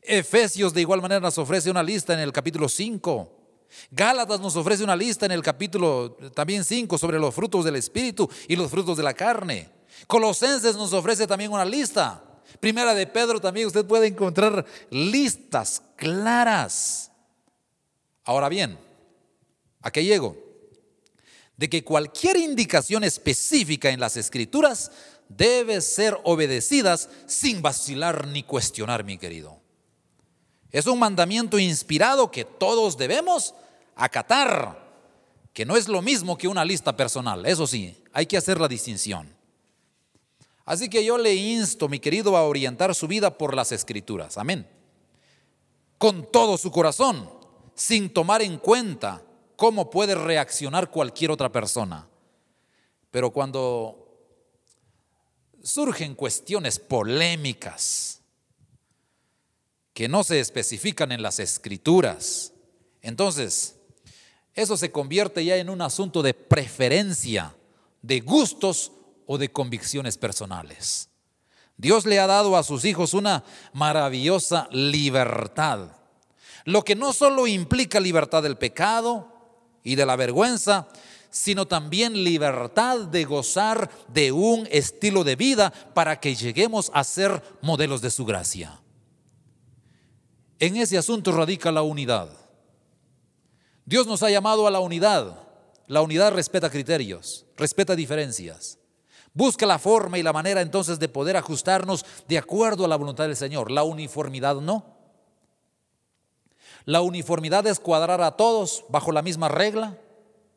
Efesios 0.00 0.72
de 0.72 0.80
igual 0.80 1.02
manera 1.02 1.20
nos 1.20 1.36
ofrece 1.36 1.70
una 1.70 1.82
lista 1.82 2.14
en 2.14 2.20
el 2.20 2.32
capítulo 2.32 2.68
5. 2.68 3.43
Gálatas 3.90 4.40
nos 4.40 4.56
ofrece 4.56 4.84
una 4.84 4.96
lista 4.96 5.26
en 5.26 5.32
el 5.32 5.42
capítulo 5.42 6.16
también 6.34 6.64
5 6.64 6.98
sobre 6.98 7.18
los 7.18 7.34
frutos 7.34 7.64
del 7.64 7.76
Espíritu 7.76 8.28
y 8.48 8.56
los 8.56 8.70
frutos 8.70 8.96
de 8.96 9.02
la 9.02 9.14
carne. 9.14 9.68
Colosenses 10.06 10.76
nos 10.76 10.92
ofrece 10.92 11.26
también 11.26 11.52
una 11.52 11.64
lista. 11.64 12.22
Primera 12.60 12.94
de 12.94 13.06
Pedro 13.06 13.40
también 13.40 13.66
usted 13.66 13.84
puede 13.84 14.06
encontrar 14.06 14.64
listas 14.90 15.82
claras. 15.96 17.10
Ahora 18.24 18.48
bien, 18.48 18.78
¿a 19.82 19.90
qué 19.90 20.04
llego? 20.04 20.36
De 21.56 21.68
que 21.68 21.84
cualquier 21.84 22.36
indicación 22.36 23.04
específica 23.04 23.90
en 23.90 24.00
las 24.00 24.16
escrituras 24.16 24.90
debe 25.28 25.80
ser 25.80 26.18
obedecidas 26.24 27.08
sin 27.26 27.62
vacilar 27.62 28.26
ni 28.26 28.42
cuestionar, 28.42 29.04
mi 29.04 29.18
querido. 29.18 29.60
Es 30.70 30.86
un 30.86 30.98
mandamiento 30.98 31.58
inspirado 31.58 32.30
que 32.30 32.44
todos 32.44 32.96
debemos 32.96 33.54
acatar, 33.96 34.82
que 35.52 35.64
no 35.64 35.76
es 35.76 35.88
lo 35.88 36.02
mismo 36.02 36.36
que 36.36 36.48
una 36.48 36.64
lista 36.64 36.96
personal. 36.96 37.46
Eso 37.46 37.66
sí, 37.66 37.96
hay 38.12 38.26
que 38.26 38.36
hacer 38.36 38.60
la 38.60 38.68
distinción. 38.68 39.34
Así 40.64 40.88
que 40.88 41.04
yo 41.04 41.18
le 41.18 41.34
insto, 41.34 41.88
mi 41.88 41.98
querido, 41.98 42.36
a 42.36 42.44
orientar 42.44 42.94
su 42.94 43.06
vida 43.06 43.36
por 43.36 43.54
las 43.54 43.70
escrituras. 43.70 44.38
Amén. 44.38 44.66
Con 45.98 46.30
todo 46.30 46.56
su 46.56 46.70
corazón, 46.70 47.30
sin 47.74 48.10
tomar 48.10 48.42
en 48.42 48.58
cuenta 48.58 49.22
cómo 49.56 49.90
puede 49.90 50.14
reaccionar 50.14 50.90
cualquier 50.90 51.30
otra 51.30 51.52
persona. 51.52 52.08
Pero 53.10 53.30
cuando 53.30 54.04
surgen 55.62 56.14
cuestiones 56.14 56.78
polémicas 56.78 58.20
que 59.92 60.08
no 60.08 60.24
se 60.24 60.40
especifican 60.40 61.12
en 61.12 61.22
las 61.22 61.38
escrituras, 61.38 62.52
entonces 63.00 63.76
eso 64.54 64.76
se 64.76 64.92
convierte 64.92 65.44
ya 65.44 65.56
en 65.56 65.68
un 65.68 65.82
asunto 65.82 66.22
de 66.22 66.34
preferencia, 66.34 67.54
de 68.02 68.20
gustos 68.20 68.92
o 69.26 69.38
de 69.38 69.50
convicciones 69.50 70.16
personales. 70.16 71.08
Dios 71.76 72.06
le 72.06 72.20
ha 72.20 72.26
dado 72.26 72.56
a 72.56 72.62
sus 72.62 72.84
hijos 72.84 73.14
una 73.14 73.44
maravillosa 73.72 74.68
libertad, 74.70 75.88
lo 76.64 76.84
que 76.84 76.94
no 76.94 77.12
solo 77.12 77.46
implica 77.46 77.98
libertad 77.98 78.42
del 78.42 78.56
pecado 78.56 79.28
y 79.82 79.96
de 79.96 80.06
la 80.06 80.16
vergüenza, 80.16 80.88
sino 81.30 81.66
también 81.66 82.22
libertad 82.22 83.08
de 83.08 83.24
gozar 83.24 83.90
de 84.06 84.30
un 84.30 84.68
estilo 84.70 85.24
de 85.24 85.34
vida 85.34 85.72
para 85.92 86.20
que 86.20 86.36
lleguemos 86.36 86.92
a 86.94 87.02
ser 87.02 87.42
modelos 87.60 88.00
de 88.00 88.10
su 88.10 88.24
gracia. 88.24 88.80
En 90.60 90.76
ese 90.76 90.96
asunto 90.96 91.32
radica 91.32 91.72
la 91.72 91.82
unidad. 91.82 92.43
Dios 93.84 94.06
nos 94.06 94.22
ha 94.22 94.30
llamado 94.30 94.66
a 94.66 94.70
la 94.70 94.80
unidad. 94.80 95.38
La 95.86 96.00
unidad 96.00 96.32
respeta 96.32 96.70
criterios, 96.70 97.44
respeta 97.56 97.94
diferencias. 97.94 98.78
Busca 99.34 99.66
la 99.66 99.78
forma 99.78 100.18
y 100.18 100.22
la 100.22 100.32
manera 100.32 100.60
entonces 100.60 100.98
de 100.98 101.08
poder 101.08 101.36
ajustarnos 101.36 102.06
de 102.28 102.38
acuerdo 102.38 102.84
a 102.84 102.88
la 102.88 102.96
voluntad 102.96 103.24
del 103.24 103.36
Señor. 103.36 103.70
La 103.70 103.82
uniformidad 103.82 104.56
no. 104.56 104.94
La 106.86 107.00
uniformidad 107.00 107.66
es 107.66 107.80
cuadrar 107.80 108.22
a 108.22 108.36
todos 108.36 108.84
bajo 108.88 109.12
la 109.12 109.22
misma 109.22 109.48
regla 109.48 109.98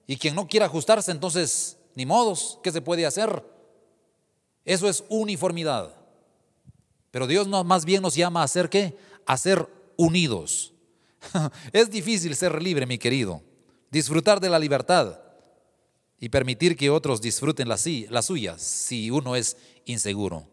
y 0.06 0.18
quien 0.18 0.36
no 0.36 0.48
quiera 0.48 0.68
ajustarse, 0.68 1.12
entonces, 1.12 1.78
ni 1.96 2.06
modos, 2.06 2.60
¿qué 2.64 2.72
se 2.72 2.82
puede 2.82 3.06
hacer? 3.06 3.44
Eso 4.64 4.88
es 4.88 5.04
uniformidad. 5.10 5.96
Pero 7.12 7.28
Dios 7.28 7.48
más 7.48 7.84
bien 7.84 8.02
nos 8.02 8.16
llama 8.16 8.44
a 8.44 8.48
ser 8.48 8.70
qué? 8.70 8.98
A 9.26 9.38
ser 9.38 9.68
unidos. 9.98 10.74
Es 11.74 11.90
difícil 11.90 12.36
ser 12.36 12.62
libre, 12.62 12.86
mi 12.86 12.98
querido. 12.98 13.42
Disfrutar 13.92 14.40
de 14.40 14.50
la 14.50 14.60
libertad 14.60 15.20
y 16.20 16.30
permitir 16.30 16.76
que 16.76 16.90
otros 16.90 17.22
disfruten 17.22 17.70
las, 17.70 17.86
las 18.10 18.26
suyas 18.26 18.62
si 18.62 19.12
uno 19.12 19.36
es 19.36 19.58
inseguro. 19.86 20.48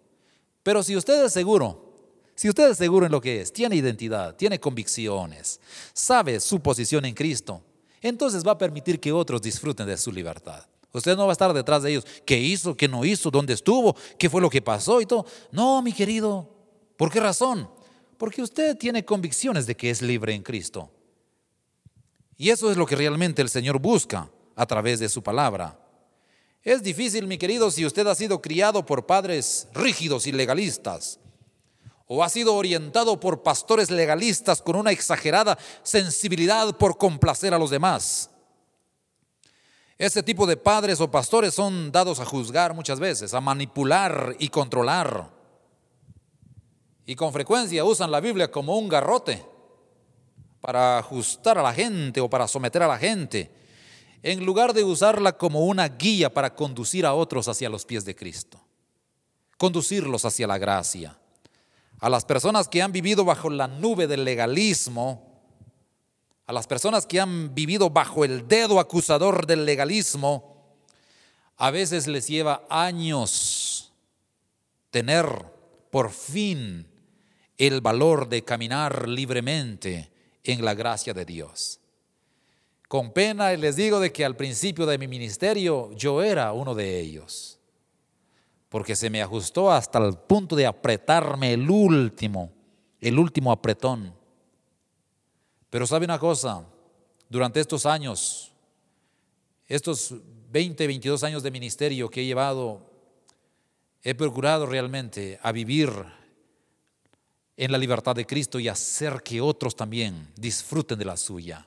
Pero 0.62 0.82
si 0.82 0.96
usted 0.96 1.24
es 1.24 1.32
seguro, 1.32 1.94
si 2.34 2.48
usted 2.48 2.70
es 2.70 2.78
seguro 2.78 3.06
en 3.06 3.12
lo 3.12 3.20
que 3.20 3.40
es, 3.40 3.52
tiene 3.52 3.76
identidad, 3.76 4.34
tiene 4.36 4.60
convicciones, 4.60 5.60
sabe 5.92 6.40
su 6.40 6.60
posición 6.60 7.04
en 7.04 7.14
Cristo, 7.14 7.62
entonces 8.00 8.46
va 8.46 8.52
a 8.52 8.58
permitir 8.58 9.00
que 9.00 9.12
otros 9.12 9.40
disfruten 9.40 9.86
de 9.86 9.96
su 9.96 10.12
libertad. 10.12 10.64
Usted 10.92 11.16
no 11.16 11.24
va 11.24 11.30
a 11.30 11.32
estar 11.32 11.52
detrás 11.52 11.82
de 11.82 11.90
ellos. 11.90 12.06
¿Qué 12.24 12.38
hizo? 12.38 12.76
¿Qué 12.76 12.86
no 12.86 13.04
hizo? 13.04 13.30
¿Dónde 13.30 13.52
estuvo? 13.52 13.96
¿Qué 14.16 14.30
fue 14.30 14.40
lo 14.40 14.48
que 14.48 14.62
pasó? 14.62 15.00
Y 15.00 15.06
todo. 15.06 15.26
No, 15.50 15.82
mi 15.82 15.92
querido. 15.92 16.48
¿Por 16.96 17.10
qué 17.10 17.18
razón? 17.18 17.68
Porque 18.24 18.40
usted 18.40 18.78
tiene 18.78 19.04
convicciones 19.04 19.66
de 19.66 19.76
que 19.76 19.90
es 19.90 20.00
libre 20.00 20.32
en 20.32 20.42
Cristo. 20.42 20.90
Y 22.38 22.48
eso 22.48 22.70
es 22.70 22.78
lo 22.78 22.86
que 22.86 22.96
realmente 22.96 23.42
el 23.42 23.50
Señor 23.50 23.78
busca 23.78 24.30
a 24.56 24.64
través 24.64 24.98
de 24.98 25.10
su 25.10 25.22
palabra. 25.22 25.78
Es 26.62 26.82
difícil, 26.82 27.26
mi 27.26 27.36
querido, 27.36 27.70
si 27.70 27.84
usted 27.84 28.06
ha 28.06 28.14
sido 28.14 28.40
criado 28.40 28.86
por 28.86 29.04
padres 29.04 29.68
rígidos 29.74 30.26
y 30.26 30.32
legalistas 30.32 31.20
o 32.06 32.24
ha 32.24 32.30
sido 32.30 32.54
orientado 32.54 33.20
por 33.20 33.42
pastores 33.42 33.90
legalistas 33.90 34.62
con 34.62 34.76
una 34.76 34.90
exagerada 34.90 35.58
sensibilidad 35.82 36.78
por 36.78 36.96
complacer 36.96 37.52
a 37.52 37.58
los 37.58 37.68
demás. 37.68 38.30
Este 39.98 40.22
tipo 40.22 40.46
de 40.46 40.56
padres 40.56 40.98
o 41.02 41.10
pastores 41.10 41.52
son 41.52 41.92
dados 41.92 42.20
a 42.20 42.24
juzgar 42.24 42.72
muchas 42.72 42.98
veces, 42.98 43.34
a 43.34 43.42
manipular 43.42 44.34
y 44.38 44.48
controlar. 44.48 45.43
Y 47.06 47.16
con 47.16 47.32
frecuencia 47.32 47.84
usan 47.84 48.10
la 48.10 48.20
Biblia 48.20 48.50
como 48.50 48.76
un 48.76 48.88
garrote 48.88 49.44
para 50.60 50.98
ajustar 50.98 51.58
a 51.58 51.62
la 51.62 51.74
gente 51.74 52.20
o 52.20 52.30
para 52.30 52.48
someter 52.48 52.82
a 52.82 52.88
la 52.88 52.96
gente, 52.96 53.50
en 54.22 54.46
lugar 54.46 54.72
de 54.72 54.82
usarla 54.82 55.36
como 55.36 55.66
una 55.66 55.86
guía 55.88 56.32
para 56.32 56.54
conducir 56.54 57.04
a 57.04 57.12
otros 57.12 57.48
hacia 57.48 57.68
los 57.68 57.84
pies 57.84 58.06
de 58.06 58.16
Cristo, 58.16 58.58
conducirlos 59.58 60.24
hacia 60.24 60.46
la 60.46 60.56
gracia. 60.56 61.18
A 62.00 62.08
las 62.08 62.24
personas 62.24 62.68
que 62.68 62.80
han 62.80 62.92
vivido 62.92 63.26
bajo 63.26 63.50
la 63.50 63.68
nube 63.68 64.06
del 64.06 64.24
legalismo, 64.24 65.42
a 66.46 66.52
las 66.54 66.66
personas 66.66 67.04
que 67.04 67.20
han 67.20 67.54
vivido 67.54 67.90
bajo 67.90 68.24
el 68.24 68.48
dedo 68.48 68.80
acusador 68.80 69.46
del 69.46 69.66
legalismo, 69.66 70.76
a 71.58 71.70
veces 71.70 72.06
les 72.06 72.26
lleva 72.26 72.64
años 72.70 73.92
tener 74.90 75.26
por 75.90 76.10
fin 76.10 76.93
el 77.58 77.80
valor 77.80 78.28
de 78.28 78.42
caminar 78.42 79.08
libremente 79.08 80.10
en 80.42 80.64
la 80.64 80.74
gracia 80.74 81.14
de 81.14 81.24
Dios. 81.24 81.80
Con 82.88 83.12
pena 83.12 83.52
les 83.52 83.76
digo 83.76 83.98
de 83.98 84.12
que 84.12 84.24
al 84.24 84.36
principio 84.36 84.86
de 84.86 84.98
mi 84.98 85.08
ministerio 85.08 85.90
yo 85.94 86.22
era 86.22 86.52
uno 86.52 86.74
de 86.74 87.00
ellos, 87.00 87.58
porque 88.68 88.94
se 88.94 89.10
me 89.10 89.22
ajustó 89.22 89.70
hasta 89.72 89.98
el 89.98 90.16
punto 90.16 90.54
de 90.54 90.66
apretarme 90.66 91.52
el 91.52 91.68
último, 91.68 92.52
el 93.00 93.18
último 93.18 93.50
apretón. 93.50 94.14
Pero 95.70 95.86
sabe 95.86 96.04
una 96.04 96.18
cosa, 96.18 96.64
durante 97.28 97.60
estos 97.60 97.86
años, 97.86 98.52
estos 99.66 100.14
20, 100.50 100.86
22 100.86 101.24
años 101.24 101.42
de 101.42 101.50
ministerio 101.50 102.08
que 102.08 102.20
he 102.20 102.26
llevado, 102.26 102.90
he 104.02 104.14
procurado 104.14 104.66
realmente 104.66 105.40
a 105.42 105.50
vivir 105.50 105.90
en 107.56 107.72
la 107.72 107.78
libertad 107.78 108.14
de 108.14 108.26
Cristo 108.26 108.58
y 108.58 108.68
hacer 108.68 109.22
que 109.22 109.40
otros 109.40 109.76
también 109.76 110.28
disfruten 110.36 110.98
de 110.98 111.04
la 111.04 111.16
suya. 111.16 111.66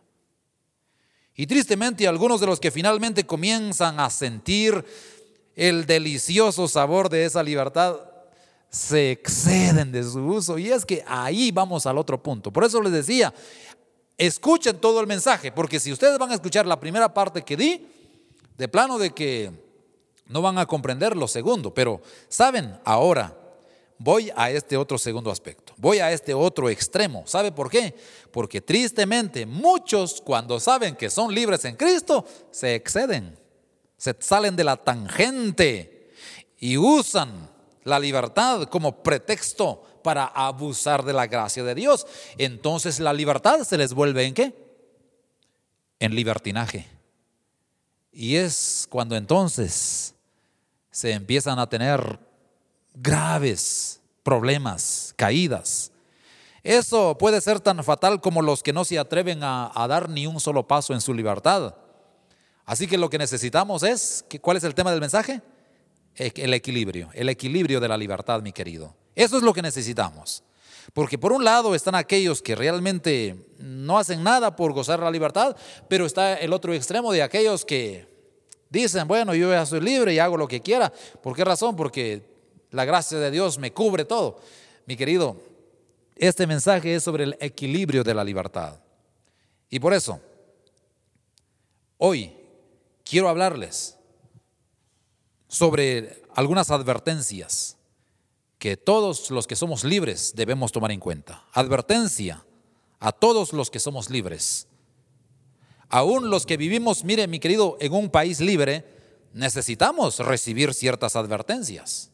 Y 1.35 1.45
tristemente 1.45 2.07
algunos 2.07 2.41
de 2.41 2.47
los 2.47 2.59
que 2.59 2.71
finalmente 2.71 3.25
comienzan 3.25 3.99
a 3.99 4.09
sentir 4.09 4.83
el 5.55 5.85
delicioso 5.85 6.67
sabor 6.67 7.09
de 7.09 7.25
esa 7.25 7.43
libertad 7.43 7.99
se 8.69 9.11
exceden 9.11 9.91
de 9.91 10.03
su 10.03 10.19
uso. 10.19 10.57
Y 10.57 10.69
es 10.69 10.85
que 10.85 11.03
ahí 11.07 11.51
vamos 11.51 11.85
al 11.85 11.97
otro 11.97 12.21
punto. 12.21 12.51
Por 12.51 12.63
eso 12.63 12.81
les 12.81 12.91
decía, 12.91 13.33
escuchen 14.17 14.77
todo 14.79 14.99
el 14.99 15.07
mensaje, 15.07 15.51
porque 15.51 15.79
si 15.79 15.91
ustedes 15.91 16.17
van 16.17 16.31
a 16.31 16.35
escuchar 16.35 16.65
la 16.65 16.79
primera 16.79 17.13
parte 17.13 17.43
que 17.43 17.55
di, 17.55 17.88
de 18.57 18.67
plano 18.67 18.97
de 18.97 19.11
que 19.11 19.51
no 20.27 20.41
van 20.41 20.57
a 20.57 20.65
comprender 20.65 21.15
lo 21.15 21.27
segundo, 21.27 21.73
pero 21.73 22.01
saben, 22.27 22.77
ahora 22.83 23.35
voy 23.99 24.31
a 24.35 24.49
este 24.51 24.77
otro 24.77 24.97
segundo 24.97 25.31
aspecto, 25.31 25.73
voy 25.77 25.99
a 25.99 26.11
este 26.11 26.33
otro 26.33 26.69
extremo. 26.69 27.23
¿Sabe 27.25 27.51
por 27.51 27.69
qué? 27.69 27.95
Porque 28.31 28.61
tristemente 28.61 29.45
muchos 29.45 30.21
cuando 30.21 30.59
saben 30.59 30.95
que 30.95 31.09
son 31.09 31.33
libres 31.33 31.65
en 31.65 31.75
Cristo, 31.75 32.25
se 32.51 32.75
exceden, 32.75 33.37
se 33.97 34.15
salen 34.19 34.55
de 34.55 34.63
la 34.63 34.77
tangente 34.77 36.11
y 36.59 36.77
usan 36.77 37.49
la 37.83 37.99
libertad 37.99 38.63
como 38.63 39.01
pretexto 39.01 39.83
para 40.03 40.25
abusar 40.25 41.03
de 41.03 41.13
la 41.13 41.27
gracia 41.27 41.63
de 41.63 41.75
Dios. 41.75 42.05
Entonces 42.37 42.99
la 42.99 43.13
libertad 43.13 43.63
se 43.63 43.77
les 43.77 43.93
vuelve 43.93 44.25
en 44.25 44.33
qué? 44.33 44.53
En 45.99 46.13
libertinaje. 46.13 46.87
Y 48.11 48.35
es 48.35 48.87
cuando 48.89 49.15
entonces 49.15 50.15
se 50.91 51.11
empiezan 51.11 51.59
a 51.59 51.69
tener 51.69 52.19
graves 53.01 54.01
problemas, 54.27 55.13
caídas. 55.15 55.89
Eso 56.61 57.17
puede 57.17 57.39
ser 57.39 57.61
tan 57.61 57.81
fatal 57.81 58.19
como 58.19 58.41
los 58.41 58.61
que 58.61 58.73
no 58.73 58.83
se 58.83 58.99
atreven 58.99 59.39
a, 59.41 59.85
dar 59.87 60.09
ni 60.09 60.27
un 60.27 60.41
solo 60.41 60.67
paso 60.67 60.93
en 60.93 60.99
su 60.99 61.13
libertad. 61.13 61.75
Así 62.65 62.87
que 62.87 62.97
lo 62.97 63.09
que 63.09 63.17
necesitamos 63.17 63.83
es, 63.83 64.25
¿cuál 64.41 64.57
es 64.57 64.65
el 64.65 64.75
tema 64.75 64.91
del 64.91 64.99
mensaje? 64.99 65.41
El 66.15 66.53
equilibrio, 66.53 67.09
el 67.13 67.29
equilibrio 67.29 67.79
de 67.79 67.87
la 67.87 67.95
libertad, 67.95 68.41
mi 68.41 68.51
querido. 68.51 68.93
Eso 69.15 69.37
es 69.37 69.43
lo 69.43 69.53
que 69.53 69.61
necesitamos. 69.61 70.43
Porque 70.93 71.17
por 71.17 71.31
un 71.31 71.45
lado 71.45 71.73
están 71.73 71.95
aquellos 71.95 72.41
que 72.41 72.53
realmente 72.55 73.47
no 73.59 73.97
hacen 73.97 74.23
nada 74.23 74.55
por 74.57 74.73
gozar 74.73 74.99
la 74.99 75.11
libertad, 75.11 75.55
pero 75.87 76.05
está 76.05 76.33
el 76.33 76.51
otro 76.51 76.73
extremo 76.73 77.13
de 77.13 77.23
aquellos 77.23 77.63
que 77.63 78.07
dicen, 78.69 79.07
bueno, 79.07 79.33
yo 79.35 79.51
ya 79.51 79.65
soy 79.65 79.79
libre 79.79 80.13
y 80.13 80.19
hago 80.19 80.35
lo 80.35 80.49
que 80.49 80.61
quiera. 80.61 80.91
¿Por 81.23 81.33
qué 81.33 81.45
razón? 81.45 81.77
Porque 81.77 82.36
la 82.72 82.86
gracia 82.86 83.18
de 83.18 83.32
Dios 83.32 83.57
me 83.57 83.72
cubre 83.72 84.05
todo. 84.05 84.39
Mi 84.86 84.95
querido, 84.95 85.38
este 86.15 86.47
mensaje 86.47 86.95
es 86.95 87.03
sobre 87.03 87.24
el 87.26 87.38
equilibrio 87.39 88.03
de 88.03 88.13
la 88.13 88.24
libertad. 88.24 88.80
Y 89.70 89.80
por 89.80 89.93
eso, 89.93 90.20
hoy 91.97 92.34
quiero 93.03 93.30
hablarles 93.30 93.97
sobre 95.47 96.24
algunas 96.36 96.72
advertencias 96.72 97.78
que 98.59 98.76
todos 98.76 99.30
los 99.32 99.47
que 99.47 99.55
somos 99.55 99.84
libres 99.84 100.34
debemos 100.36 100.72
tomar 100.72 100.91
en 100.91 100.99
cuenta. 100.99 101.45
Advertencia 101.53 102.43
a 102.99 103.11
todos 103.11 103.53
los 103.53 103.70
que 103.70 103.80
somos 103.80 104.09
libres. 104.09 104.68
Aún 105.89 106.30
los 106.30 106.45
que 106.45 106.57
vivimos, 106.57 107.03
mire 107.03 107.28
mi 107.28 107.39
querido, 107.39 107.78
en 107.80 107.93
un 107.93 108.09
país 108.09 108.39
libre, 108.39 108.86
necesitamos 109.34 110.20
recibir 110.20 110.74
ciertas 110.74 111.15
advertencias. 111.15 112.11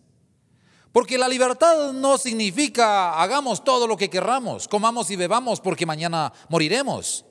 Porque 0.93 1.17
la 1.17 1.27
libertad 1.27 1.91
no 1.91 2.19
significa 2.19 3.19
hagamos 3.19 3.63
todo 3.63 3.87
lo 3.87 3.97
que 3.97 4.11
querramos, 4.11 4.67
comamos 4.67 5.09
y 5.09 5.15
bebamos 5.15 5.59
porque 5.59 5.87
mañana 5.87 6.31
moriremos. 6.49 7.25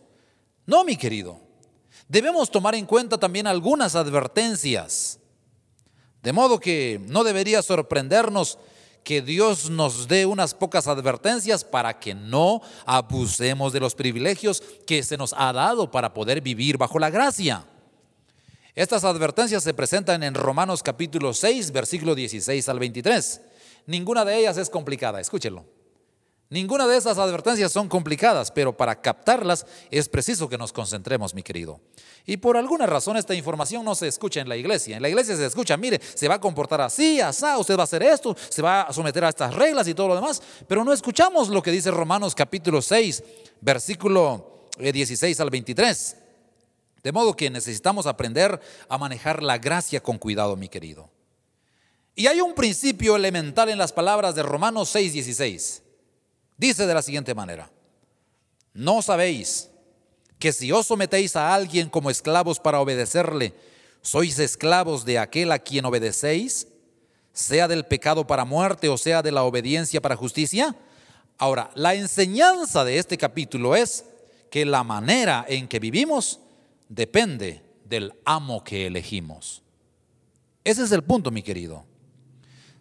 No, 0.66 0.82
mi 0.84 0.96
querido. 0.96 1.40
Debemos 2.08 2.50
tomar 2.50 2.74
en 2.74 2.86
cuenta 2.86 3.18
también 3.18 3.46
algunas 3.46 3.94
advertencias. 3.94 5.20
De 6.24 6.32
modo 6.32 6.58
que 6.58 7.00
no 7.06 7.22
debería 7.22 7.62
sorprendernos 7.62 8.58
que 9.04 9.22
Dios 9.22 9.70
nos 9.70 10.08
dé 10.08 10.26
unas 10.26 10.54
pocas 10.54 10.88
advertencias 10.88 11.62
para 11.62 12.00
que 12.00 12.16
no 12.16 12.62
abusemos 12.84 13.72
de 13.72 13.80
los 13.80 13.94
privilegios 13.94 14.60
que 14.88 15.04
se 15.04 15.16
nos 15.16 15.32
ha 15.38 15.52
dado 15.52 15.88
para 15.88 16.12
poder 16.12 16.40
vivir 16.40 16.78
bajo 16.78 16.98
la 16.98 17.10
gracia. 17.10 17.64
Estas 18.74 19.04
advertencias 19.04 19.62
se 19.62 19.74
presentan 19.74 20.24
en 20.24 20.34
Romanos 20.34 20.82
capítulo 20.82 21.32
6, 21.32 21.70
versículo 21.70 22.16
16 22.16 22.68
al 22.68 22.80
23. 22.80 23.40
Ninguna 23.86 24.24
de 24.24 24.38
ellas 24.38 24.56
es 24.56 24.70
complicada, 24.70 25.20
escúchenlo. 25.20 25.64
Ninguna 26.52 26.86
de 26.86 26.98
esas 26.98 27.16
advertencias 27.16 27.72
son 27.72 27.88
complicadas, 27.88 28.50
pero 28.50 28.76
para 28.76 29.00
captarlas 29.00 29.64
es 29.90 30.06
preciso 30.06 30.50
que 30.50 30.58
nos 30.58 30.70
concentremos, 30.70 31.34
mi 31.34 31.42
querido. 31.42 31.80
Y 32.26 32.36
por 32.36 32.58
alguna 32.58 32.84
razón 32.84 33.16
esta 33.16 33.34
información 33.34 33.86
no 33.86 33.94
se 33.94 34.06
escucha 34.06 34.42
en 34.42 34.50
la 34.50 34.56
iglesia. 34.58 34.96
En 34.96 35.02
la 35.02 35.08
iglesia 35.08 35.34
se 35.34 35.46
escucha, 35.46 35.78
mire, 35.78 35.98
se 36.02 36.28
va 36.28 36.34
a 36.34 36.40
comportar 36.42 36.82
así, 36.82 37.22
asá, 37.22 37.56
usted 37.56 37.74
va 37.74 37.80
a 37.80 37.84
hacer 37.84 38.02
esto, 38.02 38.36
se 38.50 38.60
va 38.60 38.82
a 38.82 38.92
someter 38.92 39.24
a 39.24 39.30
estas 39.30 39.54
reglas 39.54 39.88
y 39.88 39.94
todo 39.94 40.08
lo 40.08 40.14
demás, 40.14 40.42
pero 40.68 40.84
no 40.84 40.92
escuchamos 40.92 41.48
lo 41.48 41.62
que 41.62 41.70
dice 41.70 41.90
Romanos 41.90 42.34
capítulo 42.34 42.82
6, 42.82 43.24
versículo 43.62 44.68
16 44.78 45.38
eh, 45.38 45.42
al 45.42 45.48
23. 45.48 46.16
De 47.02 47.12
modo 47.12 47.34
que 47.34 47.48
necesitamos 47.48 48.06
aprender 48.06 48.60
a 48.90 48.98
manejar 48.98 49.42
la 49.42 49.56
gracia 49.56 50.02
con 50.02 50.18
cuidado, 50.18 50.54
mi 50.56 50.68
querido. 50.68 51.08
Y 52.14 52.26
hay 52.26 52.40
un 52.40 52.54
principio 52.54 53.16
elemental 53.16 53.68
en 53.68 53.78
las 53.78 53.92
palabras 53.92 54.34
de 54.34 54.42
Romanos 54.42 54.90
6, 54.90 55.12
16. 55.14 55.82
Dice 56.58 56.86
de 56.86 56.94
la 56.94 57.02
siguiente 57.02 57.34
manera, 57.34 57.70
¿no 58.74 59.00
sabéis 59.00 59.70
que 60.38 60.52
si 60.52 60.70
os 60.72 60.86
sometéis 60.86 61.36
a 61.36 61.54
alguien 61.54 61.88
como 61.88 62.10
esclavos 62.10 62.60
para 62.60 62.80
obedecerle, 62.80 63.54
sois 64.02 64.38
esclavos 64.38 65.04
de 65.04 65.18
aquel 65.18 65.52
a 65.52 65.58
quien 65.58 65.84
obedecéis, 65.84 66.68
sea 67.32 67.66
del 67.66 67.84
pecado 67.86 68.26
para 68.26 68.44
muerte 68.44 68.88
o 68.88 68.98
sea 68.98 69.22
de 69.22 69.32
la 69.32 69.44
obediencia 69.44 70.02
para 70.02 70.16
justicia? 70.16 70.76
Ahora, 71.38 71.70
la 71.74 71.94
enseñanza 71.94 72.84
de 72.84 72.98
este 72.98 73.16
capítulo 73.16 73.74
es 73.74 74.04
que 74.50 74.66
la 74.66 74.84
manera 74.84 75.46
en 75.48 75.66
que 75.66 75.78
vivimos 75.78 76.40
depende 76.88 77.62
del 77.86 78.12
amo 78.24 78.62
que 78.62 78.86
elegimos. 78.86 79.62
Ese 80.62 80.82
es 80.82 80.92
el 80.92 81.02
punto, 81.02 81.30
mi 81.30 81.42
querido. 81.42 81.84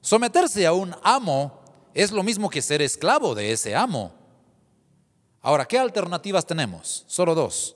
Someterse 0.02 0.66
a 0.66 0.74
un 0.74 0.96
amo 1.04 1.62
es 1.94 2.12
lo 2.12 2.24
mismo 2.24 2.50
que 2.50 2.62
ser 2.62 2.82
esclavo 2.82 3.36
de 3.36 3.52
ese 3.52 3.76
amo. 3.76 4.12
Ahora, 5.42 5.66
¿qué 5.66 5.78
alternativas 5.78 6.46
tenemos? 6.46 7.04
Solo 7.08 7.36
dos. 7.36 7.76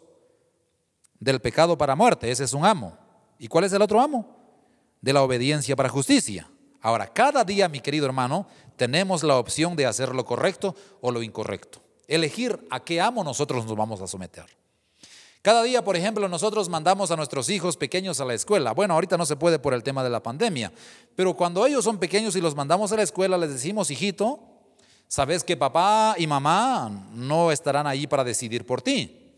Del 1.19 1.39
pecado 1.39 1.77
para 1.77 1.95
muerte, 1.95 2.29
ese 2.29 2.43
es 2.43 2.53
un 2.53 2.65
amo. 2.65 2.97
¿Y 3.39 3.47
cuál 3.47 3.63
es 3.63 3.73
el 3.73 3.81
otro 3.81 4.01
amo? 4.01 4.37
De 5.01 5.13
la 5.13 5.21
obediencia 5.21 5.75
para 5.75 5.89
justicia. 5.89 6.49
Ahora, 6.81 7.11
cada 7.11 7.43
día, 7.43 7.69
mi 7.69 7.79
querido 7.79 8.05
hermano, 8.05 8.47
tenemos 8.75 9.23
la 9.23 9.37
opción 9.37 9.75
de 9.75 9.85
hacer 9.85 10.13
lo 10.13 10.25
correcto 10.25 10.75
o 11.01 11.11
lo 11.11 11.23
incorrecto. 11.23 11.81
Elegir 12.07 12.67
a 12.69 12.79
qué 12.79 13.01
amo 13.01 13.23
nosotros 13.23 13.65
nos 13.65 13.75
vamos 13.75 14.01
a 14.01 14.07
someter. 14.07 14.45
Cada 15.45 15.61
día, 15.61 15.83
por 15.83 15.95
ejemplo, 15.95 16.27
nosotros 16.27 16.69
mandamos 16.69 17.11
a 17.11 17.15
nuestros 17.15 17.51
hijos 17.51 17.77
pequeños 17.77 18.19
a 18.19 18.25
la 18.25 18.33
escuela. 18.33 18.71
Bueno, 18.71 18.95
ahorita 18.95 19.15
no 19.15 19.27
se 19.27 19.35
puede 19.35 19.59
por 19.59 19.75
el 19.75 19.83
tema 19.83 20.03
de 20.03 20.09
la 20.09 20.23
pandemia, 20.23 20.73
pero 21.15 21.35
cuando 21.35 21.67
ellos 21.67 21.83
son 21.83 21.99
pequeños 21.99 22.35
y 22.35 22.41
los 22.41 22.55
mandamos 22.55 22.91
a 22.91 22.95
la 22.95 23.03
escuela, 23.03 23.37
les 23.37 23.51
decimos, 23.51 23.91
hijito, 23.91 24.39
sabes 25.07 25.43
que 25.43 25.55
papá 25.55 26.15
y 26.17 26.25
mamá 26.25 27.09
no 27.13 27.51
estarán 27.51 27.85
ahí 27.85 28.07
para 28.07 28.23
decidir 28.23 28.65
por 28.65 28.81
ti. 28.81 29.35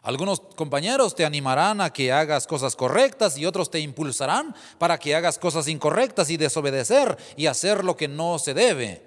Algunos 0.00 0.40
compañeros 0.40 1.14
te 1.14 1.26
animarán 1.26 1.82
a 1.82 1.92
que 1.92 2.10
hagas 2.10 2.46
cosas 2.46 2.74
correctas 2.74 3.36
y 3.36 3.44
otros 3.44 3.70
te 3.70 3.80
impulsarán 3.80 4.54
para 4.78 4.96
que 4.96 5.14
hagas 5.14 5.38
cosas 5.38 5.68
incorrectas 5.68 6.30
y 6.30 6.38
desobedecer 6.38 7.18
y 7.36 7.44
hacer 7.44 7.84
lo 7.84 7.94
que 7.94 8.08
no 8.08 8.38
se 8.38 8.54
debe. 8.54 9.02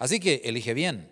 Así 0.00 0.18
que 0.18 0.42
elige 0.42 0.74
bien. 0.74 1.11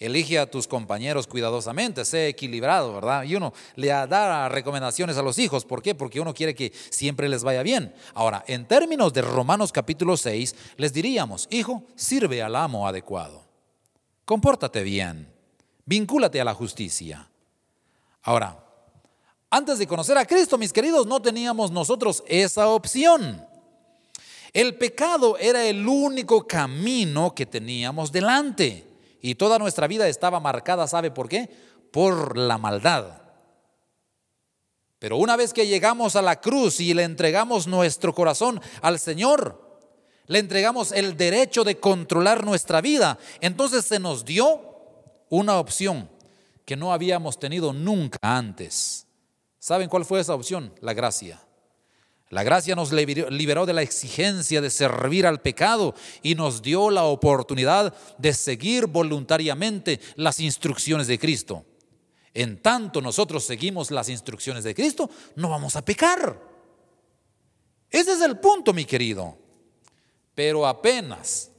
Elige 0.00 0.38
a 0.38 0.48
tus 0.48 0.68
compañeros 0.68 1.26
cuidadosamente, 1.26 2.04
sé 2.04 2.28
equilibrado, 2.28 2.94
¿verdad? 2.94 3.24
Y 3.24 3.34
uno 3.34 3.52
le 3.74 3.88
da 3.88 4.48
recomendaciones 4.48 5.16
a 5.16 5.22
los 5.22 5.38
hijos. 5.40 5.64
¿Por 5.64 5.82
qué? 5.82 5.94
Porque 5.94 6.20
uno 6.20 6.32
quiere 6.32 6.54
que 6.54 6.72
siempre 6.90 7.28
les 7.28 7.42
vaya 7.42 7.64
bien. 7.64 7.92
Ahora, 8.14 8.44
en 8.46 8.66
términos 8.66 9.12
de 9.12 9.22
Romanos 9.22 9.72
capítulo 9.72 10.16
6, 10.16 10.54
les 10.76 10.92
diríamos, 10.92 11.48
hijo, 11.50 11.82
sirve 11.96 12.42
al 12.42 12.54
amo 12.54 12.86
adecuado. 12.86 13.44
Compórtate 14.24 14.84
bien. 14.84 15.32
Vincúlate 15.84 16.40
a 16.40 16.44
la 16.44 16.54
justicia. 16.54 17.28
Ahora, 18.22 18.64
antes 19.50 19.78
de 19.78 19.86
conocer 19.86 20.16
a 20.16 20.26
Cristo, 20.26 20.58
mis 20.58 20.72
queridos, 20.72 21.06
no 21.06 21.20
teníamos 21.20 21.72
nosotros 21.72 22.22
esa 22.28 22.68
opción. 22.68 23.44
El 24.52 24.76
pecado 24.76 25.36
era 25.38 25.64
el 25.64 25.86
único 25.88 26.46
camino 26.46 27.34
que 27.34 27.46
teníamos 27.46 28.12
delante. 28.12 28.87
Y 29.20 29.34
toda 29.34 29.58
nuestra 29.58 29.86
vida 29.86 30.08
estaba 30.08 30.40
marcada, 30.40 30.86
¿sabe 30.86 31.10
por 31.10 31.28
qué? 31.28 31.50
Por 31.92 32.36
la 32.36 32.58
maldad. 32.58 33.22
Pero 34.98 35.16
una 35.16 35.36
vez 35.36 35.52
que 35.52 35.66
llegamos 35.66 36.16
a 36.16 36.22
la 36.22 36.40
cruz 36.40 36.80
y 36.80 36.92
le 36.94 37.04
entregamos 37.04 37.66
nuestro 37.66 38.14
corazón 38.14 38.60
al 38.82 38.98
Señor, 38.98 39.80
le 40.26 40.40
entregamos 40.40 40.92
el 40.92 41.16
derecho 41.16 41.64
de 41.64 41.78
controlar 41.78 42.44
nuestra 42.44 42.80
vida, 42.80 43.18
entonces 43.40 43.84
se 43.84 43.98
nos 43.98 44.24
dio 44.24 44.60
una 45.30 45.58
opción 45.58 46.10
que 46.64 46.76
no 46.76 46.92
habíamos 46.92 47.38
tenido 47.38 47.72
nunca 47.72 48.18
antes. 48.22 49.06
¿Saben 49.58 49.88
cuál 49.88 50.04
fue 50.04 50.20
esa 50.20 50.34
opción? 50.34 50.74
La 50.80 50.92
gracia. 50.92 51.40
La 52.30 52.42
gracia 52.42 52.74
nos 52.74 52.92
liberó 52.92 53.64
de 53.64 53.72
la 53.72 53.80
exigencia 53.80 54.60
de 54.60 54.68
servir 54.68 55.26
al 55.26 55.40
pecado 55.40 55.94
y 56.22 56.34
nos 56.34 56.60
dio 56.60 56.90
la 56.90 57.04
oportunidad 57.04 57.94
de 58.18 58.34
seguir 58.34 58.86
voluntariamente 58.86 59.98
las 60.16 60.38
instrucciones 60.38 61.06
de 61.06 61.18
Cristo. 61.18 61.64
En 62.34 62.60
tanto 62.60 63.00
nosotros 63.00 63.44
seguimos 63.44 63.90
las 63.90 64.10
instrucciones 64.10 64.62
de 64.64 64.74
Cristo, 64.74 65.08
no 65.36 65.48
vamos 65.48 65.74
a 65.76 65.84
pecar. 65.84 66.38
Ese 67.90 68.12
es 68.12 68.20
el 68.20 68.38
punto, 68.38 68.74
mi 68.74 68.84
querido. 68.84 69.38
Pero 70.34 70.66
apenas 70.66 71.50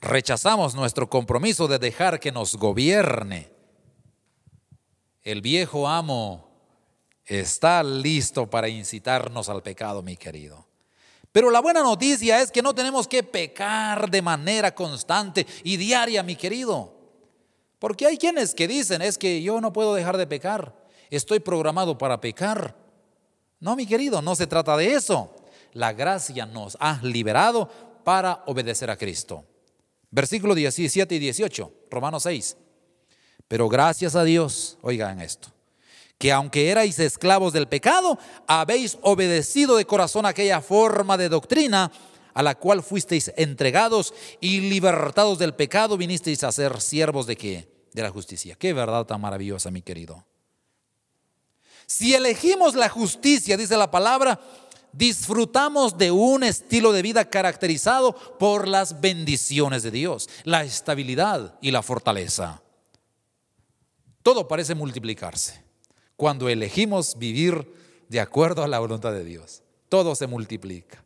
rechazamos 0.00 0.74
nuestro 0.74 1.08
compromiso 1.08 1.66
de 1.66 1.78
dejar 1.78 2.20
que 2.20 2.30
nos 2.30 2.54
gobierne, 2.54 3.50
el 5.22 5.40
viejo 5.40 5.88
amo 5.88 6.47
está 7.28 7.82
listo 7.82 8.48
para 8.48 8.68
incitarnos 8.68 9.48
al 9.48 9.62
pecado, 9.62 10.02
mi 10.02 10.16
querido. 10.16 10.66
Pero 11.30 11.50
la 11.50 11.60
buena 11.60 11.82
noticia 11.82 12.40
es 12.40 12.50
que 12.50 12.62
no 12.62 12.74
tenemos 12.74 13.06
que 13.06 13.22
pecar 13.22 14.10
de 14.10 14.22
manera 14.22 14.74
constante 14.74 15.46
y 15.62 15.76
diaria, 15.76 16.22
mi 16.22 16.34
querido. 16.34 16.94
Porque 17.78 18.06
hay 18.06 18.16
quienes 18.16 18.54
que 18.54 18.66
dicen, 18.66 19.02
es 19.02 19.18
que 19.18 19.42
yo 19.42 19.60
no 19.60 19.72
puedo 19.72 19.94
dejar 19.94 20.16
de 20.16 20.26
pecar, 20.26 20.74
estoy 21.10 21.38
programado 21.38 21.96
para 21.96 22.20
pecar. 22.20 22.74
No, 23.60 23.76
mi 23.76 23.86
querido, 23.86 24.22
no 24.22 24.34
se 24.34 24.46
trata 24.46 24.76
de 24.76 24.94
eso. 24.94 25.34
La 25.74 25.92
gracia 25.92 26.46
nos 26.46 26.76
ha 26.80 26.98
liberado 27.02 27.68
para 28.04 28.42
obedecer 28.46 28.90
a 28.90 28.96
Cristo. 28.96 29.44
Versículo 30.10 30.54
17 30.54 31.14
y 31.14 31.18
18, 31.18 31.72
Romanos 31.90 32.22
6. 32.22 32.56
Pero 33.46 33.68
gracias 33.68 34.16
a 34.16 34.24
Dios, 34.24 34.78
oigan 34.82 35.20
esto, 35.20 35.50
que 36.18 36.32
aunque 36.32 36.68
erais 36.68 36.98
esclavos 36.98 37.52
del 37.52 37.68
pecado, 37.68 38.18
habéis 38.46 38.98
obedecido 39.02 39.76
de 39.76 39.86
corazón 39.86 40.26
aquella 40.26 40.60
forma 40.60 41.16
de 41.16 41.28
doctrina 41.28 41.92
a 42.34 42.42
la 42.42 42.56
cual 42.56 42.82
fuisteis 42.82 43.32
entregados 43.36 44.12
y 44.40 44.60
libertados 44.60 45.38
del 45.38 45.54
pecado, 45.54 45.96
vinisteis 45.96 46.44
a 46.44 46.52
ser 46.52 46.80
siervos 46.80 47.26
de 47.26 47.36
qué? 47.36 47.68
De 47.92 48.02
la 48.02 48.10
justicia. 48.10 48.56
Qué 48.56 48.72
verdad 48.72 49.06
tan 49.06 49.20
maravillosa, 49.20 49.70
mi 49.70 49.82
querido. 49.82 50.24
Si 51.86 52.14
elegimos 52.14 52.74
la 52.74 52.88
justicia, 52.88 53.56
dice 53.56 53.76
la 53.76 53.90
palabra, 53.90 54.40
disfrutamos 54.92 55.96
de 55.98 56.10
un 56.10 56.44
estilo 56.44 56.92
de 56.92 57.02
vida 57.02 57.24
caracterizado 57.24 58.14
por 58.38 58.68
las 58.68 59.00
bendiciones 59.00 59.82
de 59.82 59.90
Dios, 59.90 60.28
la 60.44 60.64
estabilidad 60.64 61.58
y 61.60 61.70
la 61.70 61.82
fortaleza. 61.82 62.62
Todo 64.22 64.46
parece 64.46 64.74
multiplicarse 64.74 65.67
cuando 66.18 66.48
elegimos 66.48 67.16
vivir 67.16 67.72
de 68.08 68.18
acuerdo 68.18 68.64
a 68.64 68.68
la 68.68 68.80
voluntad 68.80 69.12
de 69.12 69.22
Dios. 69.22 69.62
Todo 69.88 70.16
se 70.16 70.26
multiplica, 70.26 71.04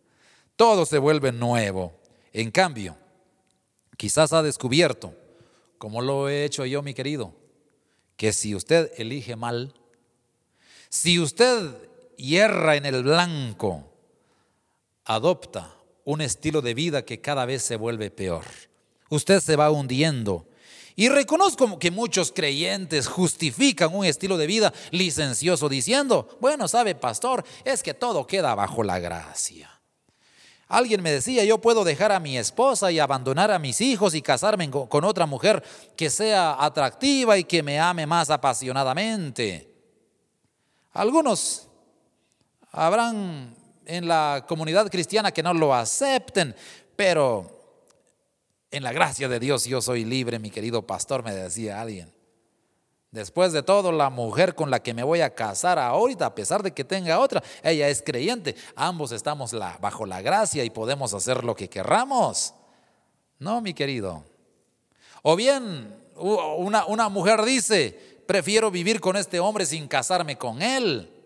todo 0.56 0.86
se 0.86 0.96
vuelve 0.96 1.32
nuevo. 1.32 1.92
En 2.32 2.50
cambio, 2.50 2.96
quizás 3.98 4.32
ha 4.32 4.42
descubierto, 4.42 5.14
como 5.76 6.00
lo 6.00 6.30
he 6.30 6.46
hecho 6.46 6.64
yo, 6.64 6.82
mi 6.82 6.94
querido, 6.94 7.34
que 8.16 8.32
si 8.32 8.54
usted 8.54 8.90
elige 8.96 9.36
mal, 9.36 9.74
si 10.88 11.20
usted 11.20 11.76
hierra 12.16 12.76
en 12.76 12.86
el 12.86 13.02
blanco, 13.02 13.92
adopta 15.04 15.76
un 16.06 16.22
estilo 16.22 16.62
de 16.62 16.72
vida 16.72 17.04
que 17.04 17.20
cada 17.20 17.44
vez 17.44 17.62
se 17.62 17.76
vuelve 17.76 18.10
peor. 18.10 18.46
Usted 19.10 19.40
se 19.40 19.56
va 19.56 19.70
hundiendo 19.70 20.46
y 20.94 21.08
reconozco 21.08 21.78
que 21.78 21.90
muchos 21.90 22.32
creyentes 22.32 23.06
justifican 23.06 23.94
un 23.94 24.04
estilo 24.04 24.36
de 24.36 24.46
vida 24.46 24.72
licencioso 24.90 25.68
diciendo, 25.68 26.28
bueno, 26.40 26.68
sabe, 26.68 26.94
pastor, 26.94 27.44
es 27.64 27.82
que 27.82 27.94
todo 27.94 28.26
queda 28.26 28.54
bajo 28.54 28.82
la 28.82 28.98
gracia. 28.98 29.70
Alguien 30.68 31.02
me 31.02 31.12
decía, 31.12 31.44
yo 31.44 31.58
puedo 31.58 31.84
dejar 31.84 32.12
a 32.12 32.20
mi 32.20 32.38
esposa 32.38 32.90
y 32.90 32.98
abandonar 32.98 33.50
a 33.50 33.58
mis 33.58 33.80
hijos 33.82 34.14
y 34.14 34.22
casarme 34.22 34.70
con 34.70 35.04
otra 35.04 35.26
mujer 35.26 35.62
que 35.96 36.08
sea 36.08 36.56
atractiva 36.58 37.36
y 37.36 37.44
que 37.44 37.62
me 37.62 37.78
ame 37.78 38.06
más 38.06 38.30
apasionadamente. 38.30 39.70
Algunos 40.92 41.68
habrán 42.70 43.54
en 43.84 44.08
la 44.08 44.44
comunidad 44.48 44.90
cristiana 44.90 45.30
que 45.30 45.42
no 45.42 45.52
lo 45.52 45.74
acepten, 45.74 46.54
pero 46.96 47.61
en 48.72 48.82
la 48.82 48.92
gracia 48.92 49.28
de 49.28 49.38
Dios 49.38 49.66
yo 49.66 49.80
soy 49.80 50.04
libre, 50.04 50.38
mi 50.38 50.50
querido 50.50 50.86
pastor, 50.86 51.22
me 51.22 51.32
decía 51.32 51.80
alguien. 51.80 52.12
Después 53.10 53.52
de 53.52 53.62
todo, 53.62 53.92
la 53.92 54.08
mujer 54.08 54.54
con 54.54 54.70
la 54.70 54.82
que 54.82 54.94
me 54.94 55.02
voy 55.02 55.20
a 55.20 55.34
casar 55.34 55.78
ahorita, 55.78 56.24
a 56.24 56.34
pesar 56.34 56.62
de 56.62 56.72
que 56.72 56.82
tenga 56.82 57.20
otra, 57.20 57.42
ella 57.62 57.88
es 57.90 58.02
creyente. 58.02 58.56
Ambos 58.74 59.12
estamos 59.12 59.54
bajo 59.80 60.06
la 60.06 60.22
gracia 60.22 60.64
y 60.64 60.70
podemos 60.70 61.12
hacer 61.12 61.44
lo 61.44 61.54
que 61.54 61.68
querramos. 61.68 62.54
No, 63.38 63.60
mi 63.60 63.74
querido. 63.74 64.24
O 65.20 65.36
bien, 65.36 65.94
una, 66.16 66.86
una 66.86 67.10
mujer 67.10 67.42
dice, 67.42 68.22
prefiero 68.26 68.70
vivir 68.70 68.98
con 68.98 69.16
este 69.16 69.40
hombre 69.40 69.66
sin 69.66 69.88
casarme 69.88 70.38
con 70.38 70.62
él. 70.62 71.21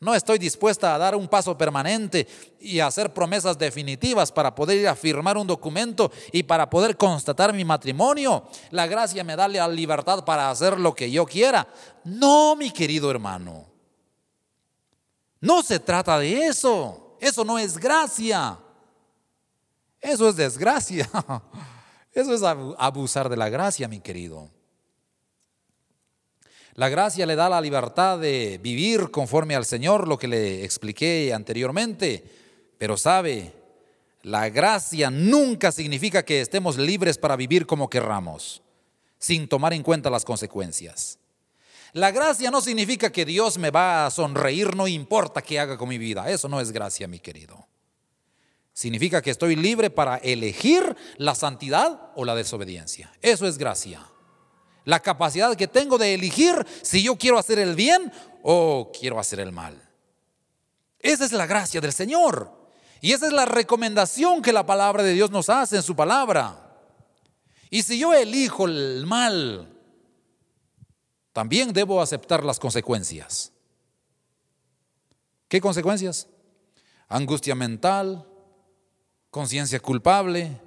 No 0.00 0.14
estoy 0.14 0.38
dispuesta 0.38 0.94
a 0.94 0.98
dar 0.98 1.16
un 1.16 1.26
paso 1.26 1.58
permanente 1.58 2.28
y 2.60 2.78
a 2.78 2.86
hacer 2.86 3.12
promesas 3.12 3.58
definitivas 3.58 4.30
para 4.30 4.54
poder 4.54 4.78
ir 4.78 4.86
a 4.88 4.94
firmar 4.94 5.36
un 5.36 5.46
documento 5.46 6.12
y 6.30 6.44
para 6.44 6.70
poder 6.70 6.96
constatar 6.96 7.52
mi 7.52 7.64
matrimonio. 7.64 8.44
La 8.70 8.86
gracia 8.86 9.24
me 9.24 9.34
da 9.34 9.48
la 9.48 9.66
libertad 9.66 10.24
para 10.24 10.50
hacer 10.50 10.78
lo 10.78 10.94
que 10.94 11.10
yo 11.10 11.26
quiera. 11.26 11.66
No, 12.04 12.54
mi 12.54 12.70
querido 12.70 13.10
hermano. 13.10 13.66
No 15.40 15.62
se 15.62 15.80
trata 15.80 16.18
de 16.18 16.46
eso. 16.46 17.16
Eso 17.20 17.44
no 17.44 17.58
es 17.58 17.76
gracia. 17.76 18.56
Eso 20.00 20.28
es 20.28 20.36
desgracia. 20.36 21.10
Eso 22.12 22.34
es 22.34 22.42
abusar 22.78 23.28
de 23.28 23.36
la 23.36 23.48
gracia, 23.48 23.86
mi 23.86 24.00
querido. 24.00 24.48
La 26.78 26.88
gracia 26.88 27.26
le 27.26 27.34
da 27.34 27.48
la 27.48 27.60
libertad 27.60 28.20
de 28.20 28.60
vivir 28.62 29.10
conforme 29.10 29.56
al 29.56 29.64
Señor, 29.64 30.06
lo 30.06 30.16
que 30.16 30.28
le 30.28 30.64
expliqué 30.64 31.34
anteriormente. 31.34 32.22
Pero 32.78 32.96
sabe, 32.96 33.52
la 34.22 34.48
gracia 34.48 35.10
nunca 35.10 35.72
significa 35.72 36.24
que 36.24 36.40
estemos 36.40 36.78
libres 36.78 37.18
para 37.18 37.34
vivir 37.34 37.66
como 37.66 37.90
querramos, 37.90 38.62
sin 39.18 39.48
tomar 39.48 39.72
en 39.72 39.82
cuenta 39.82 40.08
las 40.08 40.24
consecuencias. 40.24 41.18
La 41.94 42.12
gracia 42.12 42.48
no 42.52 42.60
significa 42.60 43.10
que 43.10 43.24
Dios 43.24 43.58
me 43.58 43.72
va 43.72 44.06
a 44.06 44.10
sonreír, 44.12 44.76
no 44.76 44.86
importa 44.86 45.42
qué 45.42 45.58
haga 45.58 45.76
con 45.76 45.88
mi 45.88 45.98
vida. 45.98 46.30
Eso 46.30 46.48
no 46.48 46.60
es 46.60 46.70
gracia, 46.70 47.08
mi 47.08 47.18
querido. 47.18 47.66
Significa 48.72 49.20
que 49.20 49.32
estoy 49.32 49.56
libre 49.56 49.90
para 49.90 50.18
elegir 50.18 50.94
la 51.16 51.34
santidad 51.34 52.12
o 52.14 52.24
la 52.24 52.36
desobediencia. 52.36 53.12
Eso 53.20 53.48
es 53.48 53.58
gracia. 53.58 54.00
La 54.88 55.00
capacidad 55.00 55.54
que 55.54 55.68
tengo 55.68 55.98
de 55.98 56.14
elegir 56.14 56.66
si 56.80 57.02
yo 57.02 57.16
quiero 57.16 57.38
hacer 57.38 57.58
el 57.58 57.74
bien 57.74 58.10
o 58.42 58.90
quiero 58.98 59.20
hacer 59.20 59.38
el 59.38 59.52
mal. 59.52 59.78
Esa 60.98 61.26
es 61.26 61.32
la 61.32 61.44
gracia 61.44 61.82
del 61.82 61.92
Señor. 61.92 62.50
Y 63.02 63.12
esa 63.12 63.26
es 63.26 63.34
la 63.34 63.44
recomendación 63.44 64.40
que 64.40 64.50
la 64.50 64.64
palabra 64.64 65.02
de 65.02 65.12
Dios 65.12 65.30
nos 65.30 65.50
hace 65.50 65.76
en 65.76 65.82
su 65.82 65.94
palabra. 65.94 66.74
Y 67.68 67.82
si 67.82 67.98
yo 67.98 68.14
elijo 68.14 68.64
el 68.64 69.04
mal, 69.06 69.78
también 71.34 71.74
debo 71.74 72.00
aceptar 72.00 72.42
las 72.42 72.58
consecuencias. 72.58 73.52
¿Qué 75.48 75.60
consecuencias? 75.60 76.28
Angustia 77.08 77.54
mental, 77.54 78.26
conciencia 79.30 79.80
culpable, 79.80 80.58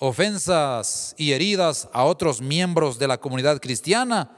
ofensas 0.00 1.14
y 1.18 1.32
heridas 1.32 1.88
a 1.92 2.04
otros 2.04 2.40
miembros 2.40 2.98
de 2.98 3.06
la 3.06 3.20
comunidad 3.20 3.60
cristiana 3.60 4.30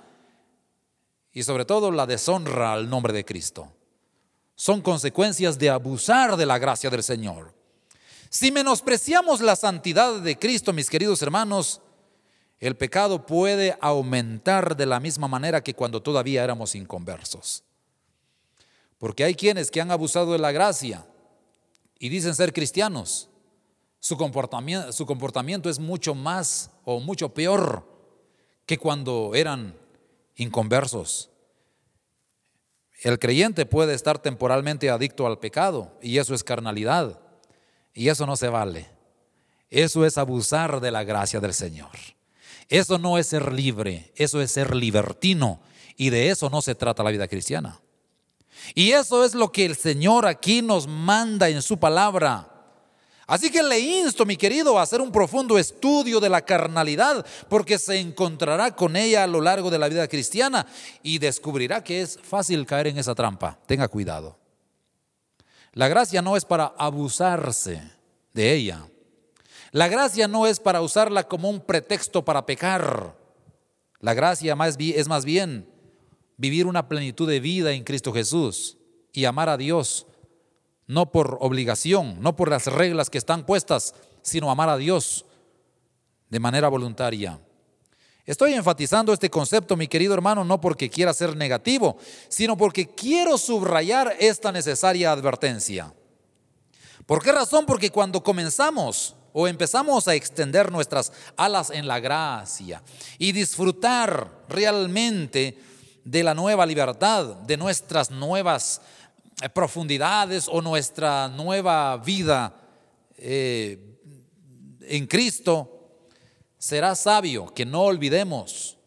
y 1.32 1.44
sobre 1.44 1.64
todo 1.64 1.92
la 1.92 2.04
deshonra 2.04 2.72
al 2.72 2.90
nombre 2.90 3.12
de 3.12 3.24
Cristo. 3.24 3.72
Son 4.56 4.82
consecuencias 4.82 5.58
de 5.58 5.70
abusar 5.70 6.36
de 6.36 6.46
la 6.46 6.58
gracia 6.58 6.90
del 6.90 7.04
Señor. 7.04 7.54
Si 8.28 8.50
menospreciamos 8.50 9.40
la 9.40 9.54
santidad 9.54 10.20
de 10.20 10.36
Cristo, 10.36 10.72
mis 10.72 10.90
queridos 10.90 11.22
hermanos, 11.22 11.80
el 12.58 12.76
pecado 12.76 13.24
puede 13.24 13.78
aumentar 13.80 14.76
de 14.76 14.86
la 14.86 14.98
misma 14.98 15.28
manera 15.28 15.62
que 15.62 15.74
cuando 15.74 16.02
todavía 16.02 16.42
éramos 16.42 16.74
inconversos. 16.74 17.62
Porque 18.98 19.22
hay 19.22 19.36
quienes 19.36 19.70
que 19.70 19.80
han 19.80 19.92
abusado 19.92 20.32
de 20.32 20.38
la 20.38 20.50
gracia 20.50 21.06
y 22.00 22.08
dicen 22.08 22.34
ser 22.34 22.52
cristianos, 22.52 23.28
su 24.02 24.16
comportamiento, 24.16 25.70
es 25.70 25.78
mucho 25.78 26.14
más 26.16 26.70
o 26.84 26.98
mucho 26.98 27.32
peor 27.32 27.86
que 28.66 28.76
cuando 28.76 29.30
eran 29.36 29.76
inconversos. 30.34 31.30
El 33.00 33.20
creyente 33.20 33.64
puede 33.64 33.94
estar 33.94 34.18
temporalmente 34.18 34.90
adicto 34.90 35.24
al 35.24 35.38
pecado 35.38 35.96
y 36.02 36.18
eso 36.18 36.34
es 36.34 36.42
carnalidad 36.42 37.20
y 37.94 38.08
eso 38.08 38.26
no 38.26 38.34
se 38.34 38.48
vale. 38.48 38.90
Eso 39.70 40.04
es 40.04 40.18
abusar 40.18 40.80
de 40.80 40.90
la 40.90 41.04
gracia 41.04 41.38
del 41.38 41.54
Señor. 41.54 41.90
Eso 42.68 42.98
no 42.98 43.18
es 43.18 43.28
ser 43.28 43.52
libre, 43.52 44.12
eso 44.16 44.40
es 44.40 44.50
ser 44.50 44.74
libertino 44.74 45.60
y 45.96 46.10
de 46.10 46.30
eso 46.30 46.50
no 46.50 46.60
se 46.60 46.74
trata 46.74 47.04
la 47.04 47.12
vida 47.12 47.28
cristiana. 47.28 47.80
Y 48.74 48.90
eso 48.90 49.24
es 49.24 49.34
lo 49.34 49.52
que 49.52 49.64
el 49.64 49.76
Señor 49.76 50.26
aquí 50.26 50.60
nos 50.60 50.88
manda 50.88 51.48
en 51.48 51.62
su 51.62 51.78
palabra. 51.78 52.51
Así 53.26 53.50
que 53.50 53.62
le 53.62 53.78
insto, 53.78 54.26
mi 54.26 54.36
querido, 54.36 54.78
a 54.78 54.82
hacer 54.82 55.00
un 55.00 55.12
profundo 55.12 55.58
estudio 55.58 56.20
de 56.20 56.28
la 56.28 56.42
carnalidad, 56.42 57.24
porque 57.48 57.78
se 57.78 57.98
encontrará 57.98 58.74
con 58.74 58.96
ella 58.96 59.24
a 59.24 59.28
lo 59.28 59.40
largo 59.40 59.70
de 59.70 59.78
la 59.78 59.88
vida 59.88 60.08
cristiana 60.08 60.66
y 61.02 61.18
descubrirá 61.18 61.84
que 61.84 62.02
es 62.02 62.18
fácil 62.22 62.66
caer 62.66 62.88
en 62.88 62.98
esa 62.98 63.14
trampa. 63.14 63.58
Tenga 63.66 63.88
cuidado. 63.88 64.38
La 65.72 65.88
gracia 65.88 66.20
no 66.20 66.36
es 66.36 66.44
para 66.44 66.74
abusarse 66.76 67.82
de 68.34 68.52
ella. 68.52 68.88
La 69.70 69.88
gracia 69.88 70.28
no 70.28 70.46
es 70.46 70.60
para 70.60 70.82
usarla 70.82 71.26
como 71.26 71.48
un 71.48 71.60
pretexto 71.60 72.24
para 72.24 72.44
pecar. 72.44 73.16
La 74.00 74.12
gracia 74.12 74.54
es 74.78 75.08
más 75.08 75.24
bien 75.24 75.66
vivir 76.36 76.66
una 76.66 76.88
plenitud 76.88 77.28
de 77.28 77.40
vida 77.40 77.72
en 77.72 77.84
Cristo 77.84 78.12
Jesús 78.12 78.76
y 79.12 79.24
amar 79.24 79.48
a 79.48 79.56
Dios 79.56 80.06
no 80.92 81.10
por 81.10 81.38
obligación, 81.40 82.20
no 82.20 82.36
por 82.36 82.50
las 82.50 82.66
reglas 82.66 83.08
que 83.08 83.18
están 83.18 83.46
puestas, 83.46 83.94
sino 84.20 84.50
amar 84.50 84.68
a 84.68 84.76
Dios 84.76 85.24
de 86.28 86.38
manera 86.38 86.68
voluntaria. 86.68 87.40
Estoy 88.24 88.52
enfatizando 88.52 89.12
este 89.12 89.30
concepto, 89.30 89.76
mi 89.76 89.88
querido 89.88 90.14
hermano, 90.14 90.44
no 90.44 90.60
porque 90.60 90.88
quiera 90.90 91.12
ser 91.12 91.34
negativo, 91.34 91.96
sino 92.28 92.56
porque 92.56 92.94
quiero 92.94 93.36
subrayar 93.36 94.14
esta 94.20 94.52
necesaria 94.52 95.10
advertencia. 95.10 95.92
¿Por 97.06 97.22
qué 97.22 97.32
razón? 97.32 97.66
Porque 97.66 97.90
cuando 97.90 98.22
comenzamos 98.22 99.16
o 99.32 99.48
empezamos 99.48 100.06
a 100.06 100.14
extender 100.14 100.70
nuestras 100.70 101.10
alas 101.36 101.70
en 101.70 101.88
la 101.88 101.98
gracia 101.98 102.82
y 103.18 103.32
disfrutar 103.32 104.44
realmente 104.48 105.58
de 106.04 106.22
la 106.22 106.34
nueva 106.34 106.66
libertad, 106.66 107.36
de 107.36 107.56
nuestras 107.56 108.10
nuevas 108.10 108.80
profundidades 109.48 110.48
o 110.48 110.60
nuestra 110.60 111.28
nueva 111.28 111.96
vida 111.96 112.54
eh, 113.16 113.78
en 114.82 115.06
Cristo, 115.06 116.06
será 116.58 116.94
sabio 116.94 117.46
que 117.54 117.64
no 117.64 117.82
olvidemos 117.82 118.78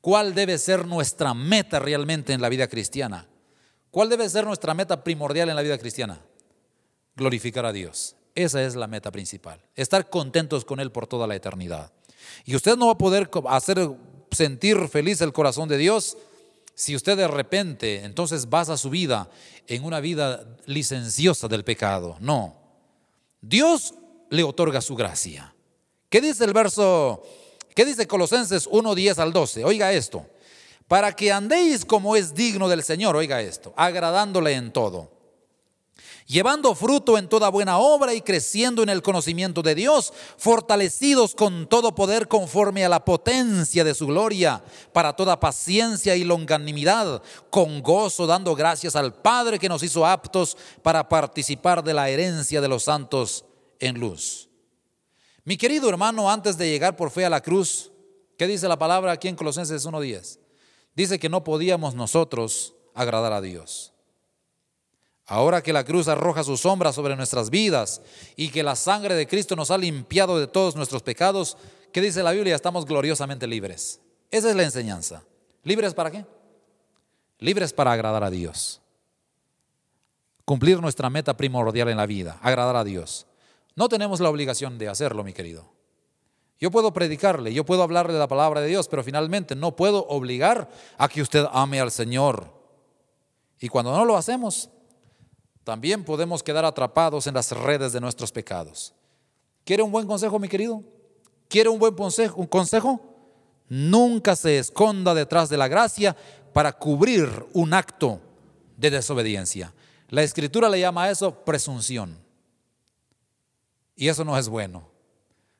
cuál 0.00 0.34
debe 0.34 0.58
ser 0.58 0.86
nuestra 0.86 1.34
meta 1.34 1.78
realmente 1.78 2.32
en 2.32 2.40
la 2.40 2.48
vida 2.48 2.68
cristiana. 2.68 3.28
¿Cuál 3.90 4.08
debe 4.08 4.28
ser 4.28 4.44
nuestra 4.44 4.74
meta 4.74 5.02
primordial 5.02 5.48
en 5.48 5.56
la 5.56 5.62
vida 5.62 5.78
cristiana? 5.78 6.20
Glorificar 7.14 7.64
a 7.64 7.72
Dios. 7.72 8.14
Esa 8.34 8.62
es 8.62 8.76
la 8.76 8.86
meta 8.86 9.10
principal. 9.10 9.60
Estar 9.74 10.10
contentos 10.10 10.64
con 10.64 10.80
Él 10.80 10.92
por 10.92 11.06
toda 11.06 11.26
la 11.26 11.34
eternidad. 11.34 11.92
Y 12.44 12.54
usted 12.54 12.76
no 12.76 12.86
va 12.86 12.92
a 12.92 12.98
poder 12.98 13.30
hacer 13.48 13.90
sentir 14.30 14.88
feliz 14.88 15.20
el 15.22 15.32
corazón 15.32 15.68
de 15.68 15.78
Dios 15.78 16.18
si 16.76 16.94
usted 16.94 17.16
de 17.16 17.26
repente 17.26 18.04
entonces 18.04 18.50
basa 18.50 18.76
su 18.76 18.90
vida 18.90 19.30
en 19.66 19.82
una 19.82 19.98
vida 19.98 20.46
licenciosa 20.66 21.48
del 21.48 21.64
pecado, 21.64 22.18
no. 22.20 22.54
Dios 23.40 23.94
le 24.28 24.44
otorga 24.44 24.82
su 24.82 24.94
gracia. 24.94 25.54
¿Qué 26.10 26.20
dice 26.20 26.44
el 26.44 26.52
verso? 26.52 27.22
¿Qué 27.74 27.86
dice 27.86 28.06
Colosenses 28.06 28.68
1, 28.70 28.94
10 28.94 29.18
al 29.18 29.32
12? 29.32 29.64
Oiga 29.64 29.90
esto. 29.94 30.26
Para 30.86 31.16
que 31.16 31.32
andéis 31.32 31.84
como 31.86 32.14
es 32.14 32.34
digno 32.34 32.68
del 32.68 32.82
Señor, 32.82 33.16
oiga 33.16 33.40
esto, 33.40 33.72
agradándole 33.76 34.52
en 34.52 34.70
todo 34.70 35.15
llevando 36.26 36.74
fruto 36.74 37.18
en 37.18 37.28
toda 37.28 37.48
buena 37.48 37.78
obra 37.78 38.12
y 38.14 38.20
creciendo 38.20 38.82
en 38.82 38.88
el 38.88 39.02
conocimiento 39.02 39.62
de 39.62 39.74
Dios, 39.74 40.12
fortalecidos 40.36 41.34
con 41.34 41.66
todo 41.68 41.94
poder 41.94 42.28
conforme 42.28 42.84
a 42.84 42.88
la 42.88 43.04
potencia 43.04 43.84
de 43.84 43.94
su 43.94 44.06
gloria, 44.06 44.62
para 44.92 45.14
toda 45.14 45.40
paciencia 45.40 46.16
y 46.16 46.24
longanimidad, 46.24 47.22
con 47.50 47.82
gozo 47.82 48.26
dando 48.26 48.54
gracias 48.54 48.96
al 48.96 49.14
Padre 49.14 49.58
que 49.58 49.68
nos 49.68 49.82
hizo 49.82 50.04
aptos 50.04 50.56
para 50.82 51.08
participar 51.08 51.82
de 51.82 51.94
la 51.94 52.08
herencia 52.10 52.60
de 52.60 52.68
los 52.68 52.84
santos 52.84 53.44
en 53.78 53.98
luz. 53.98 54.48
Mi 55.44 55.56
querido 55.56 55.88
hermano, 55.88 56.30
antes 56.30 56.58
de 56.58 56.68
llegar 56.68 56.96
por 56.96 57.10
fe 57.10 57.24
a 57.24 57.30
la 57.30 57.40
cruz, 57.40 57.92
¿qué 58.36 58.48
dice 58.48 58.66
la 58.66 58.78
palabra 58.78 59.12
aquí 59.12 59.28
en 59.28 59.36
Colosenses 59.36 59.86
1.10? 59.86 60.40
Dice 60.96 61.18
que 61.18 61.28
no 61.28 61.44
podíamos 61.44 61.94
nosotros 61.94 62.74
agradar 62.94 63.32
a 63.32 63.40
Dios. 63.40 63.92
Ahora 65.26 65.62
que 65.62 65.72
la 65.72 65.84
cruz 65.84 66.06
arroja 66.06 66.44
su 66.44 66.56
sombra 66.56 66.92
sobre 66.92 67.16
nuestras 67.16 67.50
vidas 67.50 68.00
y 68.36 68.50
que 68.50 68.62
la 68.62 68.76
sangre 68.76 69.16
de 69.16 69.26
Cristo 69.26 69.56
nos 69.56 69.72
ha 69.72 69.78
limpiado 69.78 70.38
de 70.38 70.46
todos 70.46 70.76
nuestros 70.76 71.02
pecados, 71.02 71.56
¿qué 71.92 72.00
dice 72.00 72.22
la 72.22 72.30
Biblia? 72.30 72.54
Estamos 72.54 72.86
gloriosamente 72.86 73.46
libres. 73.48 74.00
Esa 74.30 74.50
es 74.50 74.56
la 74.56 74.62
enseñanza. 74.62 75.24
¿Libres 75.64 75.94
para 75.94 76.12
qué? 76.12 76.24
Libres 77.40 77.72
para 77.72 77.90
agradar 77.90 78.22
a 78.22 78.30
Dios. 78.30 78.80
Cumplir 80.44 80.80
nuestra 80.80 81.10
meta 81.10 81.36
primordial 81.36 81.88
en 81.88 81.96
la 81.96 82.06
vida, 82.06 82.38
agradar 82.40 82.76
a 82.76 82.84
Dios. 82.84 83.26
No 83.74 83.88
tenemos 83.88 84.20
la 84.20 84.30
obligación 84.30 84.78
de 84.78 84.88
hacerlo, 84.88 85.24
mi 85.24 85.32
querido. 85.32 85.64
Yo 86.60 86.70
puedo 86.70 86.92
predicarle, 86.92 87.52
yo 87.52 87.66
puedo 87.66 87.82
hablarle 87.82 88.12
de 88.12 88.20
la 88.20 88.28
palabra 88.28 88.60
de 88.60 88.68
Dios, 88.68 88.86
pero 88.86 89.02
finalmente 89.02 89.56
no 89.56 89.74
puedo 89.74 90.06
obligar 90.06 90.70
a 90.96 91.08
que 91.08 91.20
usted 91.20 91.44
ame 91.52 91.80
al 91.80 91.90
Señor. 91.90 92.54
Y 93.58 93.68
cuando 93.68 93.94
no 93.94 94.04
lo 94.04 94.16
hacemos, 94.16 94.70
también 95.66 96.04
podemos 96.04 96.44
quedar 96.44 96.64
atrapados 96.64 97.26
en 97.26 97.34
las 97.34 97.50
redes 97.50 97.92
de 97.92 98.00
nuestros 98.00 98.30
pecados. 98.30 98.94
¿Quiere 99.64 99.82
un 99.82 99.90
buen 99.90 100.06
consejo, 100.06 100.38
mi 100.38 100.48
querido? 100.48 100.80
¿Quiere 101.48 101.68
un 101.68 101.80
buen 101.80 101.92
consejo? 101.92 102.36
Un 102.36 102.46
consejo? 102.46 103.00
Nunca 103.68 104.36
se 104.36 104.60
esconda 104.60 105.12
detrás 105.12 105.48
de 105.48 105.56
la 105.56 105.66
gracia 105.66 106.16
para 106.52 106.72
cubrir 106.72 107.46
un 107.52 107.74
acto 107.74 108.20
de 108.76 108.90
desobediencia. 108.90 109.74
La 110.08 110.22
escritura 110.22 110.68
le 110.68 110.78
llama 110.78 111.02
a 111.02 111.10
eso 111.10 111.34
presunción. 111.44 112.16
Y 113.96 114.06
eso 114.06 114.24
no 114.24 114.38
es 114.38 114.48
bueno. 114.48 114.88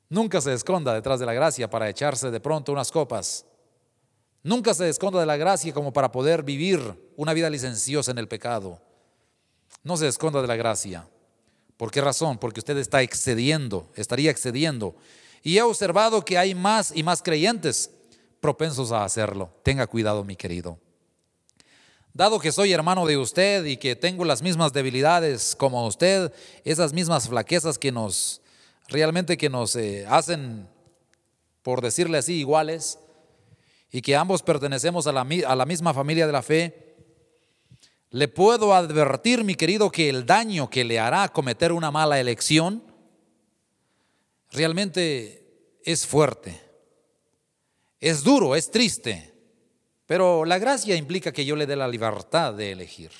Nunca 0.08 0.40
se 0.40 0.52
esconda 0.52 0.94
detrás 0.94 1.18
de 1.18 1.26
la 1.26 1.34
gracia 1.34 1.68
para 1.68 1.88
echarse 1.88 2.30
de 2.30 2.38
pronto 2.38 2.70
unas 2.70 2.92
copas. 2.92 3.44
Nunca 4.44 4.72
se 4.72 4.88
esconda 4.88 5.18
de 5.18 5.26
la 5.26 5.36
gracia 5.36 5.74
como 5.74 5.92
para 5.92 6.12
poder 6.12 6.44
vivir 6.44 7.12
una 7.16 7.32
vida 7.32 7.50
licenciosa 7.50 8.12
en 8.12 8.18
el 8.18 8.28
pecado. 8.28 8.85
No 9.86 9.96
se 9.96 10.08
esconda 10.08 10.42
de 10.42 10.48
la 10.48 10.56
gracia. 10.56 11.06
¿Por 11.76 11.92
qué 11.92 12.00
razón? 12.00 12.38
Porque 12.38 12.58
usted 12.58 12.76
está 12.76 13.02
excediendo, 13.02 13.88
estaría 13.94 14.32
excediendo. 14.32 14.96
Y 15.44 15.58
he 15.58 15.62
observado 15.62 16.24
que 16.24 16.36
hay 16.36 16.56
más 16.56 16.90
y 16.92 17.04
más 17.04 17.22
creyentes 17.22 17.92
propensos 18.40 18.90
a 18.90 19.04
hacerlo. 19.04 19.48
Tenga 19.62 19.86
cuidado, 19.86 20.24
mi 20.24 20.34
querido. 20.34 20.76
Dado 22.12 22.40
que 22.40 22.50
soy 22.50 22.72
hermano 22.72 23.06
de 23.06 23.16
usted 23.16 23.64
y 23.64 23.76
que 23.76 23.94
tengo 23.94 24.24
las 24.24 24.42
mismas 24.42 24.72
debilidades 24.72 25.54
como 25.54 25.86
usted, 25.86 26.32
esas 26.64 26.92
mismas 26.92 27.28
flaquezas 27.28 27.78
que 27.78 27.92
nos 27.92 28.40
realmente 28.88 29.36
que 29.36 29.48
nos 29.48 29.76
eh, 29.76 30.04
hacen, 30.08 30.68
por 31.62 31.80
decirle 31.80 32.18
así, 32.18 32.40
iguales, 32.40 32.98
y 33.92 34.02
que 34.02 34.16
ambos 34.16 34.42
pertenecemos 34.42 35.06
a 35.06 35.12
la, 35.12 35.24
a 35.46 35.54
la 35.54 35.64
misma 35.64 35.94
familia 35.94 36.26
de 36.26 36.32
la 36.32 36.42
fe, 36.42 36.85
le 38.10 38.28
puedo 38.28 38.74
advertir, 38.74 39.44
mi 39.44 39.54
querido, 39.54 39.90
que 39.90 40.08
el 40.08 40.26
daño 40.26 40.70
que 40.70 40.84
le 40.84 40.98
hará 40.98 41.28
cometer 41.28 41.72
una 41.72 41.90
mala 41.90 42.20
elección 42.20 42.82
realmente 44.50 45.78
es 45.84 46.06
fuerte, 46.06 46.60
es 48.00 48.22
duro, 48.22 48.54
es 48.54 48.70
triste, 48.70 49.34
pero 50.06 50.44
la 50.44 50.58
gracia 50.58 50.94
implica 50.94 51.32
que 51.32 51.44
yo 51.44 51.56
le 51.56 51.66
dé 51.66 51.76
la 51.76 51.88
libertad 51.88 52.54
de 52.54 52.72
elegir. 52.72 53.10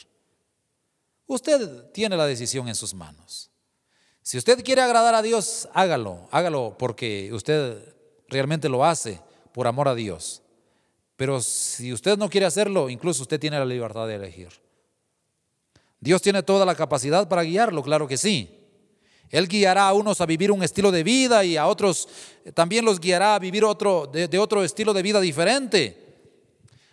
Usted 1.27 1.91
tiene 1.93 2.17
la 2.17 2.27
decisión 2.27 2.69
en 2.69 2.77
sus 2.77 2.95
manos. 2.95 3.51
Si 4.23 4.39
usted 4.39 4.65
quiere 4.65 4.83
agradar 4.83 5.15
a 5.15 5.23
Dios, 5.23 5.69
hágalo, 5.73 6.29
hágalo 6.31 6.77
porque 6.79 7.31
usted 7.33 7.95
realmente 8.29 8.69
lo 8.69 8.85
hace 8.85 9.21
por 9.53 9.67
amor 9.67 9.89
a 9.89 9.95
Dios. 9.95 10.43
Pero 11.17 11.41
si 11.41 11.93
usted 11.93 12.17
no 12.19 12.29
quiere 12.29 12.47
hacerlo, 12.47 12.89
incluso 12.89 13.23
usted 13.23 13.41
tiene 13.41 13.59
la 13.59 13.65
libertad 13.65 14.07
de 14.07 14.17
elegir. 14.17 14.66
Dios 16.01 16.23
tiene 16.23 16.43
toda 16.43 16.65
la 16.65 16.75
capacidad 16.75 17.29
para 17.29 17.43
guiarlo, 17.43 17.83
claro 17.83 18.07
que 18.07 18.17
sí. 18.17 18.57
Él 19.31 19.49
guiará 19.49 19.89
a 19.89 19.93
unos 19.93 20.21
a 20.21 20.27
vivir 20.27 20.53
un 20.53 20.63
estilo 20.63 20.93
de 20.93 21.03
vida 21.03 21.45
y 21.45 21.57
a 21.57 21.67
otros 21.67 22.09
también 22.55 22.85
los 22.85 23.01
guiará 23.01 23.35
a 23.35 23.39
vivir 23.39 23.65
otro, 23.65 24.07
de, 24.07 24.39
otro 24.39 24.63
estilo 24.63 24.93
de 24.93 25.03
vida 25.03 25.21
diferente. 25.21 26.05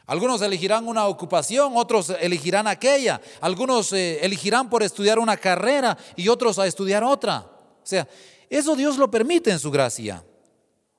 Algunos 0.06 0.42
elegirán 0.42 0.88
una 0.88 1.08
ocupación, 1.08 1.74
otros 1.76 2.10
elegirán 2.10 2.68
aquella. 2.68 3.22
Algunos 3.40 3.94
eh, 3.94 4.20
elegirán 4.22 4.70
por 4.70 4.84
estudiar 4.84 5.20
una 5.20 5.38
carrera 5.38 5.98
y 6.16 6.28
otros 6.28 6.60
a 6.60 6.68
estudiar 6.68 7.04
otra. 7.04 7.40
O 7.40 7.86
sea, 7.86 8.08
eso 8.50 8.76
Dios 8.76 8.98
lo 8.98 9.10
permite 9.10 9.52
en 9.52 9.60
su 9.60 9.72
gracia. 9.72 10.24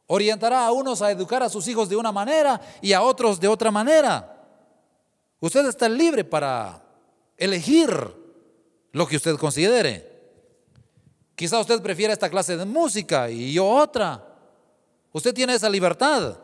Orientará 0.06 0.66
a 0.66 0.72
unos 0.72 1.02
a 1.02 1.10
educar 1.10 1.42
a 1.42 1.48
sus 1.48 1.66
hijos 1.66 1.88
de 1.88 1.96
una 1.96 2.12
manera 2.12 2.60
y 2.80 2.92
a 2.92 3.02
otros 3.02 3.40
de 3.40 3.48
otra 3.48 3.70
manera. 3.70 4.30
Usted 5.40 5.66
está 5.66 5.88
libre 5.88 6.24
para 6.24 6.83
elegir 7.36 7.90
lo 8.92 9.06
que 9.06 9.16
usted 9.16 9.36
considere. 9.36 10.12
Quizá 11.34 11.58
usted 11.58 11.82
prefiera 11.82 12.12
esta 12.12 12.30
clase 12.30 12.56
de 12.56 12.64
música 12.64 13.28
y 13.30 13.52
yo 13.52 13.66
otra. 13.66 14.24
Usted 15.12 15.34
tiene 15.34 15.54
esa 15.54 15.68
libertad. 15.68 16.38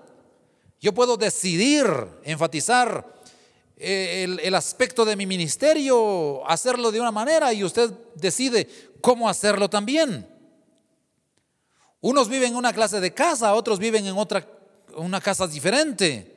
Yo 0.81 0.93
puedo 0.93 1.17
decidir, 1.17 1.87
enfatizar 2.25 3.07
eh, 3.77 4.25
el, 4.25 4.41
el, 4.41 4.55
aspecto 4.55 5.05
de 5.05 5.15
mi 5.15 5.27
ministerio, 5.27 6.49
hacerlo 6.49 6.91
de 6.91 7.01
una 7.01 7.13
manera 7.13 7.53
y 7.53 7.63
usted 7.63 7.91
decide 8.15 8.69
cómo 9.01 9.29
hacerlo 9.29 9.71
también. 9.71 10.27
Unos 12.01 12.29
viven 12.29 12.53
en 12.53 12.57
una 12.57 12.73
clase 12.73 13.01
de 13.01 13.13
casa, 13.13 13.55
otros 13.55 13.79
viven 13.79 14.07
en 14.07 14.17
otra, 14.17 14.47
una 14.97 15.21
casa 15.21 15.47
diferente. 15.47 16.37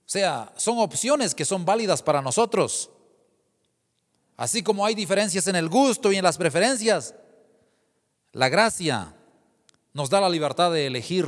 O 0.00 0.10
sea, 0.10 0.52
son 0.56 0.78
opciones 0.78 1.34
que 1.34 1.44
son 1.44 1.64
válidas 1.64 2.02
para 2.02 2.20
nosotros. 2.20 2.90
Así 4.38 4.62
como 4.62 4.86
hay 4.86 4.94
diferencias 4.94 5.48
en 5.48 5.56
el 5.56 5.68
gusto 5.68 6.12
y 6.12 6.16
en 6.16 6.22
las 6.22 6.38
preferencias, 6.38 7.12
la 8.30 8.48
gracia 8.48 9.12
nos 9.92 10.10
da 10.10 10.20
la 10.20 10.28
libertad 10.28 10.70
de 10.70 10.86
elegir. 10.86 11.26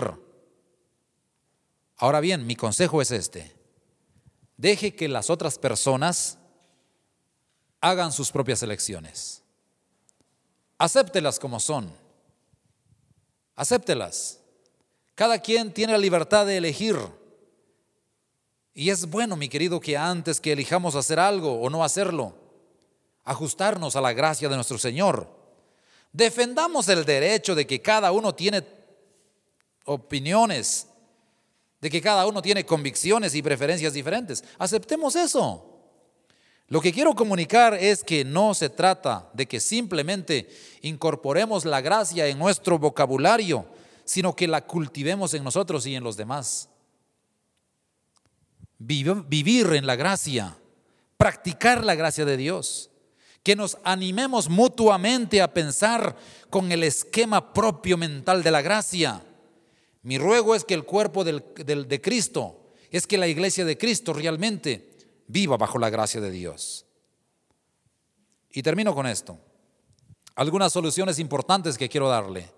Ahora 1.97 2.21
bien, 2.21 2.47
mi 2.47 2.55
consejo 2.55 3.03
es 3.03 3.11
este. 3.11 3.53
Deje 4.57 4.95
que 4.95 5.09
las 5.09 5.29
otras 5.29 5.59
personas 5.59 6.39
hagan 7.81 8.13
sus 8.13 8.31
propias 8.31 8.63
elecciones. 8.63 9.43
Acéptelas 10.79 11.41
como 11.41 11.59
son. 11.59 11.93
Acéptelas. 13.57 14.39
Cada 15.17 15.41
quien 15.41 15.75
tiene 15.75 15.95
la 15.95 15.99
libertad 15.99 16.47
de 16.47 16.59
elegir. 16.59 16.97
Y 18.73 18.91
es 18.91 19.11
bueno, 19.11 19.35
mi 19.35 19.49
querido, 19.49 19.81
que 19.81 19.97
antes 19.97 20.41
que 20.41 20.53
elijamos 20.53 20.95
hacer 20.95 21.19
algo 21.19 21.61
o 21.61 21.69
no 21.69 21.83
hacerlo, 21.83 22.40
ajustarnos 23.25 23.97
a 23.97 24.01
la 24.01 24.13
gracia 24.13 24.49
de 24.49 24.57
nuestro 24.57 24.79
Señor 24.79 25.41
Defendamos 26.13 26.89
el 26.89 27.05
derecho 27.05 27.55
de 27.55 27.67
que 27.67 27.81
cada 27.81 28.11
uno 28.13 28.35
tiene 28.35 28.65
opiniones, 29.85 30.89
de 31.81 31.89
que 31.89 32.01
cada 32.01 32.27
uno 32.27 32.43
tiene 32.43 32.67
convicciones 32.67 33.35
y 33.35 33.43
preferencias 33.43 33.93
diferentes. 33.93 34.43
Aceptemos 34.59 35.15
eso. 35.15 35.67
Lo 36.67 36.81
que 36.81 36.93
quiero 36.93 37.15
comunicar 37.15 37.75
es 37.75 38.05
que 38.05 38.25
no 38.25 38.55
se 38.55 38.71
trata 38.71 39.29
de 39.35 39.47
que 39.47 39.59
simplemente 39.61 40.49
incorporemos 40.83 41.65
la 41.65 41.81
gracia 41.81 42.27
en 42.27 42.39
nuestro 42.39 42.79
vocabulario, 42.79 43.67
sino 44.05 44.35
que 44.35 44.47
la 44.47 44.67
cultivemos 44.67 45.35
en 45.35 45.45
nosotros 45.45 45.87
y 45.87 45.95
en 45.95 46.05
los 46.05 46.17
demás. 46.17 46.69
Vivir 48.79 49.73
en 49.75 49.87
la 49.87 49.97
gracia, 49.97 50.57
practicar 51.17 51.85
la 51.85 51.95
gracia 51.95 52.25
de 52.25 52.37
Dios 52.37 52.90
que 53.43 53.57
nos 53.57 53.79
animemos 53.85 54.49
mutuamente 54.49 55.41
a 55.41 55.53
pensar 55.53 56.17
con 56.51 56.73
el 56.73 56.83
esquema 56.83 57.53
propio 57.53 57.97
mental 57.97 58.43
de 58.43 58.51
la 58.51 58.63
gracia. 58.63 59.25
Mi 60.03 60.19
ruego 60.19 60.55
es 60.55 60.65
que 60.65 60.75
el 60.75 60.85
cuerpo 60.85 61.25
de 61.25 62.01
Cristo, 62.03 62.73
es 62.91 63.07
que 63.07 63.19
la 63.19 63.29
iglesia 63.29 63.65
de 63.65 63.79
Cristo 63.79 64.13
realmente 64.13 64.91
viva 65.27 65.57
bajo 65.57 65.79
la 65.79 65.91
gracia 65.91 66.21
de 66.21 66.31
Dios. 66.31 66.87
Y 68.51 68.63
termino 68.63 68.95
con 68.95 69.07
esto. 69.07 69.39
Algunas 70.35 70.73
soluciones 70.73 71.19
importantes 71.19 71.79
que 71.79 71.89
quiero 71.89 72.09
darle. 72.09 72.51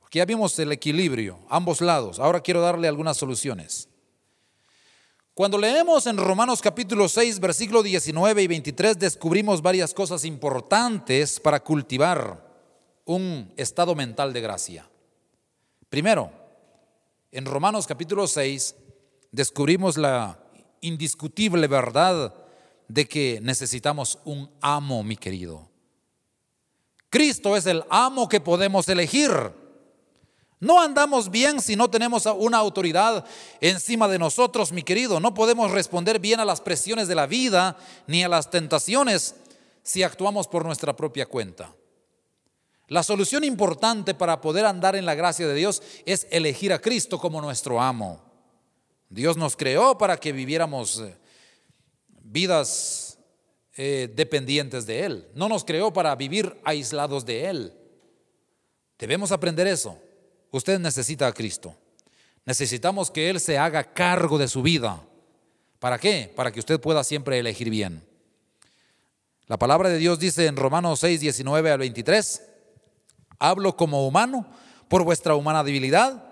Porque 0.00 0.18
ya 0.18 0.24
vimos 0.24 0.58
el 0.58 0.72
equilibrio, 0.72 1.38
ambos 1.48 1.80
lados. 1.80 2.18
Ahora 2.18 2.40
quiero 2.40 2.60
darle 2.60 2.88
algunas 2.88 3.16
soluciones. 3.16 3.89
Cuando 5.40 5.56
leemos 5.56 6.06
en 6.06 6.18
Romanos 6.18 6.60
capítulo 6.60 7.08
6, 7.08 7.40
versículo 7.40 7.82
19 7.82 8.42
y 8.42 8.46
23, 8.46 8.98
descubrimos 8.98 9.62
varias 9.62 9.94
cosas 9.94 10.26
importantes 10.26 11.40
para 11.40 11.60
cultivar 11.60 12.46
un 13.06 13.50
estado 13.56 13.94
mental 13.94 14.34
de 14.34 14.42
gracia. 14.42 14.86
Primero, 15.88 16.30
en 17.32 17.46
Romanos 17.46 17.86
capítulo 17.86 18.26
6 18.26 18.74
descubrimos 19.32 19.96
la 19.96 20.38
indiscutible 20.82 21.66
verdad 21.68 22.34
de 22.88 23.08
que 23.08 23.40
necesitamos 23.42 24.18
un 24.26 24.50
amo, 24.60 25.02
mi 25.02 25.16
querido. 25.16 25.70
Cristo 27.08 27.56
es 27.56 27.64
el 27.64 27.82
amo 27.88 28.28
que 28.28 28.40
podemos 28.40 28.86
elegir. 28.90 29.30
No 30.60 30.78
andamos 30.82 31.30
bien 31.30 31.62
si 31.62 31.74
no 31.74 31.88
tenemos 31.88 32.26
una 32.26 32.58
autoridad 32.58 33.24
encima 33.62 34.06
de 34.08 34.18
nosotros, 34.18 34.72
mi 34.72 34.82
querido. 34.82 35.18
No 35.18 35.32
podemos 35.32 35.70
responder 35.70 36.18
bien 36.18 36.38
a 36.38 36.44
las 36.44 36.60
presiones 36.60 37.08
de 37.08 37.14
la 37.14 37.26
vida 37.26 37.78
ni 38.06 38.22
a 38.22 38.28
las 38.28 38.50
tentaciones 38.50 39.36
si 39.82 40.02
actuamos 40.02 40.46
por 40.46 40.66
nuestra 40.66 40.94
propia 40.94 41.24
cuenta. 41.24 41.74
La 42.88 43.02
solución 43.02 43.42
importante 43.44 44.14
para 44.14 44.42
poder 44.42 44.66
andar 44.66 44.96
en 44.96 45.06
la 45.06 45.14
gracia 45.14 45.48
de 45.48 45.54
Dios 45.54 45.82
es 46.04 46.26
elegir 46.30 46.74
a 46.74 46.80
Cristo 46.80 47.18
como 47.18 47.40
nuestro 47.40 47.80
amo. 47.80 48.20
Dios 49.08 49.38
nos 49.38 49.56
creó 49.56 49.96
para 49.96 50.18
que 50.18 50.32
viviéramos 50.32 51.00
eh, 51.00 51.16
vidas 52.22 53.18
eh, 53.76 54.12
dependientes 54.14 54.84
de 54.84 55.04
Él. 55.04 55.28
No 55.34 55.48
nos 55.48 55.64
creó 55.64 55.90
para 55.90 56.14
vivir 56.16 56.60
aislados 56.64 57.24
de 57.24 57.46
Él. 57.46 57.74
Debemos 58.98 59.32
aprender 59.32 59.66
eso. 59.66 59.96
Usted 60.50 60.78
necesita 60.78 61.26
a 61.26 61.32
Cristo. 61.32 61.74
Necesitamos 62.44 63.10
que 63.10 63.30
Él 63.30 63.40
se 63.40 63.58
haga 63.58 63.84
cargo 63.92 64.38
de 64.38 64.48
su 64.48 64.62
vida. 64.62 65.00
¿Para 65.78 65.98
qué? 65.98 66.32
Para 66.34 66.50
que 66.50 66.60
usted 66.60 66.80
pueda 66.80 67.04
siempre 67.04 67.38
elegir 67.38 67.70
bien. 67.70 68.04
La 69.46 69.58
palabra 69.58 69.88
de 69.88 69.98
Dios 69.98 70.18
dice 70.18 70.46
en 70.46 70.56
Romanos 70.56 71.00
6, 71.00 71.20
19 71.20 71.70
al 71.70 71.78
23, 71.78 72.42
hablo 73.38 73.76
como 73.76 74.06
humano 74.06 74.46
por 74.88 75.02
vuestra 75.02 75.34
humana 75.34 75.64
debilidad, 75.64 76.24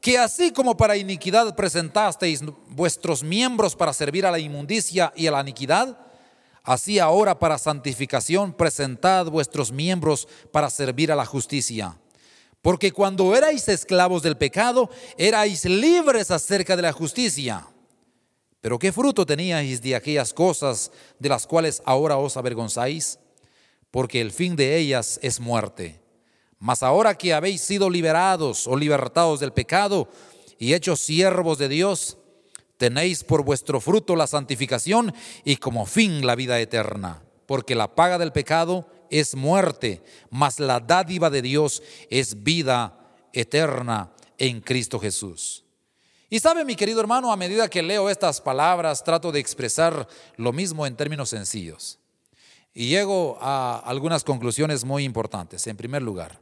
que 0.00 0.18
así 0.18 0.52
como 0.52 0.76
para 0.76 0.96
iniquidad 0.96 1.54
presentasteis 1.54 2.42
vuestros 2.68 3.22
miembros 3.22 3.76
para 3.76 3.92
servir 3.92 4.26
a 4.26 4.30
la 4.30 4.38
inmundicia 4.38 5.12
y 5.14 5.26
a 5.26 5.30
la 5.30 5.40
iniquidad, 5.42 5.98
así 6.62 6.98
ahora 6.98 7.38
para 7.38 7.58
santificación 7.58 8.52
presentad 8.52 9.26
vuestros 9.26 9.70
miembros 9.70 10.26
para 10.52 10.70
servir 10.70 11.12
a 11.12 11.16
la 11.16 11.26
justicia. 11.26 11.96
Porque 12.66 12.90
cuando 12.90 13.36
erais 13.36 13.68
esclavos 13.68 14.24
del 14.24 14.36
pecado, 14.36 14.90
erais 15.16 15.64
libres 15.66 16.32
acerca 16.32 16.74
de 16.74 16.82
la 16.82 16.92
justicia. 16.92 17.64
Pero 18.60 18.76
¿qué 18.76 18.90
fruto 18.90 19.24
teníais 19.24 19.80
de 19.80 19.94
aquellas 19.94 20.32
cosas 20.32 20.90
de 21.20 21.28
las 21.28 21.46
cuales 21.46 21.80
ahora 21.84 22.16
os 22.16 22.36
avergonzáis? 22.36 23.20
Porque 23.92 24.20
el 24.20 24.32
fin 24.32 24.56
de 24.56 24.76
ellas 24.78 25.20
es 25.22 25.38
muerte. 25.38 26.00
Mas 26.58 26.82
ahora 26.82 27.14
que 27.14 27.32
habéis 27.32 27.60
sido 27.60 27.88
liberados 27.88 28.66
o 28.66 28.76
libertados 28.76 29.38
del 29.38 29.52
pecado 29.52 30.08
y 30.58 30.74
hechos 30.74 30.98
siervos 30.98 31.58
de 31.58 31.68
Dios, 31.68 32.18
tenéis 32.78 33.22
por 33.22 33.44
vuestro 33.44 33.80
fruto 33.80 34.16
la 34.16 34.26
santificación 34.26 35.14
y 35.44 35.58
como 35.58 35.86
fin 35.86 36.26
la 36.26 36.34
vida 36.34 36.58
eterna. 36.58 37.22
Porque 37.46 37.76
la 37.76 37.94
paga 37.94 38.18
del 38.18 38.32
pecado 38.32 38.88
es 39.10 39.34
muerte, 39.34 40.02
mas 40.30 40.60
la 40.60 40.80
dádiva 40.80 41.30
de 41.30 41.42
Dios 41.42 41.82
es 42.10 42.42
vida 42.42 42.98
eterna 43.32 44.12
en 44.38 44.60
Cristo 44.60 44.98
Jesús. 44.98 45.64
Y 46.28 46.40
sabe, 46.40 46.64
mi 46.64 46.74
querido 46.74 47.00
hermano, 47.00 47.30
a 47.30 47.36
medida 47.36 47.68
que 47.68 47.82
leo 47.82 48.10
estas 48.10 48.40
palabras, 48.40 49.04
trato 49.04 49.30
de 49.30 49.38
expresar 49.38 50.08
lo 50.36 50.52
mismo 50.52 50.86
en 50.86 50.96
términos 50.96 51.28
sencillos. 51.28 51.98
Y 52.74 52.88
llego 52.88 53.38
a 53.40 53.78
algunas 53.78 54.24
conclusiones 54.24 54.84
muy 54.84 55.04
importantes. 55.04 55.66
En 55.66 55.76
primer 55.76 56.02
lugar, 56.02 56.40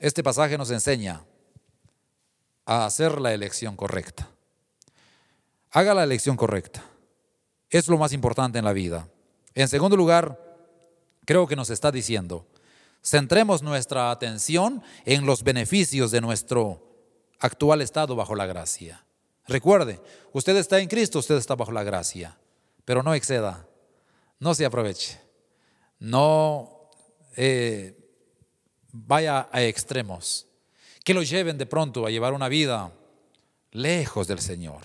este 0.00 0.22
pasaje 0.22 0.56
nos 0.56 0.70
enseña 0.70 1.24
a 2.64 2.86
hacer 2.86 3.20
la 3.20 3.34
elección 3.34 3.76
correcta. 3.76 4.28
Haga 5.70 5.94
la 5.94 6.04
elección 6.04 6.36
correcta. 6.36 6.84
Es 7.68 7.88
lo 7.88 7.98
más 7.98 8.12
importante 8.12 8.58
en 8.58 8.64
la 8.64 8.72
vida. 8.72 9.08
En 9.54 9.68
segundo 9.68 9.96
lugar, 9.96 10.45
creo 11.26 11.46
que 11.46 11.56
nos 11.56 11.68
está 11.68 11.92
diciendo, 11.92 12.46
centremos 13.04 13.62
nuestra 13.62 14.10
atención 14.10 14.82
en 15.04 15.26
los 15.26 15.42
beneficios 15.42 16.10
de 16.10 16.22
nuestro 16.22 16.82
actual 17.38 17.82
estado 17.82 18.16
bajo 18.16 18.34
la 18.34 18.46
gracia. 18.46 19.04
Recuerde, 19.46 20.00
usted 20.32 20.56
está 20.56 20.80
en 20.80 20.88
Cristo, 20.88 21.18
usted 21.18 21.36
está 21.36 21.54
bajo 21.54 21.72
la 21.72 21.84
gracia, 21.84 22.38
pero 22.84 23.02
no 23.02 23.14
exceda, 23.14 23.68
no 24.40 24.54
se 24.54 24.64
aproveche, 24.64 25.20
no 25.98 26.90
eh, 27.36 27.96
vaya 28.90 29.48
a 29.52 29.62
extremos, 29.62 30.46
que 31.04 31.14
lo 31.14 31.22
lleven 31.22 31.58
de 31.58 31.66
pronto 31.66 32.06
a 32.06 32.10
llevar 32.10 32.32
una 32.32 32.48
vida 32.48 32.92
lejos 33.70 34.26
del 34.26 34.40
Señor, 34.40 34.82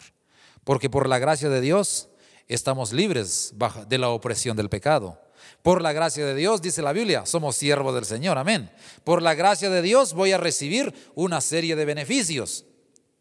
porque 0.63 0.89
por 0.89 1.07
la 1.07 1.17
gracia 1.17 1.49
de 1.49 1.61
Dios 1.61 2.09
estamos 2.47 2.93
libres 2.93 3.53
de 3.87 3.97
la 3.97 4.09
opresión 4.09 4.57
del 4.57 4.69
pecado. 4.69 5.19
Por 5.61 5.81
la 5.81 5.93
gracia 5.93 6.25
de 6.25 6.33
Dios, 6.33 6.61
dice 6.61 6.81
la 6.81 6.93
Biblia, 6.93 7.25
somos 7.25 7.55
siervos 7.55 7.93
del 7.93 8.05
Señor, 8.05 8.37
amén. 8.37 8.71
Por 9.03 9.21
la 9.21 9.35
gracia 9.35 9.69
de 9.69 9.81
Dios 9.81 10.13
voy 10.13 10.31
a 10.31 10.37
recibir 10.37 10.93
una 11.13 11.39
serie 11.39 11.75
de 11.75 11.85
beneficios. 11.85 12.65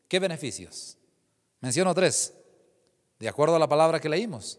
¿Qué 0.09 0.19
beneficios? 0.19 0.97
Menciono 1.61 1.95
tres, 1.95 2.33
de 3.19 3.29
acuerdo 3.29 3.57
a 3.57 3.59
la 3.59 3.69
palabra 3.69 4.01
que 4.01 4.09
leímos. 4.09 4.59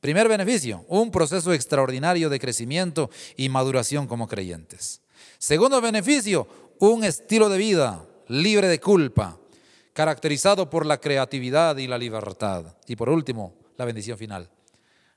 Primer 0.00 0.28
beneficio, 0.28 0.84
un 0.88 1.10
proceso 1.10 1.52
extraordinario 1.52 2.28
de 2.28 2.40
crecimiento 2.40 3.10
y 3.36 3.48
maduración 3.48 4.06
como 4.06 4.26
creyentes. 4.26 5.00
Segundo 5.38 5.80
beneficio, 5.80 6.48
un 6.78 7.04
estilo 7.04 7.48
de 7.48 7.58
vida 7.58 8.04
libre 8.28 8.68
de 8.68 8.80
culpa, 8.80 9.38
caracterizado 9.92 10.68
por 10.68 10.84
la 10.84 10.98
creatividad 10.98 11.76
y 11.76 11.86
la 11.86 11.98
libertad. 11.98 12.76
Y 12.86 12.96
por 12.96 13.08
último, 13.08 13.54
la 13.76 13.84
bendición 13.84 14.18
final, 14.18 14.50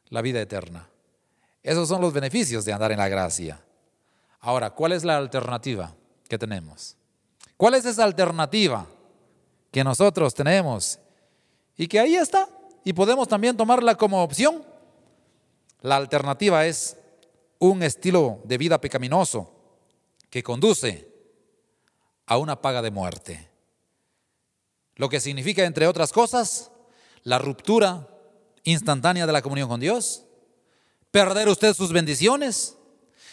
la 0.10 0.22
vida 0.22 0.40
eterna. 0.42 0.90
Esos 1.64 1.88
son 1.88 2.01
los 2.01 2.14
beneficios 2.14 2.66
de 2.66 2.74
andar 2.74 2.91
en 2.91 2.99
la 2.99 3.10
gracia. 3.10 3.62
Ahora, 4.39 4.70
¿cuál 4.70 4.93
es 4.93 5.03
la 5.03 5.18
alternativa 5.18 5.93
que 6.28 6.38
tenemos? 6.38 6.95
¿Cuál 7.57 7.74
es 7.76 7.86
esa 7.86 8.05
alternativa 8.05 8.88
que 9.72 9.84
nosotros 9.84 10.34
tenemos 10.34 10.99
y 11.76 11.88
que 11.88 11.99
ahí 11.99 12.16
está? 12.16 12.47
Y 12.86 12.93
podemos 12.93 13.28
también 13.28 13.57
tomarla 13.57 13.95
como 13.95 14.24
opción. 14.24 14.64
La 15.82 15.97
alternativa 15.97 16.66
es 16.66 16.97
un 17.60 17.84
estilo 17.84 18.39
de 18.45 18.57
vida 18.57 18.80
pecaminoso 18.80 19.53
que 20.30 20.43
conduce 20.43 21.10
a 22.26 22.38
una 22.38 22.62
paga 22.62 22.82
de 22.82 22.91
muerte. 22.91 23.49
Lo 24.95 25.10
que 25.10 25.20
significa, 25.20 25.66
entre 25.66 25.88
otras 25.88 26.12
cosas, 26.12 26.72
la 27.24 27.39
ruptura 27.39 28.07
instantánea 28.64 29.26
de 29.26 29.34
la 29.34 29.41
comunión 29.41 29.68
con 29.68 29.80
Dios, 29.80 30.26
perder 31.12 31.49
usted 31.49 31.74
sus 31.74 31.91
bendiciones, 31.91 32.76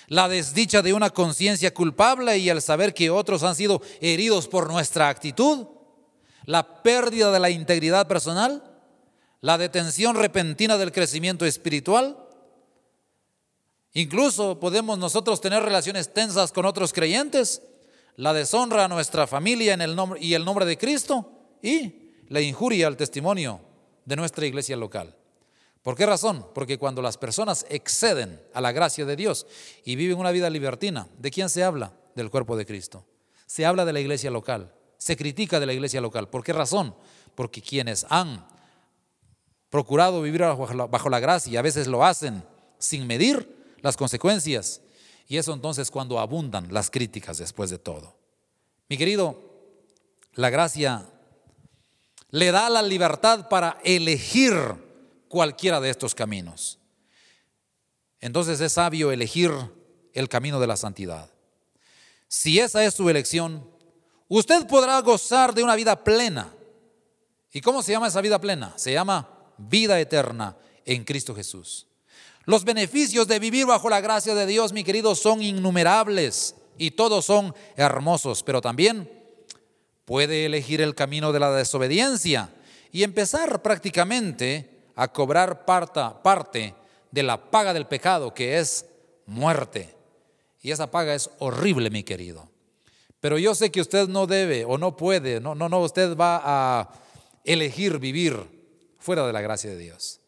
la 0.09 0.29
desdicha 0.29 0.83
de 0.83 0.93
una 0.93 1.11
conciencia 1.11 1.75
culpable 1.75 2.39
y 2.39 2.49
el 2.49 2.63
saber 2.63 2.95
que 2.95 3.11
otros 3.11 3.43
han 3.43 3.55
sido 3.55 3.83
heridos 4.01 4.47
por 4.49 4.71
nuestra 4.71 5.09
actitud, 5.09 5.67
la 6.45 6.83
pérdida 6.83 7.33
de 7.33 7.41
la 7.41 7.51
integridad 7.51 8.07
personal, 8.07 8.63
la 9.41 9.59
detención 9.59 10.17
repentina 10.17 10.79
del 10.79 10.93
crecimiento 10.93 11.45
espiritual. 11.45 12.17
Incluso 13.93 14.61
podemos 14.61 14.99
nosotros 14.99 15.41
tener 15.41 15.63
relaciones 15.63 16.13
tensas 16.13 16.53
con 16.53 16.67
otros 16.67 16.93
creyentes, 16.93 17.63
la 18.17 18.33
deshonra 18.33 18.85
a 18.85 18.89
nuestra 18.89 19.27
familia 19.27 19.75
en 19.75 19.83
el 19.83 19.97
nombre, 19.97 20.21
y 20.23 20.35
el 20.35 20.45
nombre 20.45 20.65
de 20.65 20.79
Cristo 20.79 21.33
y 21.63 22.13
la 22.29 22.41
injuria 22.41 22.87
al 22.87 22.97
testimonio 22.97 23.61
de 24.05 24.17
nuestra 24.17 24.47
iglesia 24.47 24.77
local. 24.77 25.15
¿Por 25.87 25.95
qué 25.95 26.05
razón? 26.05 26.45
Porque 26.53 26.79
cuando 26.79 27.01
las 27.01 27.17
personas 27.17 27.65
exceden 27.69 28.43
a 28.53 28.61
la 28.61 28.73
gracia 28.73 29.05
de 29.05 29.15
Dios 29.15 29.47
y 29.85 29.95
viven 29.95 30.19
una 30.19 30.33
vida 30.33 30.51
libertina, 30.51 31.07
¿de 31.17 31.31
quién 31.31 31.49
se 31.49 31.63
habla? 31.63 31.93
Del 32.17 32.29
cuerpo 32.29 32.57
de 32.57 32.67
Cristo. 32.67 33.07
Se 33.47 33.65
habla 33.65 33.85
de 33.85 33.93
la 33.93 34.01
iglesia 34.01 34.33
local, 34.33 34.75
se 34.99 35.17
critica 35.17 35.61
de 35.61 35.67
la 35.67 35.75
iglesia 35.75 36.01
local. 36.01 36.29
¿Por 36.29 36.43
qué 36.43 36.53
razón? 36.53 36.97
Porque 37.37 37.63
quienes 37.63 38.05
han 38.11 38.49
procurado 39.71 40.23
vivir 40.23 40.41
bajo 40.41 41.09
la, 41.09 41.21
gracia 41.21 41.53
y 41.53 41.57
a 41.57 41.63
veces 41.63 41.87
lo 41.87 42.05
hacen 42.05 42.43
sin 42.81 43.07
medir 43.07 43.77
las 43.81 43.97
consecuencias. 43.97 44.81
Y 45.29 45.37
eso 45.37 45.55
entonces 45.55 45.93
cuando 45.93 46.19
abundan 46.19 46.67
las 46.75 46.91
críticas 46.91 47.39
después 47.39 47.71
de 47.71 47.79
todo. 47.79 48.17
Mi 48.89 48.97
querido, 48.97 49.41
la 50.35 50.51
gracia 50.51 51.09
le 52.31 52.51
da 52.51 52.71
la 52.71 52.83
libertad 52.83 53.49
para 53.49 53.79
elegir 53.85 54.85
cualquiera 55.37 55.83
de 55.83 55.91
estos 55.91 56.15
caminos. 56.15 56.79
Entonces 58.21 58.59
es 58.59 58.73
sabio 58.73 59.13
elegir 59.13 59.53
el 60.15 60.31
camino 60.31 60.59
de 60.59 60.67
la 60.67 60.79
santidad. 60.79 61.31
Si 62.27 62.59
esa 62.59 62.83
es 62.83 62.95
su 62.95 63.11
elección, 63.11 63.69
usted 64.29 64.67
podrá 64.67 64.99
gozar 65.01 65.53
de 65.53 65.63
una 65.63 65.77
vida 65.77 66.03
plena. 66.03 66.55
¿Y 67.53 67.61
cómo 67.61 67.83
se 67.83 67.93
llama 67.93 68.09
esa 68.09 68.23
vida 68.23 68.41
plena? 68.41 68.73
Se 68.79 68.95
llama 68.95 69.29
vida 69.59 70.01
eterna 70.01 70.57
en 70.87 71.05
Cristo 71.05 71.35
Jesús. 71.35 71.87
Los 72.47 72.65
beneficios 72.65 73.29
de 73.29 73.39
vivir 73.39 73.67
bajo 73.67 73.91
la 73.91 74.01
gracia 74.01 74.35
de 74.35 74.47
Dios, 74.47 74.73
mi 74.73 74.85
querido, 74.85 75.15
son 75.15 75.43
innumerables 75.43 76.55
y 76.79 76.93
todos 76.93 77.27
son 77.27 77.55
hermosos, 77.77 78.43
pero 78.43 78.63
también 78.63 79.11
puede 80.07 80.47
elegir 80.47 80.81
el 80.81 80.95
camino 80.95 81.31
de 81.31 81.41
la 81.41 81.51
desobediencia 81.51 82.55
y 82.91 83.03
empezar 83.03 83.61
prácticamente 83.61 84.76
a 84.97 85.09
cobrar 85.09 85.65
parte 85.65 86.75
de 87.11 87.23
la 87.23 87.51
paga 87.51 87.73
del 87.73 87.87
pecado, 87.87 88.35
que 88.35 88.59
es 88.59 88.87
muerte. 89.27 89.95
Y 90.63 90.73
esa 90.73 90.91
paga 90.91 91.15
es 91.15 91.31
horrible, 91.39 91.91
mi 91.91 92.03
querido. 92.03 92.49
Pero 93.21 93.39
yo 93.39 93.55
sé 93.55 93.71
que 93.71 93.81
usted 93.81 94.09
no 94.09 94.27
debe 94.27 94.65
o 94.65 94.79
no 94.79 94.97
puede, 94.97 95.41
no, 95.41 95.55
no, 95.55 95.69
no, 95.69 95.81
usted 95.81 96.17
va 96.17 96.41
a 96.45 96.91
elegir 97.45 97.99
vivir 97.99 98.37
fuera 98.99 99.27
de 99.27 99.33
la 99.33 99.41
gracia 99.41 99.71
de 99.71 99.79
Dios. 99.79 100.21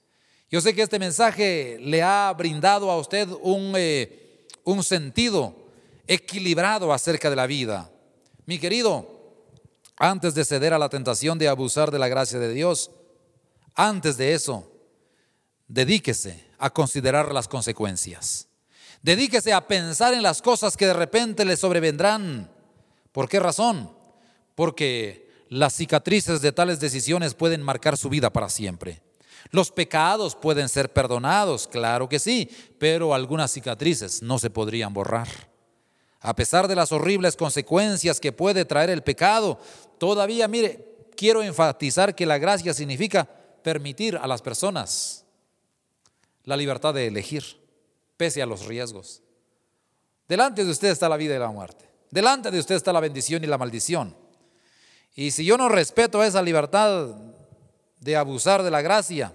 Yo 0.50 0.60
sé 0.60 0.74
que 0.74 0.82
este 0.82 0.98
mensaje 0.98 1.78
le 1.80 2.02
ha 2.02 2.32
brindado 2.36 2.90
a 2.90 2.98
usted 2.98 3.28
un, 3.42 3.72
eh, 3.76 4.46
un 4.64 4.82
sentido 4.82 5.54
equilibrado 6.06 6.92
acerca 6.92 7.28
de 7.28 7.36
la 7.36 7.46
vida. 7.46 7.90
Mi 8.46 8.58
querido, 8.58 9.06
antes 9.96 10.34
de 10.34 10.44
ceder 10.44 10.72
a 10.72 10.78
la 10.78 10.88
tentación 10.88 11.38
de 11.38 11.48
abusar 11.48 11.90
de 11.90 11.98
la 11.98 12.08
gracia 12.08 12.38
de 12.38 12.52
Dios, 12.52 12.90
antes 13.78 14.16
de 14.16 14.34
eso, 14.34 14.68
dedíquese 15.68 16.44
a 16.58 16.68
considerar 16.68 17.32
las 17.32 17.46
consecuencias. 17.46 18.48
Dedíquese 19.02 19.52
a 19.52 19.68
pensar 19.68 20.12
en 20.14 20.24
las 20.24 20.42
cosas 20.42 20.76
que 20.76 20.88
de 20.88 20.94
repente 20.94 21.44
le 21.44 21.56
sobrevendrán. 21.56 22.50
¿Por 23.12 23.28
qué 23.28 23.38
razón? 23.38 23.92
Porque 24.56 25.30
las 25.48 25.74
cicatrices 25.74 26.40
de 26.40 26.50
tales 26.50 26.80
decisiones 26.80 27.34
pueden 27.34 27.62
marcar 27.62 27.96
su 27.96 28.08
vida 28.08 28.30
para 28.30 28.48
siempre. 28.48 29.00
Los 29.52 29.70
pecados 29.70 30.34
pueden 30.34 30.68
ser 30.68 30.92
perdonados, 30.92 31.68
claro 31.68 32.08
que 32.08 32.18
sí, 32.18 32.50
pero 32.80 33.14
algunas 33.14 33.52
cicatrices 33.52 34.22
no 34.22 34.40
se 34.40 34.50
podrían 34.50 34.92
borrar. 34.92 35.28
A 36.20 36.34
pesar 36.34 36.66
de 36.66 36.74
las 36.74 36.90
horribles 36.90 37.36
consecuencias 37.36 38.18
que 38.18 38.32
puede 38.32 38.64
traer 38.64 38.90
el 38.90 39.04
pecado, 39.04 39.60
todavía, 39.98 40.48
mire, 40.48 40.84
quiero 41.16 41.44
enfatizar 41.44 42.16
que 42.16 42.26
la 42.26 42.38
gracia 42.38 42.74
significa 42.74 43.37
permitir 43.68 44.16
a 44.16 44.26
las 44.26 44.40
personas 44.40 45.26
la 46.44 46.56
libertad 46.56 46.94
de 46.94 47.06
elegir, 47.06 47.44
pese 48.16 48.40
a 48.40 48.46
los 48.46 48.64
riesgos. 48.64 49.20
Delante 50.26 50.64
de 50.64 50.70
usted 50.70 50.88
está 50.88 51.06
la 51.06 51.18
vida 51.18 51.36
y 51.36 51.38
la 51.38 51.50
muerte. 51.50 51.84
Delante 52.10 52.50
de 52.50 52.58
usted 52.58 52.76
está 52.76 52.94
la 52.94 53.00
bendición 53.00 53.44
y 53.44 53.46
la 53.46 53.58
maldición. 53.58 54.16
Y 55.14 55.32
si 55.32 55.44
yo 55.44 55.58
no 55.58 55.68
respeto 55.68 56.24
esa 56.24 56.40
libertad 56.40 57.14
de 58.00 58.16
abusar 58.16 58.62
de 58.62 58.70
la 58.70 58.80
gracia, 58.80 59.34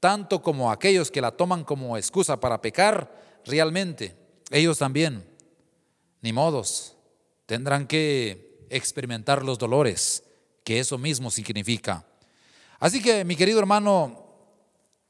tanto 0.00 0.42
como 0.42 0.72
aquellos 0.72 1.12
que 1.12 1.20
la 1.20 1.30
toman 1.30 1.62
como 1.62 1.96
excusa 1.96 2.40
para 2.40 2.60
pecar, 2.60 3.40
realmente 3.44 4.16
ellos 4.50 4.78
también, 4.78 5.24
ni 6.22 6.32
modos, 6.32 6.96
tendrán 7.46 7.86
que 7.86 8.66
experimentar 8.68 9.44
los 9.44 9.58
dolores 9.58 10.24
que 10.64 10.80
eso 10.80 10.98
mismo 10.98 11.30
significa. 11.30 12.04
Así 12.78 13.02
que, 13.02 13.24
mi 13.24 13.36
querido 13.36 13.58
hermano, 13.58 14.24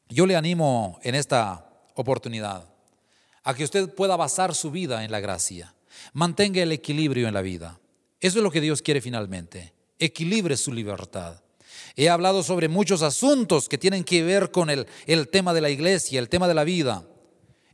yo 0.09 0.27
le 0.27 0.37
animo 0.37 0.99
en 1.03 1.15
esta 1.15 1.69
oportunidad 1.95 2.69
a 3.43 3.55
que 3.55 3.65
usted 3.65 3.95
pueda 3.95 4.17
basar 4.17 4.55
su 4.55 4.71
vida 4.71 5.05
en 5.05 5.11
la 5.11 5.21
gracia. 5.21 5.75
Mantenga 6.13 6.63
el 6.63 6.73
equilibrio 6.73 7.29
en 7.29 7.35
la 7.35 7.43
vida. 7.43 7.79
Eso 8.21 8.39
es 8.39 8.43
lo 8.43 8.51
que 8.51 8.61
Dios 8.61 8.83
quiere 8.83 9.01
finalmente. 9.01 9.73
equilibre 9.99 10.57
su 10.57 10.73
libertad. 10.73 11.41
He 11.97 12.09
hablado 12.09 12.43
sobre 12.43 12.69
muchos 12.69 13.03
asuntos 13.03 13.69
que 13.69 13.79
tienen 13.79 14.03
que 14.03 14.23
ver 14.23 14.51
con 14.51 14.69
el, 14.71 14.87
el 15.07 15.29
tema 15.29 15.55
de 15.55 15.61
la 15.61 15.71
iglesia, 15.71 16.19
el 16.19 16.29
tema 16.29 16.49
de 16.49 16.55
la 16.55 16.65
vida. 16.65 17.05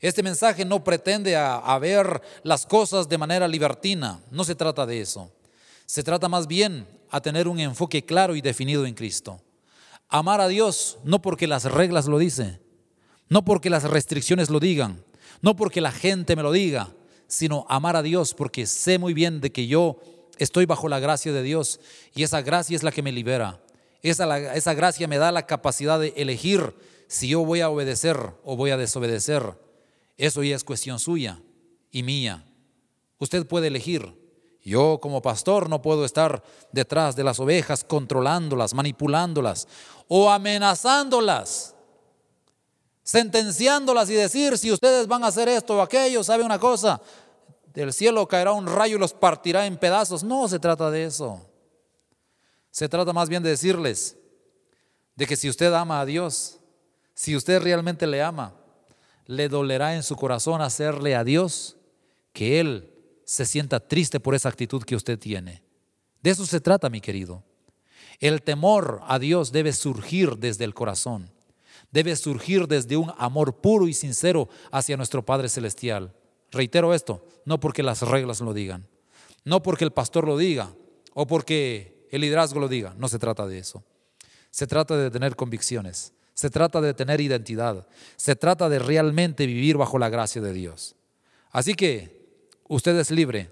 Este 0.01 0.23
mensaje 0.23 0.65
no 0.65 0.83
pretende 0.83 1.37
a, 1.37 1.79
ver 1.79 2.23
las 2.43 2.65
cosas 2.65 3.09
de 3.09 3.19
manera 3.19 3.47
libertina, 3.47 4.21
no 4.31 4.45
se 4.45 4.55
trata 4.55 4.87
de 4.87 5.01
eso. 5.01 5.31
Se 5.85 6.03
trata 6.03 6.29
más 6.29 6.47
bien 6.47 6.87
a 7.11 7.21
tener 7.21 7.47
un 7.47 7.61
enfoque 7.61 8.05
claro 8.05 8.35
y 8.35 8.41
definido 8.41 8.87
en 8.87 8.95
Cristo. 8.95 9.43
Amar 10.11 10.41
a 10.41 10.49
Dios 10.49 10.99
no 11.05 11.23
porque 11.23 11.47
las 11.47 11.65
reglas 11.65 12.07
lo 12.07 12.19
dicen, 12.19 12.61
no 13.29 13.45
porque 13.45 13.71
las 13.71 13.85
restricciones 13.85 14.51
lo 14.51 14.59
digan, 14.59 15.05
no 15.41 15.57
porque 15.57 15.81
la 15.81 15.93
gente 15.93 16.35
me 16.37 16.43
lo 16.43 16.53
diga, 16.53 16.93
sino 17.29 17.65
amar 17.69 17.97
a 17.97 18.03
Dios 18.03 18.35
porque 18.35 18.67
sé 18.67 18.99
muy 18.99 19.15
bien 19.15 19.41
de 19.41 19.53
que 19.53 19.69
yo 19.69 20.01
estoy 20.39 20.67
bajo 20.67 20.89
la 20.89 20.99
gracia 20.99 21.33
de 21.33 21.45
Dios 21.45 21.81
y 22.15 22.25
esa 22.25 22.43
gracia 22.43 22.75
es 22.75 22.83
la 22.83 22.91
que 22.91 23.03
me 23.03 23.13
libera. 23.13 23.63
Esa, 24.03 24.75
gracia 24.75 25.07
me 25.07 25.19
da 25.19 25.31
la 25.31 25.47
capacidad 25.47 26.01
de 26.01 26.13
elegir 26.17 26.75
si 27.07 27.29
yo 27.29 27.45
voy 27.45 27.61
a 27.61 27.69
obedecer 27.69 28.19
o 28.45 28.57
voy 28.57 28.71
a 28.71 28.77
desobedecer. 28.77 29.59
Eso 30.17 30.43
ya 30.43 30.57
es 30.57 30.65
cuestión 30.65 30.99
suya 30.99 31.41
y 31.93 32.03
mía. 32.03 32.45
Usted 33.19 33.47
puede 33.47 33.69
elegir. 33.69 34.20
Yo 34.63 34.99
como 35.01 35.23
pastor 35.23 35.69
no 35.69 35.81
puedo 35.81 36.05
estar 36.05 36.43
detrás 36.71 37.17
de 37.17 37.25
las 37.25 37.41
ovejas 37.41 37.83
controlándolas, 37.83 38.75
manipulándolas 38.75 39.67
o 40.07 40.31
amenazándolas, 40.31 41.75
sentenciándolas 43.03 44.11
y 44.11 44.15
decir 44.15 44.59
si 44.59 44.71
ustedes 44.71 45.07
van 45.07 45.25
a 45.25 45.29
hacer 45.29 45.49
esto 45.49 45.77
o 45.77 45.81
aquello, 45.81 46.23
¿sabe 46.23 46.45
una 46.45 46.59
cosa? 46.59 47.01
Del 47.73 47.93
cielo 47.93 48.27
caerá 48.29 48.53
un 48.53 48.67
rayo 48.67 48.97
y 48.97 49.01
los 49.01 49.15
partirá 49.15 49.65
en 49.67 49.79
pedazos. 49.79 50.23
No 50.23 50.47
se 50.49 50.59
trata 50.59 50.91
de 50.91 51.05
eso. 51.05 51.41
Se 52.71 52.89
trata 52.89 53.13
más 53.13 53.29
bien 53.29 53.43
de 53.43 53.51
decirles 53.51 54.17
de 55.15 55.27
que 55.27 55.37
si 55.37 55.49
usted 55.49 55.73
ama 55.73 56.01
a 56.01 56.07
Dios, 56.07 56.59
si 57.15 57.35
usted 57.35 57.63
realmente 57.63 58.07
le 58.07 58.23
ama, 58.23 58.55
le 59.27 59.49
dolerá 59.49 59.95
en 59.95 60.03
su 60.03 60.17
corazón 60.17 60.61
hacerle 60.61 61.15
a 61.15 61.25
Dios 61.25 61.77
que 62.33 62.61
Él 62.61 62.90
se 63.31 63.47
sienta 63.47 63.79
triste 63.79 64.19
por 64.19 64.35
esa 64.35 64.49
actitud 64.49 64.83
que 64.83 64.97
usted 64.97 65.17
tiene. 65.17 65.63
De 66.21 66.31
eso 66.31 66.45
se 66.45 66.61
trata, 66.61 66.91
mi 66.91 67.01
querido. 67.01 67.45
El 68.19 68.43
temor 68.43 69.03
a 69.07 69.21
Dios 69.21 69.53
debe 69.53 69.73
surgir 69.73 70.37
desde 70.39 70.65
el 70.65 70.75
corazón, 70.75 71.31
debe 71.93 72.17
surgir 72.17 72.67
desde 72.67 72.97
un 72.97 73.13
amor 73.19 73.61
puro 73.61 73.87
y 73.87 73.95
sincero 73.95 74.49
hacia 74.73 74.97
nuestro 74.97 75.25
Padre 75.25 75.49
Celestial. 75.49 76.13
Reitero 76.51 76.93
esto, 76.93 77.25
no 77.45 77.61
porque 77.61 77.85
las 77.85 78.03
reglas 78.03 78.41
lo 78.41 78.53
digan, 78.53 78.89
no 79.45 79.63
porque 79.63 79.85
el 79.85 79.93
pastor 79.93 80.27
lo 80.27 80.37
diga 80.37 80.75
o 81.15 81.29
porque 81.29 82.09
el 82.11 82.23
liderazgo 82.23 82.59
lo 82.59 82.67
diga. 82.67 82.97
No 82.99 83.07
se 83.07 83.21
trata 83.21 83.47
de 83.47 83.59
eso. 83.59 83.85
Se 84.51 84.67
trata 84.67 84.97
de 84.97 85.09
tener 85.09 85.37
convicciones. 85.37 86.15
Se 86.35 86.51
trata 86.51 86.81
de 86.81 86.95
tener 86.95 87.21
identidad. 87.21 87.87
Se 88.17 88.35
trata 88.35 88.69
de 88.69 88.81
realmente 88.81 89.47
vivir 89.47 89.77
bajo 89.77 90.01
la 90.01 90.09
gracia 90.09 90.43
de 90.43 90.53
Dios. 90.53 90.97
Así 91.53 91.75
que 91.75 92.20
usted 92.71 92.97
es 92.99 93.11
libre. 93.11 93.51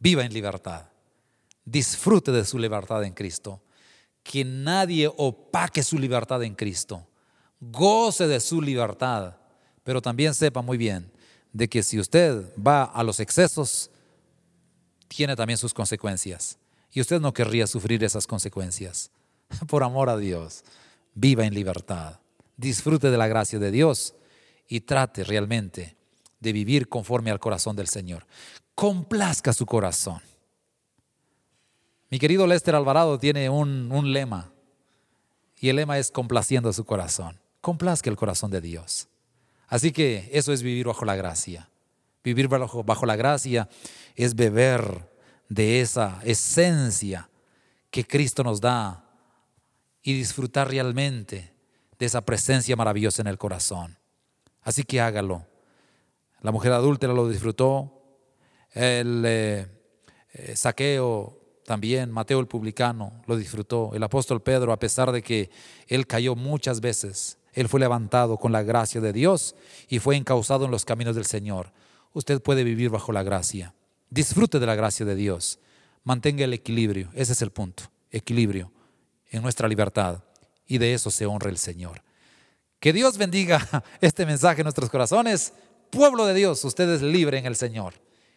Viva 0.00 0.24
en 0.24 0.32
libertad. 0.32 0.86
Disfrute 1.64 2.32
de 2.32 2.44
su 2.44 2.58
libertad 2.58 3.04
en 3.04 3.14
Cristo. 3.14 3.62
Que 4.22 4.44
nadie 4.44 5.10
opaque 5.16 5.82
su 5.82 5.98
libertad 5.98 6.42
en 6.42 6.54
Cristo. 6.54 7.06
Goce 7.60 8.26
de 8.26 8.40
su 8.40 8.60
libertad. 8.60 9.36
Pero 9.84 10.02
también 10.02 10.34
sepa 10.34 10.60
muy 10.60 10.76
bien 10.76 11.10
de 11.52 11.68
que 11.68 11.82
si 11.82 12.00
usted 12.00 12.52
va 12.58 12.84
a 12.84 13.04
los 13.04 13.20
excesos, 13.20 13.90
tiene 15.06 15.36
también 15.36 15.56
sus 15.56 15.72
consecuencias. 15.72 16.58
Y 16.90 17.00
usted 17.00 17.20
no 17.20 17.32
querría 17.32 17.68
sufrir 17.68 18.02
esas 18.02 18.26
consecuencias. 18.26 19.10
Por 19.68 19.84
amor 19.84 20.08
a 20.08 20.16
Dios, 20.16 20.64
viva 21.14 21.46
en 21.46 21.54
libertad, 21.54 22.18
disfrute 22.56 23.10
de 23.10 23.18
la 23.18 23.28
gracia 23.28 23.60
de 23.60 23.70
Dios 23.70 24.14
y 24.66 24.80
trate 24.80 25.22
realmente 25.22 26.01
de 26.42 26.52
vivir 26.52 26.88
conforme 26.88 27.30
al 27.30 27.38
corazón 27.38 27.76
del 27.76 27.86
Señor. 27.86 28.26
Complazca 28.74 29.52
su 29.52 29.64
corazón. 29.64 30.20
Mi 32.10 32.18
querido 32.18 32.46
Lester 32.46 32.74
Alvarado 32.74 33.18
tiene 33.18 33.48
un, 33.48 33.90
un 33.90 34.12
lema 34.12 34.52
y 35.60 35.68
el 35.68 35.76
lema 35.76 35.98
es 35.98 36.10
complaciendo 36.10 36.72
su 36.72 36.84
corazón. 36.84 37.38
Complazca 37.60 38.10
el 38.10 38.16
corazón 38.16 38.50
de 38.50 38.60
Dios. 38.60 39.08
Así 39.68 39.92
que 39.92 40.28
eso 40.32 40.52
es 40.52 40.62
vivir 40.62 40.86
bajo 40.86 41.04
la 41.04 41.14
gracia. 41.14 41.70
Vivir 42.24 42.48
bajo, 42.48 42.82
bajo 42.82 43.06
la 43.06 43.16
gracia 43.16 43.68
es 44.16 44.34
beber 44.34 45.08
de 45.48 45.80
esa 45.80 46.20
esencia 46.24 47.30
que 47.90 48.04
Cristo 48.04 48.42
nos 48.42 48.60
da 48.60 49.04
y 50.02 50.14
disfrutar 50.14 50.68
realmente 50.68 51.54
de 51.98 52.06
esa 52.06 52.20
presencia 52.20 52.74
maravillosa 52.74 53.22
en 53.22 53.28
el 53.28 53.38
corazón. 53.38 53.96
Así 54.62 54.82
que 54.82 55.00
hágalo. 55.00 55.46
La 56.42 56.52
mujer 56.52 56.72
adúltera 56.72 57.12
lo 57.12 57.28
disfrutó, 57.28 58.02
el 58.72 59.22
eh, 59.26 59.66
eh, 60.32 60.56
saqueo 60.56 61.38
también, 61.64 62.10
Mateo 62.10 62.40
el 62.40 62.48
publicano 62.48 63.22
lo 63.26 63.36
disfrutó, 63.36 63.92
el 63.94 64.02
apóstol 64.02 64.42
Pedro, 64.42 64.72
a 64.72 64.78
pesar 64.78 65.12
de 65.12 65.22
que 65.22 65.50
él 65.86 66.06
cayó 66.06 66.34
muchas 66.34 66.80
veces, 66.80 67.38
él 67.52 67.68
fue 67.68 67.80
levantado 67.80 68.38
con 68.38 68.50
la 68.50 68.62
gracia 68.62 69.00
de 69.00 69.12
Dios 69.12 69.54
y 69.88 69.98
fue 69.98 70.16
encauzado 70.16 70.64
en 70.64 70.70
los 70.70 70.84
caminos 70.84 71.14
del 71.14 71.26
Señor. 71.26 71.72
Usted 72.12 72.42
puede 72.42 72.64
vivir 72.64 72.90
bajo 72.90 73.12
la 73.12 73.22
gracia. 73.22 73.74
Disfrute 74.10 74.58
de 74.58 74.66
la 74.66 74.74
gracia 74.74 75.06
de 75.06 75.14
Dios. 75.14 75.58
Mantenga 76.04 76.44
el 76.44 76.52
equilibrio. 76.54 77.10
Ese 77.14 77.32
es 77.32 77.42
el 77.42 77.50
punto. 77.50 77.84
Equilibrio 78.10 78.72
en 79.30 79.42
nuestra 79.42 79.68
libertad. 79.68 80.22
Y 80.66 80.78
de 80.78 80.94
eso 80.94 81.10
se 81.10 81.26
honra 81.26 81.50
el 81.50 81.58
Señor. 81.58 82.02
Que 82.80 82.92
Dios 82.92 83.16
bendiga 83.18 83.84
este 84.00 84.26
mensaje 84.26 84.62
en 84.62 84.64
nuestros 84.64 84.90
corazones. 84.90 85.52
Pueblo 85.92 86.24
de 86.24 86.32
Dios, 86.32 86.64
usted 86.64 86.88
es 86.88 87.02
libre 87.02 87.36
en 87.36 87.44
el 87.44 87.54
Señor 87.54 87.92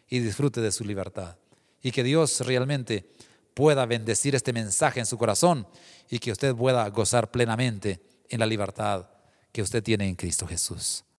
y 0.09 0.19
disfrute 0.19 0.59
de 0.59 0.73
su 0.73 0.83
libertad. 0.83 1.37
Y 1.81 1.91
que 1.91 2.03
Dios 2.03 2.41
realmente 2.41 3.09
pueda 3.53 3.85
bendecir 3.85 4.35
este 4.35 4.51
mensaje 4.51 4.99
en 4.99 5.05
su 5.05 5.17
corazón 5.17 5.65
y 6.09 6.19
que 6.19 6.33
usted 6.33 6.53
pueda 6.53 6.85
gozar 6.89 7.31
plenamente 7.31 8.01
en 8.27 8.41
la 8.41 8.45
libertad 8.45 9.07
que 9.53 9.61
usted 9.61 9.81
tiene 9.81 10.05
en 10.05 10.15
Cristo 10.15 10.45
Jesús. 10.45 11.05